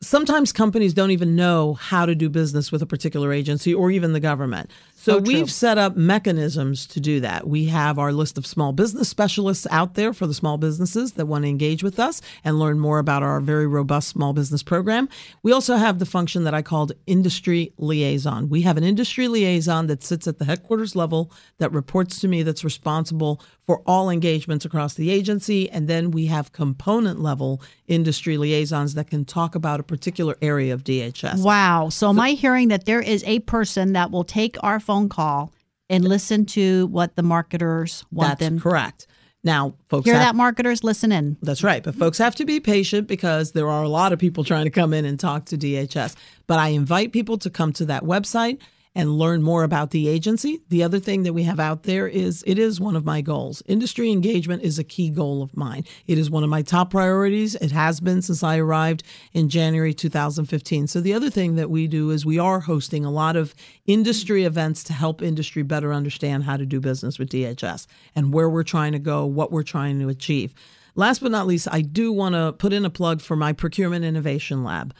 sometimes 0.00 0.52
companies 0.52 0.94
don't 0.94 1.10
even 1.10 1.34
know 1.34 1.74
how 1.74 2.06
to 2.06 2.14
do 2.14 2.28
business 2.28 2.70
with 2.70 2.82
a 2.82 2.86
particular 2.86 3.32
agency 3.32 3.74
or 3.74 3.90
even 3.90 4.12
the 4.12 4.20
government. 4.20 4.70
So, 5.08 5.16
oh, 5.16 5.24
so 5.24 5.32
we've 5.32 5.50
set 5.50 5.78
up 5.78 5.96
mechanisms 5.96 6.86
to 6.88 7.00
do 7.00 7.20
that. 7.20 7.48
We 7.48 7.66
have 7.66 7.98
our 7.98 8.12
list 8.12 8.36
of 8.36 8.46
small 8.46 8.72
business 8.72 9.08
specialists 9.08 9.66
out 9.70 9.94
there 9.94 10.12
for 10.12 10.26
the 10.26 10.34
small 10.34 10.58
businesses 10.58 11.12
that 11.12 11.26
want 11.26 11.44
to 11.44 11.48
engage 11.48 11.82
with 11.82 11.98
us 11.98 12.20
and 12.44 12.58
learn 12.58 12.78
more 12.78 12.98
about 12.98 13.22
our 13.22 13.40
very 13.40 13.66
robust 13.66 14.08
small 14.08 14.32
business 14.32 14.62
program. 14.62 15.08
We 15.42 15.52
also 15.52 15.76
have 15.76 15.98
the 15.98 16.06
function 16.06 16.44
that 16.44 16.54
I 16.54 16.62
called 16.62 16.92
industry 17.06 17.72
liaison. 17.78 18.48
We 18.48 18.62
have 18.62 18.76
an 18.76 18.84
industry 18.84 19.28
liaison 19.28 19.86
that 19.86 20.02
sits 20.02 20.26
at 20.26 20.38
the 20.38 20.44
headquarters 20.44 20.94
level 20.94 21.32
that 21.58 21.72
reports 21.72 22.20
to 22.20 22.28
me 22.28 22.42
that's 22.42 22.64
responsible 22.64 23.40
for 23.68 23.82
all 23.86 24.08
engagements 24.08 24.64
across 24.64 24.94
the 24.94 25.10
agency. 25.10 25.70
And 25.70 25.88
then 25.88 26.10
we 26.10 26.26
have 26.26 26.52
component 26.52 27.20
level 27.20 27.60
industry 27.86 28.38
liaisons 28.38 28.94
that 28.94 29.10
can 29.10 29.26
talk 29.26 29.54
about 29.54 29.78
a 29.78 29.82
particular 29.82 30.36
area 30.40 30.72
of 30.72 30.84
DHS. 30.84 31.44
Wow. 31.44 31.90
So, 31.90 32.06
so 32.06 32.08
am 32.08 32.18
I 32.20 32.30
hearing 32.30 32.68
that 32.68 32.86
there 32.86 33.02
is 33.02 33.22
a 33.24 33.40
person 33.40 33.92
that 33.92 34.10
will 34.10 34.24
take 34.24 34.56
our 34.62 34.80
phone 34.80 34.97
call 35.06 35.52
and 35.90 36.02
listen 36.02 36.46
to 36.46 36.86
what 36.86 37.14
the 37.14 37.22
marketers 37.22 38.04
want 38.10 38.38
That's 38.38 38.40
them. 38.40 38.60
correct. 38.60 39.06
Now, 39.44 39.74
folks 39.88 40.04
hear 40.04 40.14
have, 40.14 40.22
that 40.22 40.34
marketers 40.34 40.82
listen 40.82 41.12
in. 41.12 41.36
That's 41.42 41.62
right, 41.62 41.82
but 41.82 41.94
folks 41.94 42.18
have 42.18 42.34
to 42.36 42.44
be 42.44 42.58
patient 42.58 43.06
because 43.06 43.52
there 43.52 43.68
are 43.68 43.82
a 43.82 43.88
lot 43.88 44.12
of 44.12 44.18
people 44.18 44.44
trying 44.44 44.64
to 44.64 44.70
come 44.70 44.92
in 44.92 45.04
and 45.04 45.18
talk 45.18 45.44
to 45.46 45.56
DHS. 45.56 46.16
But 46.46 46.58
I 46.58 46.68
invite 46.68 47.12
people 47.12 47.38
to 47.38 47.50
come 47.50 47.72
to 47.74 47.84
that 47.86 48.02
website 48.02 48.58
and 48.98 49.16
learn 49.16 49.44
more 49.44 49.62
about 49.62 49.92
the 49.92 50.08
agency. 50.08 50.60
The 50.70 50.82
other 50.82 50.98
thing 50.98 51.22
that 51.22 51.32
we 51.32 51.44
have 51.44 51.60
out 51.60 51.84
there 51.84 52.08
is 52.08 52.42
it 52.48 52.58
is 52.58 52.80
one 52.80 52.96
of 52.96 53.04
my 53.04 53.20
goals. 53.20 53.62
Industry 53.66 54.10
engagement 54.10 54.64
is 54.64 54.76
a 54.76 54.82
key 54.82 55.08
goal 55.08 55.40
of 55.40 55.56
mine. 55.56 55.84
It 56.08 56.18
is 56.18 56.28
one 56.28 56.42
of 56.42 56.50
my 56.50 56.62
top 56.62 56.90
priorities. 56.90 57.54
It 57.54 57.70
has 57.70 58.00
been 58.00 58.22
since 58.22 58.42
I 58.42 58.58
arrived 58.58 59.04
in 59.32 59.48
January 59.48 59.94
2015. 59.94 60.88
So 60.88 61.00
the 61.00 61.14
other 61.14 61.30
thing 61.30 61.54
that 61.54 61.70
we 61.70 61.86
do 61.86 62.10
is 62.10 62.26
we 62.26 62.40
are 62.40 62.58
hosting 62.58 63.04
a 63.04 63.10
lot 63.12 63.36
of 63.36 63.54
industry 63.86 64.42
events 64.42 64.82
to 64.84 64.92
help 64.92 65.22
industry 65.22 65.62
better 65.62 65.94
understand 65.94 66.42
how 66.42 66.56
to 66.56 66.66
do 66.66 66.80
business 66.80 67.20
with 67.20 67.30
DHS 67.30 67.86
and 68.16 68.34
where 68.34 68.50
we're 68.50 68.64
trying 68.64 68.90
to 68.94 68.98
go, 68.98 69.24
what 69.24 69.52
we're 69.52 69.62
trying 69.62 70.00
to 70.00 70.08
achieve. 70.08 70.52
Last 70.96 71.20
but 71.20 71.30
not 71.30 71.46
least, 71.46 71.68
I 71.70 71.82
do 71.82 72.10
want 72.10 72.34
to 72.34 72.52
put 72.52 72.72
in 72.72 72.84
a 72.84 72.90
plug 72.90 73.20
for 73.20 73.36
my 73.36 73.52
procurement 73.52 74.04
innovation 74.04 74.64
lab. 74.64 74.92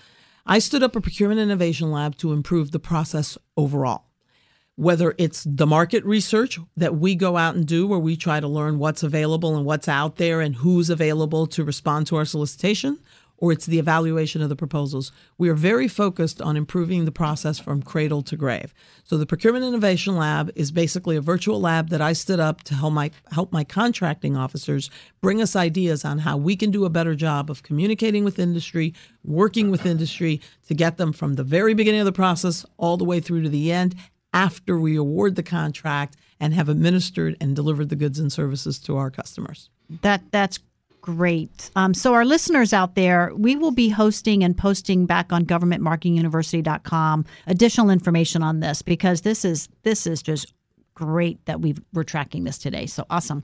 I 0.50 0.60
stood 0.60 0.82
up 0.82 0.96
a 0.96 1.00
procurement 1.02 1.40
innovation 1.40 1.92
lab 1.92 2.16
to 2.16 2.32
improve 2.32 2.70
the 2.70 2.78
process 2.78 3.36
overall. 3.54 4.04
Whether 4.76 5.14
it's 5.18 5.44
the 5.44 5.66
market 5.66 6.02
research 6.06 6.58
that 6.74 6.96
we 6.96 7.14
go 7.14 7.36
out 7.36 7.54
and 7.54 7.66
do, 7.66 7.86
where 7.86 7.98
we 7.98 8.16
try 8.16 8.40
to 8.40 8.48
learn 8.48 8.78
what's 8.78 9.02
available 9.02 9.56
and 9.56 9.66
what's 9.66 9.88
out 9.88 10.16
there 10.16 10.40
and 10.40 10.56
who's 10.56 10.88
available 10.88 11.46
to 11.48 11.64
respond 11.64 12.06
to 12.06 12.16
our 12.16 12.24
solicitation, 12.24 12.98
or 13.38 13.52
it's 13.52 13.66
the 13.66 13.78
evaluation 13.78 14.42
of 14.42 14.48
the 14.48 14.56
proposals. 14.56 15.12
We 15.38 15.48
are 15.48 15.54
very 15.54 15.88
focused 15.88 16.42
on 16.42 16.56
improving 16.56 17.04
the 17.04 17.12
process 17.12 17.58
from 17.58 17.82
cradle 17.82 18.22
to 18.24 18.36
grave. 18.36 18.74
So 19.04 19.16
the 19.16 19.26
Procurement 19.26 19.64
Innovation 19.64 20.16
Lab 20.16 20.50
is 20.54 20.70
basically 20.70 21.16
a 21.16 21.20
virtual 21.20 21.60
lab 21.60 21.88
that 21.88 22.02
I 22.02 22.12
stood 22.12 22.40
up 22.40 22.62
to 22.64 22.74
help 22.74 22.92
my 22.92 23.10
help 23.32 23.52
my 23.52 23.64
contracting 23.64 24.36
officers 24.36 24.90
bring 25.20 25.40
us 25.40 25.56
ideas 25.56 26.04
on 26.04 26.18
how 26.18 26.36
we 26.36 26.56
can 26.56 26.70
do 26.70 26.84
a 26.84 26.90
better 26.90 27.14
job 27.14 27.50
of 27.50 27.62
communicating 27.62 28.24
with 28.24 28.38
industry, 28.38 28.92
working 29.24 29.70
with 29.70 29.86
industry 29.86 30.40
to 30.66 30.74
get 30.74 30.96
them 30.96 31.12
from 31.12 31.34
the 31.34 31.44
very 31.44 31.74
beginning 31.74 32.00
of 32.00 32.06
the 32.06 32.12
process 32.12 32.66
all 32.76 32.96
the 32.96 33.04
way 33.04 33.20
through 33.20 33.42
to 33.42 33.48
the 33.48 33.72
end 33.72 33.94
after 34.32 34.78
we 34.78 34.96
award 34.96 35.36
the 35.36 35.42
contract 35.42 36.16
and 36.40 36.54
have 36.54 36.68
administered 36.68 37.36
and 37.40 37.56
delivered 37.56 37.88
the 37.88 37.96
goods 37.96 38.18
and 38.18 38.32
services 38.32 38.78
to 38.78 38.96
our 38.96 39.10
customers. 39.10 39.70
That 40.02 40.22
that's 40.30 40.58
great. 41.16 41.70
Um, 41.74 41.94
so 41.94 42.12
our 42.12 42.26
listeners 42.26 42.74
out 42.74 42.94
there, 42.94 43.32
we 43.34 43.56
will 43.56 43.70
be 43.70 43.88
hosting 43.88 44.44
and 44.44 44.54
posting 44.54 45.06
back 45.06 45.32
on 45.32 45.46
governmentmarketinguniversity.com 45.46 47.24
additional 47.46 47.88
information 47.88 48.42
on 48.42 48.60
this 48.60 48.82
because 48.82 49.22
this 49.22 49.42
is 49.42 49.70
this 49.84 50.06
is 50.06 50.20
just 50.20 50.52
great 50.92 51.42
that 51.46 51.62
we 51.62 51.74
we're 51.94 52.04
tracking 52.04 52.44
this 52.44 52.58
today. 52.58 52.84
So 52.84 53.06
awesome. 53.08 53.42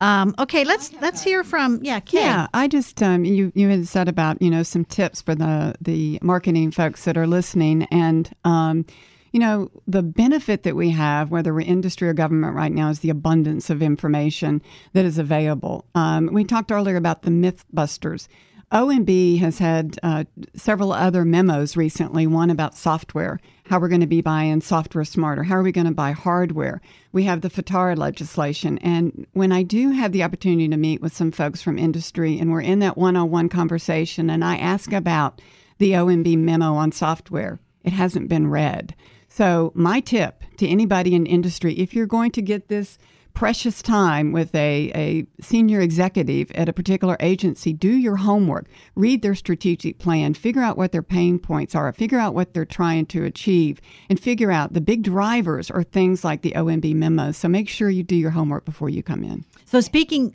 Um, 0.00 0.36
okay, 0.38 0.64
let's 0.64 0.92
let's 1.00 1.20
hear 1.20 1.42
from 1.42 1.80
yeah, 1.82 1.98
Kay. 1.98 2.20
Yeah, 2.20 2.46
I 2.54 2.68
just 2.68 3.02
um, 3.02 3.24
you 3.24 3.50
you 3.56 3.68
had 3.68 3.88
said 3.88 4.08
about 4.08 4.40
you 4.40 4.48
know 4.48 4.62
some 4.62 4.84
tips 4.84 5.20
for 5.20 5.34
the 5.34 5.74
the 5.80 6.20
marketing 6.22 6.70
folks 6.70 7.04
that 7.06 7.18
are 7.18 7.26
listening, 7.26 7.88
and 7.90 8.30
um, 8.44 8.86
you 9.32 9.40
know 9.40 9.70
the 9.86 10.02
benefit 10.02 10.62
that 10.64 10.76
we 10.76 10.90
have, 10.90 11.30
whether 11.30 11.54
we're 11.54 11.60
industry 11.60 12.08
or 12.08 12.14
government 12.14 12.54
right 12.54 12.72
now, 12.72 12.90
is 12.90 13.00
the 13.00 13.10
abundance 13.10 13.70
of 13.70 13.82
information 13.82 14.62
that 14.92 15.04
is 15.04 15.18
available. 15.18 15.84
Um, 15.94 16.30
we 16.32 16.44
talked 16.44 16.72
earlier 16.72 16.96
about 16.96 17.22
the 17.22 17.30
MythBusters. 17.30 18.28
OMB 18.72 19.40
has 19.40 19.58
had 19.58 19.98
uh, 20.04 20.22
several 20.54 20.92
other 20.92 21.24
memos 21.24 21.76
recently, 21.76 22.28
one 22.28 22.50
about 22.50 22.76
software, 22.76 23.40
how 23.64 23.80
we're 23.80 23.88
going 23.88 24.00
to 24.00 24.06
be 24.06 24.20
buying 24.20 24.60
software 24.60 25.04
smarter, 25.04 25.42
how 25.42 25.56
are 25.56 25.62
we 25.64 25.72
going 25.72 25.88
to 25.88 25.92
buy 25.92 26.12
hardware. 26.12 26.80
We 27.10 27.24
have 27.24 27.40
the 27.40 27.50
FITARA 27.50 27.98
legislation. 27.98 28.78
And 28.78 29.26
when 29.32 29.50
I 29.50 29.64
do 29.64 29.90
have 29.90 30.12
the 30.12 30.22
opportunity 30.22 30.68
to 30.68 30.76
meet 30.76 31.02
with 31.02 31.12
some 31.12 31.32
folks 31.32 31.60
from 31.60 31.78
industry 31.78 32.38
and 32.38 32.52
we're 32.52 32.60
in 32.60 32.78
that 32.78 32.96
one 32.96 33.16
on 33.16 33.30
one 33.30 33.48
conversation 33.48 34.30
and 34.30 34.44
I 34.44 34.56
ask 34.56 34.92
about 34.92 35.42
the 35.78 35.92
OMB 35.92 36.38
memo 36.38 36.74
on 36.74 36.92
software, 36.92 37.58
it 37.82 37.92
hasn't 37.92 38.28
been 38.28 38.46
read. 38.46 38.94
So, 39.32 39.70
my 39.74 40.00
tip 40.00 40.42
to 40.58 40.66
anybody 40.66 41.14
in 41.14 41.24
industry 41.24 41.74
if 41.74 41.94
you're 41.94 42.06
going 42.06 42.32
to 42.32 42.42
get 42.42 42.68
this 42.68 42.98
precious 43.32 43.80
time 43.80 44.32
with 44.32 44.52
a, 44.56 44.90
a 44.94 45.24
senior 45.40 45.80
executive 45.80 46.50
at 46.50 46.68
a 46.68 46.72
particular 46.72 47.16
agency, 47.20 47.72
do 47.72 47.88
your 47.88 48.16
homework, 48.16 48.66
read 48.96 49.22
their 49.22 49.36
strategic 49.36 50.00
plan, 50.00 50.34
figure 50.34 50.60
out 50.60 50.76
what 50.76 50.90
their 50.90 51.02
pain 51.02 51.38
points 51.38 51.76
are, 51.76 51.92
figure 51.92 52.18
out 52.18 52.34
what 52.34 52.52
they're 52.52 52.64
trying 52.64 53.06
to 53.06 53.24
achieve, 53.24 53.80
and 54.08 54.18
figure 54.18 54.50
out 54.50 54.72
the 54.72 54.80
big 54.80 55.04
drivers 55.04 55.70
are 55.70 55.84
things 55.84 56.24
like 56.24 56.42
the 56.42 56.52
OMB 56.56 56.92
memos. 56.96 57.36
So 57.36 57.48
make 57.48 57.68
sure 57.68 57.88
you 57.88 58.02
do 58.02 58.16
your 58.16 58.32
homework 58.32 58.64
before 58.64 58.88
you 58.88 59.02
come 59.02 59.22
in. 59.22 59.44
So 59.64 59.80
speaking 59.80 60.34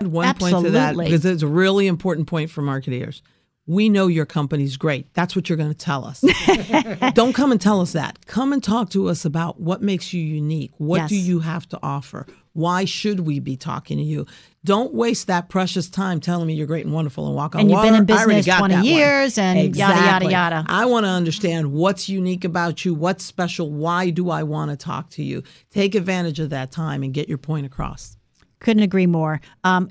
one 0.00 0.26
Absolutely. 0.26 0.52
point 0.52 0.66
to 0.66 0.70
that 0.72 0.96
because 0.96 1.24
it's 1.24 1.42
a 1.42 1.48
really 1.48 1.86
important 1.86 2.28
point 2.28 2.50
for 2.50 2.62
marketeers. 2.62 3.22
We 3.68 3.88
know 3.90 4.06
your 4.06 4.24
company's 4.26 4.76
great. 4.78 5.12
That's 5.12 5.36
what 5.36 5.48
you're 5.48 5.58
going 5.58 5.68
to 5.72 5.76
tell 5.76 6.04
us. 6.06 6.22
Don't 7.14 7.34
come 7.34 7.52
and 7.52 7.60
tell 7.60 7.80
us 7.82 7.92
that. 7.92 8.24
Come 8.26 8.54
and 8.54 8.64
talk 8.64 8.88
to 8.90 9.08
us 9.08 9.24
about 9.26 9.60
what 9.60 9.82
makes 9.82 10.12
you 10.14 10.22
unique. 10.22 10.72
What 10.78 10.96
Yes. 11.02 11.10
do 11.10 11.16
you 11.16 11.40
have 11.40 11.68
to 11.68 11.78
offer? 11.82 12.26
Why 12.54 12.86
should 12.86 13.20
we 13.20 13.40
be 13.40 13.56
talking 13.58 13.98
to 13.98 14.02
you? 14.02 14.24
Don't 14.64 14.94
waste 14.94 15.26
that 15.28 15.48
precious 15.50 15.88
time 15.90 16.18
telling 16.18 16.46
me 16.46 16.54
you're 16.54 16.66
great 16.66 16.86
and 16.86 16.94
wonderful 16.94 17.26
and 17.26 17.36
walk 17.36 17.54
on 17.54 17.60
And 17.60 17.70
you've 17.70 17.82
been 17.82 17.94
in 17.94 18.06
business 18.06 18.46
20 18.46 18.46
that 18.46 18.60
one. 18.78 18.84
years 18.84 19.36
and 19.36 19.76
yada, 19.76 20.00
yada, 20.00 20.30
yada. 20.30 20.64
I 20.66 20.86
want 20.86 21.04
to 21.04 21.10
understand 21.10 21.70
what's 21.72 22.08
unique 22.08 22.44
about 22.44 22.86
you, 22.86 22.94
what's 22.94 23.22
special, 23.24 23.70
why 23.70 24.08
do 24.10 24.30
I 24.30 24.44
want 24.44 24.70
to 24.70 24.76
talk 24.78 25.10
to 25.10 25.22
you? 25.22 25.42
Take 25.70 25.94
advantage 25.94 26.40
of 26.40 26.50
that 26.50 26.72
time 26.72 27.02
and 27.02 27.12
get 27.12 27.28
your 27.28 27.38
point 27.38 27.66
across. 27.66 28.16
Couldn't 28.60 28.82
agree 28.82 29.06
more. 29.06 29.40
Um, 29.62 29.90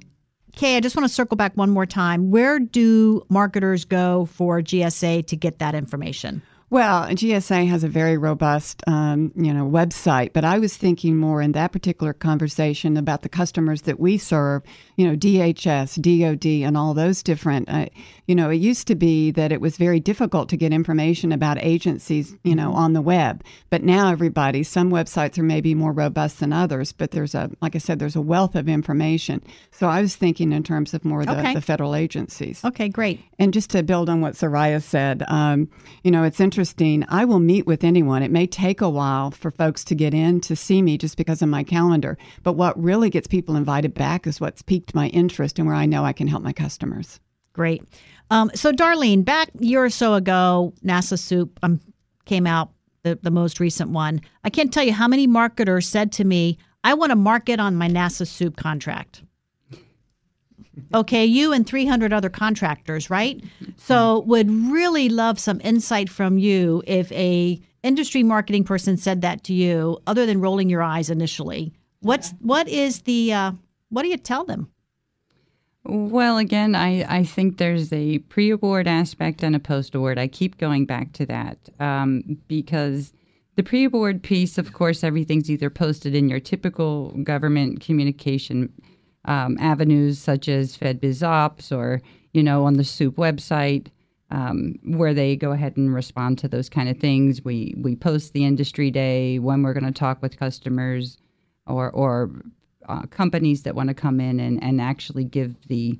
Kay, 0.57 0.75
I 0.75 0.79
just 0.79 0.95
want 0.95 1.07
to 1.07 1.13
circle 1.13 1.37
back 1.37 1.55
one 1.55 1.69
more 1.69 1.85
time. 1.85 2.31
Where 2.31 2.57
do 2.57 3.23
marketers 3.29 3.85
go 3.85 4.25
for 4.25 4.59
GSA 4.59 5.27
to 5.27 5.35
get 5.35 5.59
that 5.59 5.75
information? 5.75 6.41
Well, 6.69 7.05
GSA 7.07 7.69
has 7.69 7.85
a 7.85 7.87
very 7.87 8.17
robust, 8.17 8.83
um, 8.87 9.31
you 9.37 9.53
know, 9.53 9.63
website. 9.65 10.33
But 10.33 10.43
I 10.43 10.59
was 10.59 10.75
thinking 10.75 11.15
more 11.15 11.41
in 11.41 11.53
that 11.53 11.71
particular 11.71 12.11
conversation 12.11 12.97
about 12.97 13.21
the 13.21 13.29
customers 13.29 13.83
that 13.83 14.01
we 14.01 14.17
serve. 14.17 14.63
You 14.97 15.07
know, 15.07 15.15
DHS, 15.15 15.95
DoD, 16.01 16.67
and 16.67 16.75
all 16.75 16.93
those 16.93 17.23
different. 17.23 17.69
Uh, 17.69 17.85
you 18.25 18.35
know, 18.35 18.49
it 18.49 18.55
used 18.57 18.85
to 18.87 18.95
be 18.95 19.31
that 19.31 19.53
it 19.53 19.61
was 19.61 19.77
very 19.77 20.01
difficult 20.01 20.49
to 20.49 20.57
get 20.57 20.73
information 20.73 21.31
about 21.31 21.57
agencies, 21.61 22.35
you 22.43 22.53
know, 22.55 22.73
on 22.73 22.91
the 22.91 23.01
web. 23.01 23.45
But 23.69 23.83
now 23.83 24.11
everybody, 24.11 24.63
some 24.63 24.91
websites 24.91 25.37
are 25.37 25.43
maybe 25.43 25.73
more 25.73 25.93
robust 25.93 26.41
than 26.41 26.51
others. 26.51 26.91
But 26.91 27.11
there's 27.11 27.33
a, 27.33 27.49
like 27.61 27.75
I 27.75 27.79
said, 27.79 27.99
there's 27.99 28.17
a 28.17 28.21
wealth 28.21 28.55
of 28.55 28.67
information. 28.67 29.41
So 29.71 29.87
I 29.87 30.01
was 30.01 30.17
thinking 30.17 30.51
in 30.51 30.63
terms 30.63 30.93
of 30.93 31.05
more 31.05 31.23
the, 31.23 31.37
Okay. 31.37 31.53
the 31.53 31.61
federal 31.61 31.95
agencies. 31.95 32.65
Okay, 32.65 32.89
great. 32.89 33.21
And 33.39 33.53
just 33.53 33.69
to 33.69 33.83
build 33.83 34.09
on 34.09 34.19
what 34.19 34.33
Soraya 34.33 34.81
said, 34.81 35.23
um, 35.29 35.69
you 36.03 36.11
know, 36.11 36.23
it's 36.23 36.41
interesting. 36.41 36.56
I 37.09 37.25
will 37.25 37.39
meet 37.39 37.67
with 37.67 37.83
anyone. 37.83 38.23
It 38.23 38.31
may 38.31 38.47
take 38.47 38.81
a 38.81 38.89
while 38.89 39.31
for 39.31 39.51
folks 39.51 39.83
to 39.85 39.95
get 39.95 40.13
in 40.13 40.41
to 40.41 40.55
see 40.55 40.81
me 40.81 40.97
just 40.97 41.17
because 41.17 41.41
of 41.41 41.49
my 41.49 41.63
calendar. 41.63 42.17
But 42.43 42.53
what 42.53 42.81
really 42.81 43.09
gets 43.09 43.27
people 43.27 43.55
invited 43.55 43.93
back 43.93 44.25
is 44.25 44.41
what's 44.41 44.61
piqued 44.61 44.95
my 44.95 45.07
interest 45.09 45.59
and 45.59 45.67
where 45.67 45.75
I 45.75 45.85
know 45.85 46.03
I 46.03 46.13
can 46.13 46.27
help 46.27 46.43
my 46.43 46.53
customers. 46.53 47.19
Great. 47.53 47.83
Um, 48.29 48.51
so, 48.55 48.71
Darlene, 48.71 49.23
back 49.23 49.49
a 49.59 49.65
year 49.65 49.83
or 49.83 49.89
so 49.89 50.13
ago, 50.13 50.73
NASA 50.83 51.17
SEWP 51.17 51.49
um, 51.63 51.79
came 52.25 52.47
out, 52.47 52.71
the, 53.03 53.17
the 53.21 53.31
most 53.31 53.59
recent 53.59 53.91
one. 53.91 54.21
I 54.43 54.49
can't 54.49 54.73
tell 54.73 54.83
you 54.83 54.93
how 54.93 55.07
many 55.07 55.27
marketers 55.27 55.87
said 55.87 56.11
to 56.13 56.23
me, 56.23 56.57
I 56.83 56.93
want 56.93 57.11
to 57.11 57.15
market 57.15 57.59
on 57.59 57.75
my 57.75 57.87
NASA 57.87 58.25
SEWP 58.25 58.57
contract. 58.57 59.23
Okay, 60.93 61.25
you 61.25 61.53
and 61.53 61.65
300 61.65 62.13
other 62.13 62.29
contractors, 62.29 63.09
right? 63.09 63.43
So, 63.77 64.21
would 64.21 64.49
really 64.49 65.09
love 65.09 65.39
some 65.39 65.59
insight 65.63 66.09
from 66.09 66.37
you 66.37 66.83
if 66.87 67.11
a 67.11 67.59
industry 67.83 68.23
marketing 68.23 68.63
person 68.63 68.97
said 68.97 69.21
that 69.21 69.43
to 69.45 69.53
you, 69.53 69.99
other 70.07 70.25
than 70.25 70.41
rolling 70.41 70.69
your 70.69 70.83
eyes 70.83 71.09
initially. 71.09 71.73
What's 72.01 72.31
what 72.39 72.67
is 72.67 73.01
the 73.01 73.33
uh, 73.33 73.51
what 73.89 74.03
do 74.03 74.09
you 74.09 74.17
tell 74.17 74.45
them? 74.45 74.69
Well, 75.83 76.37
again, 76.37 76.75
I, 76.75 77.05
I 77.19 77.23
think 77.23 77.57
there's 77.57 77.93
a 77.93 78.19
pre 78.19 78.49
award 78.49 78.87
aspect 78.87 79.41
and 79.41 79.55
a 79.55 79.59
post 79.59 79.95
award. 79.95 80.19
I 80.19 80.27
keep 80.27 80.57
going 80.57 80.85
back 80.85 81.13
to 81.13 81.25
that 81.27 81.57
um, 81.79 82.37
because 82.49 83.13
the 83.55 83.63
pre 83.63 83.85
award 83.85 84.21
piece, 84.21 84.57
of 84.57 84.73
course, 84.73 85.03
everything's 85.03 85.49
either 85.49 85.69
posted 85.69 86.13
in 86.13 86.27
your 86.27 86.41
typical 86.41 87.11
government 87.23 87.79
communication 87.79 88.71
um, 89.27 89.57
avenues, 89.59 90.19
such 90.19 90.47
as 90.47 90.77
FedBizOpps 90.77 91.75
or, 91.75 92.01
you 92.33 92.41
know, 92.41 92.65
on 92.65 92.73
the 92.73 92.83
SEWP 92.83 93.13
website. 93.15 93.87
Um, 94.29 94.77
where 94.83 95.13
they 95.13 95.37
go 95.37 95.53
ahead 95.53 95.77
and 95.77 95.93
respond 95.93 96.37
to 96.39 96.49
those 96.49 96.67
kind 96.67 96.89
of 96.89 96.97
things. 96.97 97.45
We 97.45 97.73
we 97.77 97.95
post 97.95 98.33
the 98.33 98.43
industry 98.43 98.91
day 98.91 99.39
when 99.39 99.63
we're 99.63 99.73
going 99.73 99.85
to 99.85 99.97
talk 99.97 100.21
with 100.21 100.37
customers, 100.37 101.17
or 101.65 101.89
or 101.91 102.31
uh, 102.89 103.03
companies 103.03 103.63
that 103.63 103.75
want 103.75 103.87
to 103.89 103.93
come 103.93 104.19
in 104.19 104.39
and, 104.39 104.61
and 104.63 104.81
actually 104.81 105.23
give 105.23 105.55
the 105.67 105.99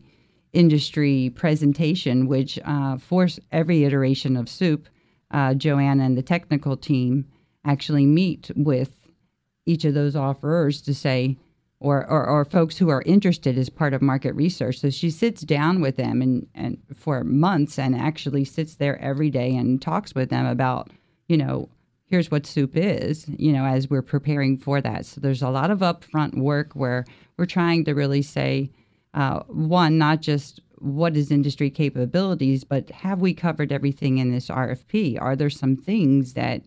industry 0.53 1.31
presentation, 1.35 2.27
which 2.27 2.57
uh, 2.65 2.97
for 2.97 3.27
every 3.51 3.83
iteration 3.83 4.37
of 4.37 4.45
SEWP, 4.45 4.85
uh, 5.31 5.53
Joanne 5.53 5.99
and 5.99 6.17
the 6.17 6.21
technical 6.21 6.77
team 6.77 7.25
actually 7.65 8.05
meet 8.05 8.49
with 8.55 8.91
each 9.65 9.83
of 9.83 9.93
those 9.93 10.15
offerers 10.15 10.81
to 10.81 10.93
say, 10.93 11.37
or, 11.79 12.09
or, 12.09 12.25
or 12.25 12.45
folks 12.45 12.77
who 12.77 12.89
are 12.89 13.03
interested 13.05 13.57
as 13.57 13.69
part 13.69 13.93
of 13.93 14.01
market 14.01 14.33
research. 14.33 14.79
So 14.79 14.89
she 14.89 15.09
sits 15.09 15.41
down 15.41 15.79
with 15.79 15.97
them 15.97 16.21
and, 16.21 16.47
and 16.55 16.77
for 16.95 17.23
months 17.23 17.77
and 17.77 17.95
actually 17.95 18.45
sits 18.45 18.75
there 18.75 18.99
every 18.99 19.29
day 19.29 19.55
and 19.55 19.81
talks 19.81 20.15
with 20.15 20.29
them 20.29 20.45
about, 20.45 20.89
you 21.27 21.37
know, 21.37 21.69
here's 22.05 22.31
what 22.31 22.43
SEWP 22.43 22.75
is, 22.75 23.25
you 23.27 23.51
know, 23.51 23.65
as 23.65 23.89
we're 23.89 24.01
preparing 24.01 24.57
for 24.57 24.81
that. 24.81 25.05
So 25.05 25.21
there's 25.21 25.41
a 25.41 25.49
lot 25.49 25.69
of 25.69 25.79
upfront 25.79 26.37
work 26.37 26.73
where 26.73 27.05
we're 27.37 27.45
trying 27.45 27.85
to 27.85 27.93
really 27.93 28.21
say, 28.21 28.71
uh, 29.13 29.41
one, 29.47 29.97
not 29.97 30.21
just 30.21 30.61
what 30.79 31.17
is 31.17 31.31
industry 31.31 31.69
capabilities, 31.69 32.63
but 32.63 32.89
have 32.89 33.19
we 33.19 33.33
covered 33.33 33.71
everything 33.71 34.17
in 34.17 34.31
this 34.31 34.47
RFP? 34.47 35.21
Are 35.21 35.35
there 35.35 35.49
some 35.49 35.75
things 35.75 36.33
that 36.33 36.61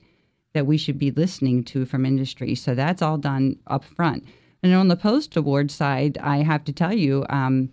that 0.53 0.67
we 0.67 0.77
should 0.77 0.99
be 0.99 1.13
listening 1.13 1.63
to 1.63 1.85
from 1.85 2.05
industry? 2.05 2.57
So 2.57 2.75
that's 2.75 3.03
all 3.03 3.19
done 3.19 3.57
up 3.69 3.85
front. 3.85 4.25
And 4.63 4.75
on 4.75 4.89
the 4.89 4.97
post 4.97 5.37
award 5.37 5.71
side, 5.71 6.19
I 6.19 6.39
have 6.39 6.65
to 6.65 6.73
tell 6.73 6.93
you, 6.93 7.25
um, 7.31 7.71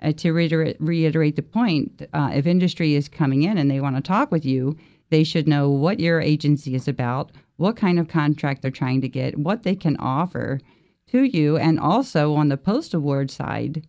uh, 0.00 0.12
to 0.12 0.32
reiterate, 0.32 0.76
reiterate 0.78 1.36
the 1.36 1.42
point, 1.42 2.06
uh, 2.12 2.30
if 2.32 2.46
industry 2.46 2.94
is 2.94 3.08
coming 3.08 3.42
in 3.42 3.58
and 3.58 3.70
they 3.70 3.80
want 3.80 3.96
to 3.96 4.02
talk 4.02 4.30
with 4.30 4.44
you, 4.44 4.76
they 5.10 5.24
should 5.24 5.48
know 5.48 5.68
what 5.68 5.98
your 6.00 6.20
agency 6.20 6.74
is 6.74 6.86
about, 6.86 7.32
what 7.56 7.76
kind 7.76 7.98
of 7.98 8.08
contract 8.08 8.62
they're 8.62 8.70
trying 8.70 9.00
to 9.00 9.08
get, 9.08 9.38
what 9.38 9.64
they 9.64 9.74
can 9.74 9.96
offer 9.96 10.60
to 11.08 11.22
you. 11.24 11.56
And 11.56 11.80
also 11.80 12.34
on 12.34 12.48
the 12.48 12.56
post 12.56 12.94
award 12.94 13.30
side, 13.30 13.84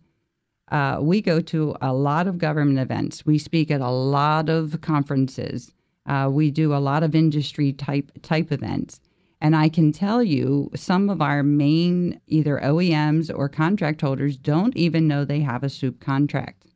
uh, 0.70 0.98
we 1.00 1.20
go 1.20 1.40
to 1.40 1.76
a 1.80 1.92
lot 1.92 2.26
of 2.26 2.38
government 2.38 2.78
events. 2.78 3.26
We 3.26 3.38
speak 3.38 3.70
at 3.70 3.80
a 3.80 3.90
lot 3.90 4.48
of 4.48 4.80
conferences. 4.80 5.72
Uh, 6.06 6.28
we 6.30 6.50
do 6.50 6.74
a 6.74 6.78
lot 6.78 7.02
of 7.02 7.14
industry 7.14 7.72
type 7.72 8.10
type 8.22 8.50
events. 8.50 9.00
And 9.40 9.56
I 9.56 9.68
can 9.70 9.90
tell 9.90 10.22
you, 10.22 10.70
some 10.74 11.08
of 11.08 11.22
our 11.22 11.42
main 11.42 12.20
either 12.26 12.60
OEMs 12.62 13.32
or 13.34 13.48
contract 13.48 14.02
holders 14.02 14.36
don't 14.36 14.76
even 14.76 15.08
know 15.08 15.24
they 15.24 15.40
have 15.40 15.62
a 15.62 15.68
SEWP 15.68 15.98
contract, 16.00 16.66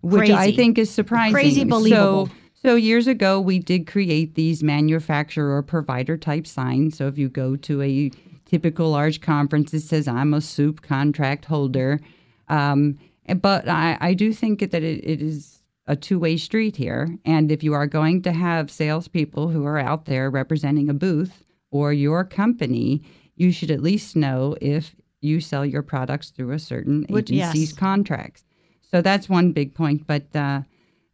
which 0.00 0.30
I 0.30 0.52
think 0.52 0.78
is 0.78 0.90
surprising. 0.90 1.34
Crazy 1.34 1.64
believable. 1.64 2.26
So, 2.26 2.32
So 2.62 2.74
years 2.74 3.06
ago, 3.06 3.40
we 3.40 3.58
did 3.58 3.86
create 3.86 4.34
these 4.34 4.62
manufacturer 4.62 5.56
or 5.56 5.62
provider 5.62 6.16
type 6.16 6.46
signs. 6.46 6.96
So 6.96 7.06
if 7.06 7.18
you 7.18 7.28
go 7.28 7.56
to 7.56 7.82
a 7.82 8.10
typical 8.46 8.90
large 8.90 9.20
conference, 9.20 9.72
it 9.74 9.80
says, 9.80 10.08
I'm 10.08 10.34
a 10.34 10.38
SEWP 10.38 10.82
contract 10.82 11.44
holder. 11.44 12.00
Um, 12.48 12.98
but 13.40 13.68
I, 13.68 13.96
I, 14.00 14.14
do 14.14 14.32
think 14.32 14.58
that 14.58 14.82
it, 14.82 15.04
it 15.04 15.22
is 15.22 15.59
a 15.86 15.96
two 15.96 16.18
way 16.18 16.36
street 16.36 16.76
here. 16.76 17.16
And 17.24 17.50
if 17.50 17.62
you 17.62 17.74
are 17.74 17.86
going 17.86 18.22
to 18.22 18.32
have 18.32 18.70
salespeople 18.70 19.48
who 19.48 19.64
are 19.64 19.78
out 19.78 20.06
there 20.06 20.30
representing 20.30 20.88
a 20.88 20.94
booth 20.94 21.44
or 21.70 21.92
your 21.92 22.24
company, 22.24 23.02
you 23.36 23.52
should 23.52 23.70
at 23.70 23.82
least 23.82 24.16
know 24.16 24.56
if 24.60 24.94
you 25.20 25.40
sell 25.40 25.64
your 25.64 25.82
products 25.82 26.30
through 26.30 26.52
a 26.52 26.58
certain 26.58 27.04
agency's 27.08 27.70
yes. 27.70 27.72
contracts. 27.72 28.44
So 28.90 29.02
that's 29.02 29.28
one 29.28 29.52
big 29.52 29.74
point. 29.74 30.06
But 30.06 30.34
uh, 30.34 30.62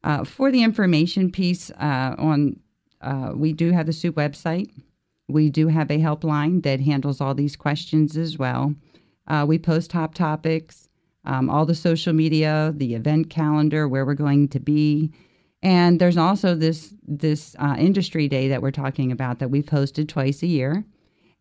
uh, 0.04 0.24
for 0.24 0.50
the 0.50 0.62
information 0.62 1.30
piece 1.30 1.70
uh, 1.72 2.14
on, 2.18 2.60
uh, 3.00 3.32
we 3.34 3.52
do 3.52 3.72
have 3.72 3.86
the 3.86 3.92
SEWP 3.92 4.12
website. 4.12 4.70
We 5.28 5.50
do 5.50 5.68
have 5.68 5.90
a 5.90 5.98
helpline 5.98 6.62
that 6.62 6.80
handles 6.80 7.20
all 7.20 7.34
these 7.34 7.56
questions 7.56 8.16
as 8.16 8.38
well. 8.38 8.74
Uh, 9.26 9.44
we 9.46 9.58
post 9.58 9.90
top 9.90 10.14
topics, 10.14 10.85
um, 11.26 11.50
all 11.50 11.66
the 11.66 11.74
social 11.74 12.12
media, 12.12 12.72
the 12.76 12.94
event 12.94 13.30
calendar, 13.30 13.88
where 13.88 14.04
we're 14.04 14.14
going 14.14 14.48
to 14.48 14.60
be, 14.60 15.12
and 15.62 16.00
there's 16.00 16.16
also 16.16 16.54
this 16.54 16.94
this 17.06 17.56
uh, 17.58 17.76
industry 17.78 18.28
day 18.28 18.48
that 18.48 18.62
we're 18.62 18.70
talking 18.70 19.10
about 19.10 19.38
that 19.38 19.50
we've 19.50 19.66
hosted 19.66 20.08
twice 20.08 20.42
a 20.42 20.46
year. 20.46 20.84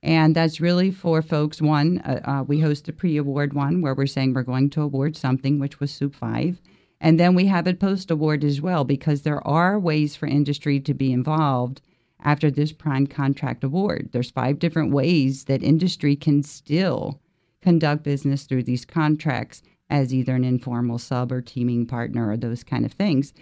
And 0.01 0.35
that's 0.35 0.61
really 0.61 0.91
for 0.91 1.21
folks. 1.21 1.61
One, 1.61 1.97
uh, 1.99 2.21
uh, 2.23 2.43
we 2.43 2.59
host 2.59 2.87
a 2.87 2.93
pre 2.93 3.17
award 3.17 3.53
one 3.53 3.81
where 3.81 3.95
we're 3.95 4.05
saying 4.05 4.33
we're 4.33 4.43
going 4.43 4.69
to 4.71 4.81
award 4.81 5.17
something, 5.17 5.59
which 5.59 5.79
was 5.79 5.91
SEWP 5.91 6.15
5. 6.15 6.61
And 7.01 7.19
then 7.19 7.35
we 7.35 7.47
have 7.47 7.67
a 7.67 7.73
post 7.73 8.11
award 8.11 8.43
as 8.43 8.61
well 8.61 8.83
because 8.83 9.21
there 9.21 9.45
are 9.45 9.79
ways 9.79 10.15
for 10.15 10.27
industry 10.27 10.79
to 10.81 10.93
be 10.93 11.11
involved 11.11 11.81
after 12.23 12.49
this 12.49 12.71
prime 12.71 13.07
contract 13.07 13.63
award. 13.63 14.09
There's 14.11 14.31
five 14.31 14.59
different 14.59 14.91
ways 14.91 15.45
that 15.45 15.63
industry 15.63 16.15
can 16.15 16.43
still 16.43 17.19
conduct 17.61 18.03
business 18.03 18.43
through 18.43 18.63
these 18.63 18.85
contracts 18.85 19.61
as 19.89 20.13
either 20.13 20.35
an 20.35 20.43
informal 20.43 20.97
sub 20.97 21.31
or 21.31 21.41
teaming 21.41 21.85
partner 21.85 22.29
or 22.29 22.37
those 22.37 22.63
kind 22.63 22.85
of 22.85 22.93
things. 22.93 23.33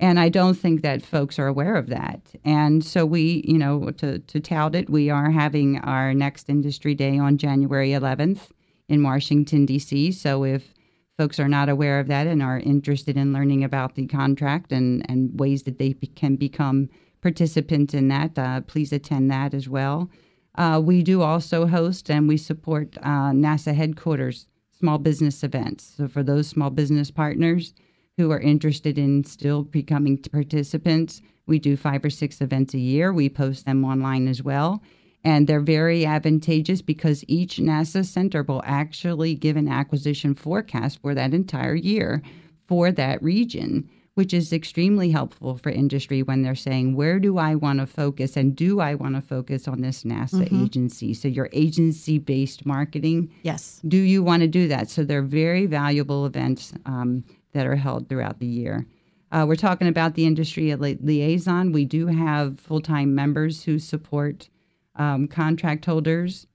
And 0.00 0.18
I 0.18 0.30
don't 0.30 0.54
think 0.54 0.82
that 0.82 1.04
folks 1.04 1.38
are 1.38 1.46
aware 1.46 1.76
of 1.76 1.86
that. 1.88 2.20
And 2.44 2.84
so 2.84 3.06
we, 3.06 3.44
you 3.46 3.56
know, 3.56 3.90
to, 3.98 4.18
to 4.18 4.40
tout 4.40 4.74
it, 4.74 4.90
we 4.90 5.10
are 5.10 5.30
having 5.30 5.78
our 5.78 6.12
next 6.12 6.48
industry 6.48 6.94
day 6.94 7.18
on 7.18 7.38
January 7.38 7.90
11th 7.90 8.48
in 8.88 9.04
Washington, 9.04 9.64
D.C. 9.64 10.10
So 10.10 10.44
if 10.44 10.74
folks 11.16 11.38
are 11.38 11.48
not 11.48 11.68
aware 11.68 12.00
of 12.00 12.08
that 12.08 12.26
and 12.26 12.42
are 12.42 12.58
interested 12.58 13.16
in 13.16 13.32
learning 13.32 13.62
about 13.62 13.94
the 13.94 14.08
contract 14.08 14.72
and, 14.72 15.08
and 15.08 15.38
ways 15.38 15.62
that 15.64 15.78
they 15.78 15.92
be, 15.92 16.08
can 16.08 16.34
become 16.34 16.88
participants 17.20 17.94
in 17.94 18.08
that, 18.08 18.36
uh, 18.36 18.60
please 18.62 18.92
attend 18.92 19.30
that 19.30 19.54
as 19.54 19.68
well. 19.68 20.10
Uh, 20.56 20.80
we 20.82 21.02
do 21.02 21.22
also 21.22 21.66
host 21.66 22.10
and 22.10 22.26
we 22.26 22.36
support 22.36 22.98
uh, 22.98 23.30
NASA 23.30 23.72
headquarters 23.72 24.48
small 24.82 24.98
business 24.98 25.44
events. 25.44 25.94
So 25.96 26.08
for 26.08 26.24
those 26.24 26.48
small 26.48 26.68
business 26.70 27.08
partners 27.12 27.72
who 28.16 28.32
are 28.32 28.40
interested 28.40 28.98
in 28.98 29.22
still 29.22 29.62
becoming 29.62 30.18
participants, 30.18 31.22
we 31.46 31.60
do 31.60 31.76
five 31.76 32.04
or 32.04 32.10
six 32.10 32.40
events 32.40 32.74
a 32.74 32.80
year. 32.80 33.12
We 33.12 33.28
post 33.28 33.64
them 33.64 33.84
online 33.84 34.26
as 34.26 34.42
well. 34.42 34.82
And 35.22 35.46
they're 35.46 35.60
very 35.60 36.04
advantageous 36.04 36.82
because 36.82 37.24
each 37.28 37.58
NASA 37.58 38.04
center 38.04 38.42
will 38.42 38.60
actually 38.66 39.36
give 39.36 39.56
an 39.56 39.68
acquisition 39.68 40.34
forecast 40.34 41.00
for 41.00 41.14
that 41.14 41.32
entire 41.32 41.76
year 41.76 42.20
for 42.66 42.90
that 42.90 43.22
region, 43.22 43.88
which 44.14 44.34
is 44.34 44.52
extremely 44.52 45.10
helpful 45.10 45.56
for 45.56 45.70
industry 45.70 46.22
when 46.22 46.42
they're 46.42 46.54
saying, 46.54 46.94
where 46.94 47.18
do 47.18 47.38
I 47.38 47.54
want 47.54 47.80
to 47.80 47.86
focus 47.86 48.36
and 48.36 48.54
do 48.54 48.80
I 48.80 48.94
want 48.94 49.14
to 49.14 49.22
focus 49.22 49.66
on 49.66 49.80
this 49.80 50.04
NASA 50.04 50.44
mm-hmm. 50.44 50.64
agency? 50.64 51.14
So, 51.14 51.28
your 51.28 51.48
agency 51.52 52.18
based 52.18 52.66
marketing. 52.66 53.32
Yes. 53.42 53.80
Do 53.86 53.96
you 53.96 54.22
want 54.22 54.42
to 54.42 54.48
do 54.48 54.68
that? 54.68 54.90
So, 54.90 55.04
they're 55.04 55.22
very 55.22 55.66
valuable 55.66 56.26
events 56.26 56.74
um, 56.86 57.24
that 57.52 57.66
are 57.66 57.76
held 57.76 58.08
throughout 58.08 58.38
the 58.38 58.46
year. 58.46 58.86
Uh, 59.30 59.46
we're 59.48 59.56
talking 59.56 59.88
about 59.88 60.14
the 60.14 60.26
industry 60.26 60.74
li- 60.74 60.98
liaison. 61.00 61.72
We 61.72 61.86
do 61.86 62.06
have 62.06 62.60
full 62.60 62.80
time 62.80 63.14
members 63.14 63.64
who 63.64 63.78
support 63.78 64.50
um, 64.96 65.26
contract 65.26 65.86
holders 65.86 66.46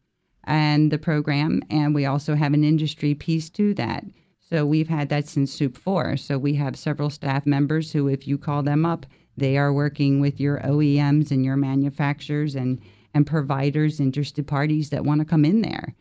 and 0.43 0.91
the 0.91 0.97
program. 0.97 1.61
And 1.69 1.93
we 1.93 2.05
also 2.05 2.35
have 2.35 2.53
an 2.53 2.63
industry 2.63 3.13
piece 3.13 3.49
to 3.51 3.73
that. 3.75 4.05
So 4.49 4.65
we've 4.65 4.87
had 4.87 5.09
that 5.09 5.27
since 5.27 5.53
SEWP 5.57 5.77
4. 5.77 6.17
So 6.17 6.37
we 6.37 6.53
have 6.55 6.77
several 6.77 7.09
staff 7.09 7.45
members 7.45 7.91
who, 7.91 8.07
if 8.07 8.25
you 8.27 8.37
call 8.37 8.63
them 8.63 8.85
up, 8.85 9.05
they 9.35 9.57
are 9.57 9.73
working 9.73 10.21
with 10.21 10.39
your 10.39 10.59
OEMs 10.61 11.31
and 11.31 11.43
your 11.43 11.57
manufacturers 11.57 12.55
and, 12.55 12.79
and 13.13 13.27
providers, 13.27 13.99
interested 13.99 14.47
parties 14.47 14.89
that 14.89 15.03
want 15.03 15.19
to 15.19 15.25
come 15.25 15.43
in 15.43 15.61
there. 15.61 15.93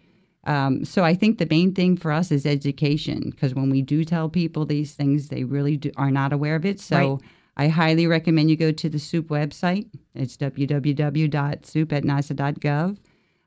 Um, 0.45 0.85
so 0.85 1.05
I 1.05 1.15
think 1.15 1.39
the 1.39 1.49
main 1.51 1.75
thing 1.75 1.97
for 1.97 2.13
us 2.13 2.31
is 2.31 2.47
education 2.47 3.31
because 3.31 3.53
when 3.55 3.69
we 3.69 3.83
do 3.83 4.05
tell 4.05 4.29
people 4.29 4.65
these 4.65 4.95
things, 4.95 5.27
they 5.29 5.43
really 5.43 5.77
do, 5.77 5.91
are 5.97 6.13
not 6.13 6.33
aware 6.33 6.55
of 6.55 6.65
it. 6.65 6.79
So 6.79 6.97
right. 6.97 7.19
I 7.57 7.67
highly 7.69 8.07
recommend 8.07 8.49
you 8.49 8.57
go 8.57 8.71
to 8.71 8.89
the 8.89 8.99
SEWP 8.99 9.25
website. 9.25 9.89
It's 10.15 10.37
www.sewp@nasa.gov. 10.37 12.97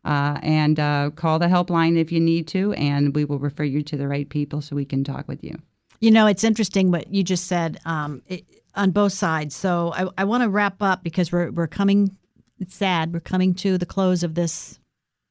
Uh, 0.06 0.40
and 0.42 0.80
uh, 0.80 1.10
call 1.16 1.40
the 1.40 1.48
helpline 1.48 1.98
if 1.98 2.12
you 2.12 2.20
need 2.22 2.48
to, 2.48 2.72
and 2.74 3.14
we 3.14 3.26
will 3.26 3.40
refer 3.40 3.66
you 3.66 3.84
to 3.84 3.98
the 3.98 4.08
right 4.08 4.30
people 4.30 4.62
so 4.62 4.76
we 4.76 4.86
can 4.86 5.04
talk 5.04 5.28
with 5.28 5.44
you. 5.44 5.54
You 6.00 6.12
know, 6.12 6.26
it's 6.26 6.46
interesting 6.46 6.90
what 6.90 7.14
you 7.14 7.22
just 7.22 7.48
said 7.48 7.80
um, 7.86 8.22
it, 8.28 8.46
on 8.76 8.92
both 8.92 9.12
sides. 9.12 9.56
So 9.56 9.92
I, 9.94 10.08
I 10.18 10.24
want 10.24 10.44
to 10.44 10.50
wrap 10.50 10.82
up 10.82 11.04
because 11.04 11.32
we're, 11.32 11.52
we're 11.52 11.68
coming, 11.68 12.16
it's 12.60 12.76
sad, 12.76 13.12
we're 13.12 13.20
coming 13.20 13.54
to 13.56 13.78
the 13.78 13.86
close 13.86 14.24
of 14.24 14.36
this. 14.36 14.80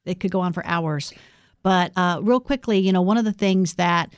It 0.05 0.19
could 0.19 0.31
go 0.31 0.39
on 0.39 0.53
for 0.53 0.63
hours. 0.65 1.13
But 1.63 1.91
uh, 1.95 2.19
real 2.21 2.39
quickly, 2.39 2.77
you 2.77 2.91
know, 2.91 3.01
one 3.01 3.17
of 3.17 3.25
the 3.25 3.33
things 3.33 3.73
that 3.75 4.13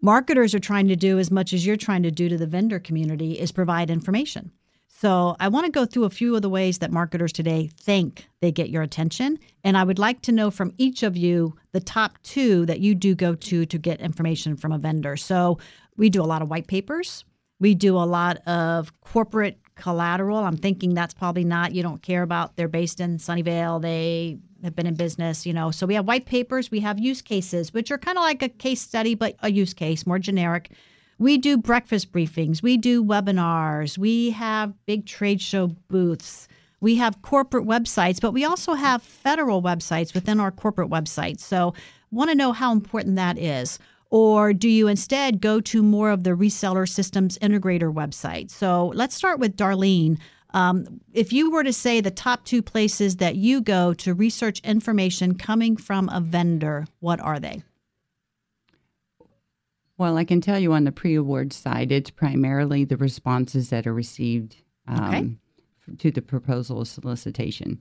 marketers 0.00 0.54
are 0.54 0.60
trying 0.60 0.88
to 0.88 0.96
do 0.96 1.18
as 1.18 1.30
much 1.30 1.52
as 1.52 1.66
you're 1.66 1.76
trying 1.76 2.04
to 2.04 2.10
do 2.10 2.28
to 2.28 2.38
the 2.38 2.46
vendor 2.46 2.78
community 2.78 3.32
is 3.32 3.50
provide 3.50 3.90
information. 3.90 4.52
So 4.98 5.36
I 5.38 5.48
want 5.48 5.66
to 5.66 5.72
go 5.72 5.84
through 5.84 6.04
a 6.04 6.10
few 6.10 6.34
of 6.36 6.40
the 6.40 6.48
ways 6.48 6.78
that 6.78 6.90
marketers 6.90 7.30
today 7.30 7.68
think 7.78 8.26
they 8.40 8.50
get 8.50 8.70
your 8.70 8.80
attention. 8.82 9.38
And 9.62 9.76
I 9.76 9.84
would 9.84 9.98
like 9.98 10.22
to 10.22 10.32
know 10.32 10.50
from 10.50 10.72
each 10.78 11.02
of 11.02 11.18
you 11.18 11.54
the 11.72 11.80
top 11.80 12.16
two 12.22 12.64
that 12.64 12.80
you 12.80 12.94
do 12.94 13.14
go 13.14 13.34
to 13.34 13.66
to 13.66 13.78
get 13.78 14.00
information 14.00 14.56
from 14.56 14.72
a 14.72 14.78
vendor. 14.78 15.18
So 15.18 15.58
we 15.98 16.08
do 16.08 16.22
a 16.22 16.24
lot 16.24 16.40
of 16.40 16.48
white 16.48 16.66
papers. 16.66 17.26
We 17.60 17.74
do 17.74 17.98
a 17.98 18.08
lot 18.08 18.38
of 18.46 18.90
corporate 19.02 19.58
collateral. 19.74 20.38
I'm 20.38 20.56
thinking 20.56 20.94
that's 20.94 21.12
probably 21.12 21.44
not, 21.44 21.74
you 21.74 21.82
don't 21.82 22.00
care 22.00 22.22
about, 22.22 22.56
they're 22.56 22.66
based 22.66 22.98
in 22.98 23.18
Sunnyvale, 23.18 23.82
they 23.82 24.38
have 24.64 24.74
been 24.74 24.86
in 24.86 24.94
business, 24.94 25.44
you 25.44 25.52
know. 25.52 25.70
So 25.70 25.84
we 25.84 25.94
have 25.94 26.06
white 26.06 26.24
papers, 26.24 26.70
we 26.70 26.80
have 26.80 26.98
use 26.98 27.20
cases, 27.20 27.74
which 27.74 27.90
are 27.90 27.98
kind 27.98 28.16
of 28.16 28.22
like 28.22 28.42
a 28.42 28.48
case 28.48 28.80
study, 28.80 29.14
but 29.14 29.36
a 29.40 29.50
use 29.50 29.74
case, 29.74 30.06
more 30.06 30.18
generic. 30.18 30.70
We 31.18 31.38
do 31.38 31.56
breakfast 31.56 32.12
briefings, 32.12 32.62
we 32.62 32.76
do 32.76 33.02
webinars, 33.02 33.96
we 33.96 34.30
have 34.30 34.74
big 34.84 35.06
trade 35.06 35.40
show 35.40 35.68
booths. 35.88 36.46
We 36.80 36.96
have 36.96 37.22
corporate 37.22 37.64
websites, 37.64 38.20
but 38.20 38.32
we 38.32 38.44
also 38.44 38.74
have 38.74 39.02
federal 39.02 39.62
websites 39.62 40.12
within 40.12 40.38
our 40.38 40.50
corporate 40.50 40.90
websites. 40.90 41.40
So, 41.40 41.72
want 42.10 42.30
to 42.30 42.36
know 42.36 42.52
how 42.52 42.70
important 42.70 43.16
that 43.16 43.38
is. 43.38 43.78
Or 44.10 44.52
do 44.52 44.68
you 44.68 44.86
instead 44.86 45.40
go 45.40 45.60
to 45.62 45.82
more 45.82 46.10
of 46.10 46.22
the 46.22 46.30
reseller 46.30 46.88
systems 46.88 47.38
integrator 47.38 47.92
website? 47.92 48.50
So, 48.50 48.92
let's 48.94 49.14
start 49.14 49.38
with 49.38 49.56
Darlene. 49.56 50.18
Um, 50.50 51.00
if 51.12 51.32
you 51.32 51.50
were 51.50 51.64
to 51.64 51.72
say 51.72 52.00
the 52.00 52.10
top 52.10 52.44
two 52.44 52.62
places 52.62 53.16
that 53.16 53.36
you 53.36 53.62
go 53.62 53.94
to 53.94 54.12
research 54.14 54.60
information 54.60 55.34
coming 55.36 55.76
from 55.76 56.10
a 56.10 56.20
vendor, 56.20 56.86
what 57.00 57.20
are 57.20 57.40
they? 57.40 57.62
Well, 59.98 60.18
I 60.18 60.24
can 60.24 60.40
tell 60.40 60.58
you 60.58 60.72
on 60.72 60.84
the 60.84 60.92
pre 60.92 61.14
award 61.14 61.52
side, 61.52 61.90
it's 61.90 62.10
primarily 62.10 62.84
the 62.84 62.96
responses 62.96 63.70
that 63.70 63.86
are 63.86 63.94
received 63.94 64.56
um, 64.86 65.40
okay. 65.88 65.96
to 65.96 66.10
the 66.10 66.22
proposal 66.22 66.84
solicitation. 66.84 67.80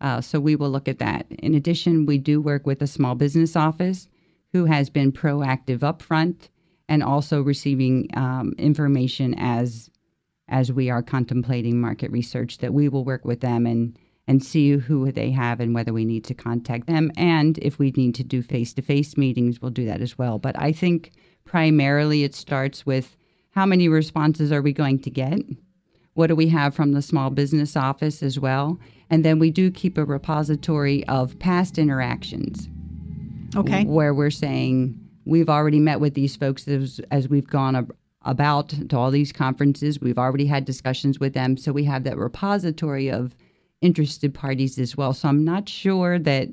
Uh, 0.00 0.20
so 0.20 0.40
we 0.40 0.56
will 0.56 0.70
look 0.70 0.88
at 0.88 0.98
that. 0.98 1.26
In 1.30 1.54
addition, 1.54 2.06
we 2.06 2.18
do 2.18 2.40
work 2.40 2.66
with 2.66 2.82
a 2.82 2.88
small 2.88 3.14
business 3.14 3.54
office 3.54 4.08
who 4.52 4.64
has 4.64 4.90
been 4.90 5.12
proactive 5.12 5.78
upfront 5.78 6.48
and 6.88 7.02
also 7.02 7.40
receiving 7.40 8.08
um, 8.14 8.54
information 8.58 9.34
as 9.38 9.88
as 10.48 10.72
we 10.72 10.90
are 10.90 11.02
contemplating 11.02 11.80
market 11.80 12.10
research 12.10 12.58
that 12.58 12.74
we 12.74 12.88
will 12.88 13.04
work 13.04 13.24
with 13.24 13.40
them 13.40 13.64
and 13.66 13.98
and 14.28 14.44
see 14.44 14.72
who 14.72 15.10
they 15.10 15.30
have 15.30 15.60
and 15.60 15.74
whether 15.74 15.92
we 15.92 16.04
need 16.04 16.24
to 16.24 16.34
contact 16.34 16.86
them 16.86 17.10
and 17.16 17.58
if 17.58 17.78
we 17.78 17.90
need 17.92 18.14
to 18.14 18.24
do 18.24 18.42
face-to-face 18.42 19.16
meetings 19.16 19.62
we'll 19.62 19.70
do 19.70 19.86
that 19.86 20.00
as 20.00 20.18
well 20.18 20.38
but 20.38 20.58
i 20.58 20.70
think 20.70 21.12
primarily 21.44 22.24
it 22.24 22.34
starts 22.34 22.84
with 22.86 23.16
how 23.50 23.66
many 23.66 23.88
responses 23.88 24.50
are 24.52 24.62
we 24.62 24.72
going 24.72 24.98
to 24.98 25.10
get 25.10 25.40
what 26.14 26.26
do 26.26 26.36
we 26.36 26.48
have 26.48 26.74
from 26.74 26.92
the 26.92 27.02
small 27.02 27.30
business 27.30 27.76
office 27.76 28.22
as 28.22 28.38
well 28.38 28.78
and 29.10 29.24
then 29.24 29.38
we 29.38 29.50
do 29.50 29.70
keep 29.70 29.98
a 29.98 30.04
repository 30.04 31.06
of 31.08 31.38
past 31.38 31.78
interactions 31.78 32.68
okay 33.56 33.84
where 33.84 34.14
we're 34.14 34.30
saying 34.30 34.98
we've 35.24 35.48
already 35.48 35.78
met 35.78 36.00
with 36.00 36.14
these 36.14 36.36
folks 36.36 36.66
as, 36.68 37.00
as 37.10 37.28
we've 37.28 37.46
gone 37.46 37.88
about 38.24 38.68
to 38.88 38.96
all 38.96 39.10
these 39.10 39.32
conferences. 39.32 40.00
We've 40.00 40.18
already 40.18 40.46
had 40.46 40.64
discussions 40.64 41.18
with 41.18 41.34
them. 41.34 41.56
So 41.56 41.72
we 41.72 41.84
have 41.84 42.04
that 42.04 42.16
repository 42.16 43.10
of 43.10 43.34
interested 43.80 44.32
parties 44.32 44.78
as 44.78 44.96
well. 44.96 45.12
So 45.12 45.28
I'm 45.28 45.44
not 45.44 45.68
sure 45.68 46.18
that 46.20 46.48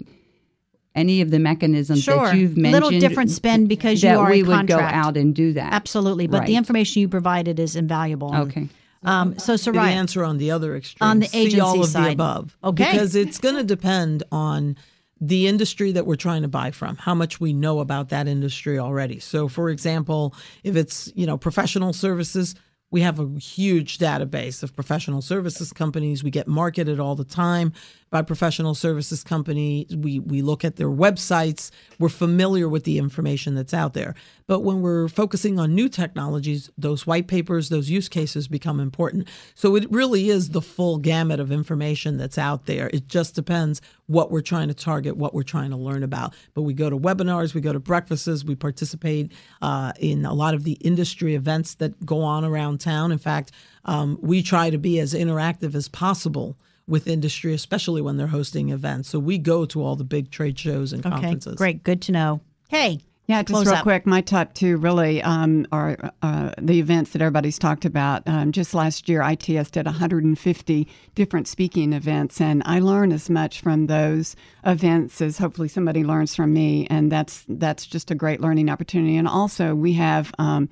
any 0.95 1.21
of 1.21 1.31
the 1.31 1.39
mechanisms 1.39 2.03
sure. 2.03 2.25
that 2.25 2.35
you've 2.35 2.57
mentioned. 2.57 2.83
Little 2.83 2.99
different 2.99 3.31
spin 3.31 3.67
because 3.67 4.03
you 4.03 4.09
that 4.09 4.17
are 4.17 4.29
we 4.29 4.41
a 4.41 4.45
would 4.45 4.67
go 4.67 4.79
out 4.79 5.17
and 5.17 5.35
do 5.35 5.53
that. 5.53 5.73
Absolutely, 5.73 6.27
but 6.27 6.45
the 6.45 6.55
information 6.55 7.01
you 7.01 7.09
provided 7.09 7.59
is 7.59 7.75
invaluable. 7.75 8.35
Okay. 8.35 8.69
Um, 9.03 9.39
so, 9.39 9.55
The 9.55 9.79
answer 9.79 10.25
on 10.25 10.37
the 10.37 10.51
other 10.51 10.75
extreme. 10.75 11.09
On 11.09 11.19
the 11.19 11.27
see 11.27 11.59
all 11.59 11.75
agency 11.75 11.79
of 11.79 11.85
side. 11.87 12.05
the 12.05 12.11
above. 12.13 12.57
Okay. 12.63 12.91
Because 12.91 13.15
it's 13.15 13.37
going 13.37 13.55
to 13.55 13.63
depend 13.63 14.23
on 14.31 14.75
the 15.21 15.47
industry 15.47 15.91
that 15.91 16.05
we're 16.05 16.15
trying 16.15 16.41
to 16.41 16.47
buy 16.47 16.71
from, 16.71 16.95
how 16.97 17.13
much 17.13 17.39
we 17.39 17.53
know 17.53 17.79
about 17.79 18.09
that 18.09 18.27
industry 18.27 18.79
already. 18.79 19.19
So, 19.19 19.47
for 19.47 19.69
example, 19.69 20.33
if 20.63 20.75
it's 20.75 21.11
you 21.15 21.25
know 21.25 21.37
professional 21.37 21.93
services, 21.93 22.55
we 22.91 23.01
have 23.01 23.19
a 23.19 23.39
huge 23.39 23.97
database 23.99 24.63
of 24.63 24.75
professional 24.75 25.21
services 25.21 25.71
companies. 25.71 26.23
We 26.23 26.31
get 26.31 26.47
marketed 26.47 26.99
all 26.99 27.15
the 27.15 27.25
time 27.25 27.73
by 28.09 28.21
professional 28.21 28.73
services 28.75 29.23
companies. 29.23 29.95
We 29.95 30.19
we 30.19 30.41
look 30.41 30.65
at 30.65 30.75
their 30.77 30.89
websites. 30.89 31.71
We're 31.99 32.09
familiar 32.09 32.67
with 32.67 32.83
the 32.83 32.97
information 32.97 33.55
that's 33.55 33.73
out 33.73 33.93
there. 33.93 34.15
But 34.47 34.61
when 34.61 34.81
we're 34.81 35.07
focusing 35.07 35.59
on 35.59 35.75
new 35.75 35.87
technologies, 35.87 36.71
those 36.75 37.05
white 37.05 37.27
papers, 37.27 37.69
those 37.69 37.89
use 37.89 38.09
cases 38.09 38.47
become 38.47 38.79
important. 38.79 39.27
So 39.53 39.75
it 39.75 39.89
really 39.91 40.29
is 40.29 40.49
the 40.49 40.61
full 40.61 40.97
gamut 40.97 41.39
of 41.39 41.51
information 41.51 42.17
that's 42.17 42.37
out 42.37 42.65
there. 42.65 42.89
It 42.91 43.07
just 43.07 43.35
depends 43.35 43.79
what 44.07 44.31
we're 44.31 44.41
trying 44.41 44.69
to 44.69 44.73
target, 44.73 45.17
what 45.17 45.35
we're 45.35 45.43
trying 45.43 45.69
to 45.69 45.77
learn 45.77 46.01
about. 46.01 46.33
But 46.55 46.63
we 46.63 46.73
go 46.73 46.89
to 46.89 46.97
webinars, 46.97 47.53
we 47.53 47.61
go 47.61 47.73
to 47.73 47.79
breakfasts, 47.79 48.43
we 48.43 48.55
participate 48.55 49.31
uh, 49.61 49.93
in 49.99 50.25
a 50.25 50.33
lot 50.33 50.55
of 50.55 50.63
the 50.63 50.73
industry 50.73 51.35
events 51.35 51.75
that 51.75 52.03
go 52.03 52.21
on 52.23 52.43
around 52.43 52.79
town. 52.79 53.11
In 53.11 53.19
fact, 53.19 53.51
um, 53.85 54.17
we 54.19 54.41
try 54.41 54.71
to 54.71 54.79
be 54.79 54.99
as 54.99 55.13
interactive 55.13 55.75
as 55.75 55.87
possible 55.87 56.57
with 56.89 57.07
industry, 57.07 57.53
especially 57.53 58.01
when 58.01 58.17
they're 58.17 58.27
hosting 58.27 58.69
events. 58.69 59.09
So 59.09 59.19
we 59.19 59.37
go 59.37 59.65
to 59.65 59.83
all 59.83 59.95
the 59.95 60.03
big 60.03 60.31
trade 60.31 60.57
shows 60.57 60.91
and 60.91 61.05
okay, 61.05 61.15
conferences. 61.15 61.55
great, 61.55 61.83
good 61.83 62.01
to 62.03 62.11
know. 62.11 62.41
Hey, 62.69 62.99
Yeah, 63.27 63.43
just 63.43 63.53
close 63.53 63.67
real 63.67 63.75
up. 63.75 63.83
quick, 63.83 64.05
my 64.07 64.21
top 64.21 64.53
two 64.55 64.77
really 64.77 65.21
um, 65.21 65.67
are 65.71 66.11
uh, 66.23 66.51
the 66.59 66.79
events 66.79 67.11
that 67.11 67.21
everybody's 67.21 67.59
talked 67.59 67.85
about. 67.85 68.27
Um, 68.27 68.51
just 68.51 68.73
last 68.73 69.07
year, 69.07 69.21
ITS 69.21 69.69
did 69.69 69.85
150 69.85 70.87
different 71.13 71.47
speaking 71.47 71.93
events, 71.93 72.41
and 72.41 72.63
I 72.65 72.79
learn 72.79 73.11
as 73.11 73.29
much 73.29 73.61
from 73.61 73.85
those 73.85 74.35
events 74.65 75.21
as 75.21 75.37
hopefully 75.37 75.67
somebody 75.67 76.03
learns 76.03 76.35
from 76.35 76.53
me, 76.53 76.87
and 76.89 77.11
that's 77.11 77.45
that's 77.47 77.85
just 77.85 78.09
a 78.09 78.15
great 78.15 78.41
learning 78.41 78.67
opportunity. 78.69 79.15
And 79.15 79.27
also, 79.27 79.75
we 79.75 79.93
have 79.93 80.33
um, 80.39 80.67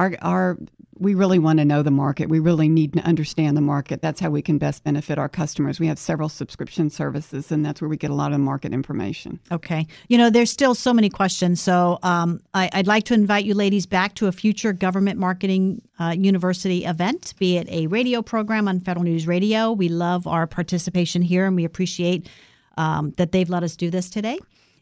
our 0.00 0.16
our 0.22 0.58
we 0.98 1.14
really 1.14 1.38
want 1.38 1.58
to 1.58 1.64
know 1.64 1.82
the 1.82 1.90
market. 1.90 2.28
We 2.28 2.40
really 2.40 2.68
need 2.68 2.92
to 2.92 3.00
understand 3.00 3.56
the 3.56 3.62
market. 3.62 4.02
That's 4.02 4.20
how 4.20 4.28
we 4.28 4.42
can 4.42 4.58
best 4.58 4.84
benefit 4.84 5.16
our 5.18 5.30
customers. 5.30 5.80
We 5.80 5.86
have 5.86 5.98
several 5.98 6.28
subscription 6.28 6.90
services, 6.90 7.50
and 7.50 7.64
that's 7.64 7.80
where 7.80 7.88
we 7.88 7.96
get 7.96 8.10
a 8.10 8.14
lot 8.14 8.34
of 8.34 8.40
market 8.40 8.74
information. 8.74 9.40
Okay. 9.50 9.86
You 10.08 10.18
know, 10.18 10.28
there's 10.28 10.50
still 10.50 10.74
so 10.74 10.92
many 10.92 11.08
questions. 11.08 11.58
So 11.58 11.98
um, 12.02 12.40
I, 12.52 12.68
I'd 12.74 12.86
like 12.86 13.04
to 13.04 13.14
invite 13.14 13.46
you 13.46 13.54
ladies 13.54 13.86
back 13.86 14.14
to 14.16 14.26
a 14.26 14.32
future 14.32 14.74
Government 14.74 15.18
Marketing 15.18 15.80
uh, 15.98 16.14
University 16.18 16.84
event, 16.84 17.32
be 17.38 17.56
it 17.56 17.66
a 17.70 17.86
radio 17.86 18.20
program 18.20 18.68
on 18.68 18.80
Federal 18.80 19.04
News 19.04 19.26
Radio. 19.26 19.72
We 19.72 19.88
love 19.88 20.26
our 20.26 20.46
participation 20.46 21.22
here 21.22 21.46
and 21.46 21.56
we 21.56 21.64
appreciate 21.64 22.28
um, 22.76 23.12
that 23.16 23.32
they've 23.32 23.48
let 23.48 23.62
us 23.62 23.74
do 23.74 23.90
this 23.90 24.10
today. 24.10 24.38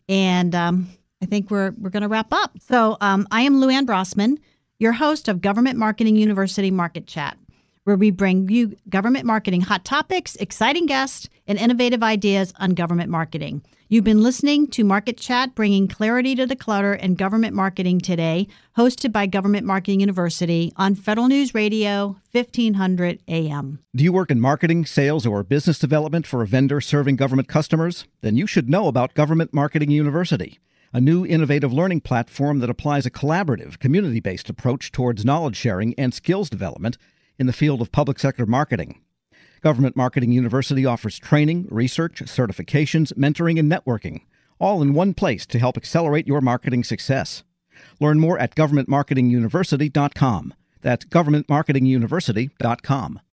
And 0.08 0.52
um, 0.56 0.88
I 1.22 1.26
think 1.26 1.48
we're, 1.48 1.72
we're 1.78 1.90
going 1.90 2.02
to 2.02 2.08
wrap 2.08 2.32
up. 2.32 2.58
So 2.60 2.96
um, 3.00 3.28
I 3.30 3.42
am 3.42 3.60
Lou 3.60 3.68
Ann 3.68 3.86
Brossman, 3.86 4.38
your 4.78 4.92
host 4.92 5.28
of 5.28 5.40
Government 5.40 5.78
Marketing 5.78 6.16
University 6.16 6.70
Market 6.70 7.06
Chat 7.06 7.36
where 7.88 7.96
we 7.96 8.10
bring 8.10 8.46
you 8.50 8.76
government 8.90 9.24
marketing 9.24 9.62
hot 9.62 9.82
topics, 9.82 10.36
exciting 10.36 10.84
guests, 10.84 11.26
and 11.46 11.58
innovative 11.58 12.02
ideas 12.02 12.52
on 12.60 12.74
government 12.74 13.08
marketing. 13.08 13.62
You've 13.88 14.04
been 14.04 14.22
listening 14.22 14.66
to 14.72 14.84
Market 14.84 15.16
Chat, 15.16 15.54
bringing 15.54 15.88
clarity 15.88 16.34
to 16.34 16.44
the 16.44 16.54
clutter 16.54 16.92
in 16.92 17.14
government 17.14 17.54
marketing 17.54 18.00
today, 18.00 18.46
hosted 18.76 19.10
by 19.10 19.24
Government 19.24 19.64
Marketing 19.64 20.00
University 20.00 20.70
on 20.76 20.94
Federal 20.94 21.28
News 21.28 21.54
Radio, 21.54 22.18
1500 22.32 23.20
AM. 23.26 23.78
Do 23.96 24.04
you 24.04 24.12
work 24.12 24.30
in 24.30 24.38
marketing, 24.38 24.84
sales, 24.84 25.24
or 25.24 25.42
business 25.42 25.78
development 25.78 26.26
for 26.26 26.42
a 26.42 26.46
vendor 26.46 26.82
serving 26.82 27.16
government 27.16 27.48
customers? 27.48 28.04
Then 28.20 28.36
you 28.36 28.46
should 28.46 28.68
know 28.68 28.86
about 28.86 29.14
Government 29.14 29.54
Marketing 29.54 29.90
University, 29.90 30.58
a 30.92 31.00
new 31.00 31.24
innovative 31.26 31.72
learning 31.72 32.00
platform 32.00 32.60
that 32.60 32.70
applies 32.70 33.04
a 33.06 33.10
collaborative, 33.10 33.78
community 33.78 34.20
based 34.20 34.48
approach 34.48 34.92
towards 34.92 35.24
knowledge 35.24 35.56
sharing 35.56 35.94
and 35.94 36.14
skills 36.14 36.50
development 36.50 36.96
in 37.38 37.46
the 37.46 37.52
field 37.52 37.80
of 37.80 37.92
public 37.92 38.18
sector 38.18 38.44
marketing. 38.46 39.00
Government 39.60 39.96
Marketing 39.96 40.32
University 40.32 40.86
offers 40.86 41.18
training, 41.18 41.66
research, 41.70 42.22
certifications, 42.22 43.12
mentoring, 43.14 43.58
and 43.58 43.70
networking, 43.70 44.22
all 44.60 44.80
in 44.82 44.94
one 44.94 45.14
place 45.14 45.44
to 45.46 45.58
help 45.58 45.76
accelerate 45.76 46.28
your 46.28 46.40
marketing 46.40 46.84
success. 46.84 47.42
Learn 48.00 48.20
more 48.20 48.38
at 48.38 48.54
governmentmarketinguniversity.com. 48.54 50.54
That's 50.80 51.04
governmentmarketinguniversity.com. 51.06 53.20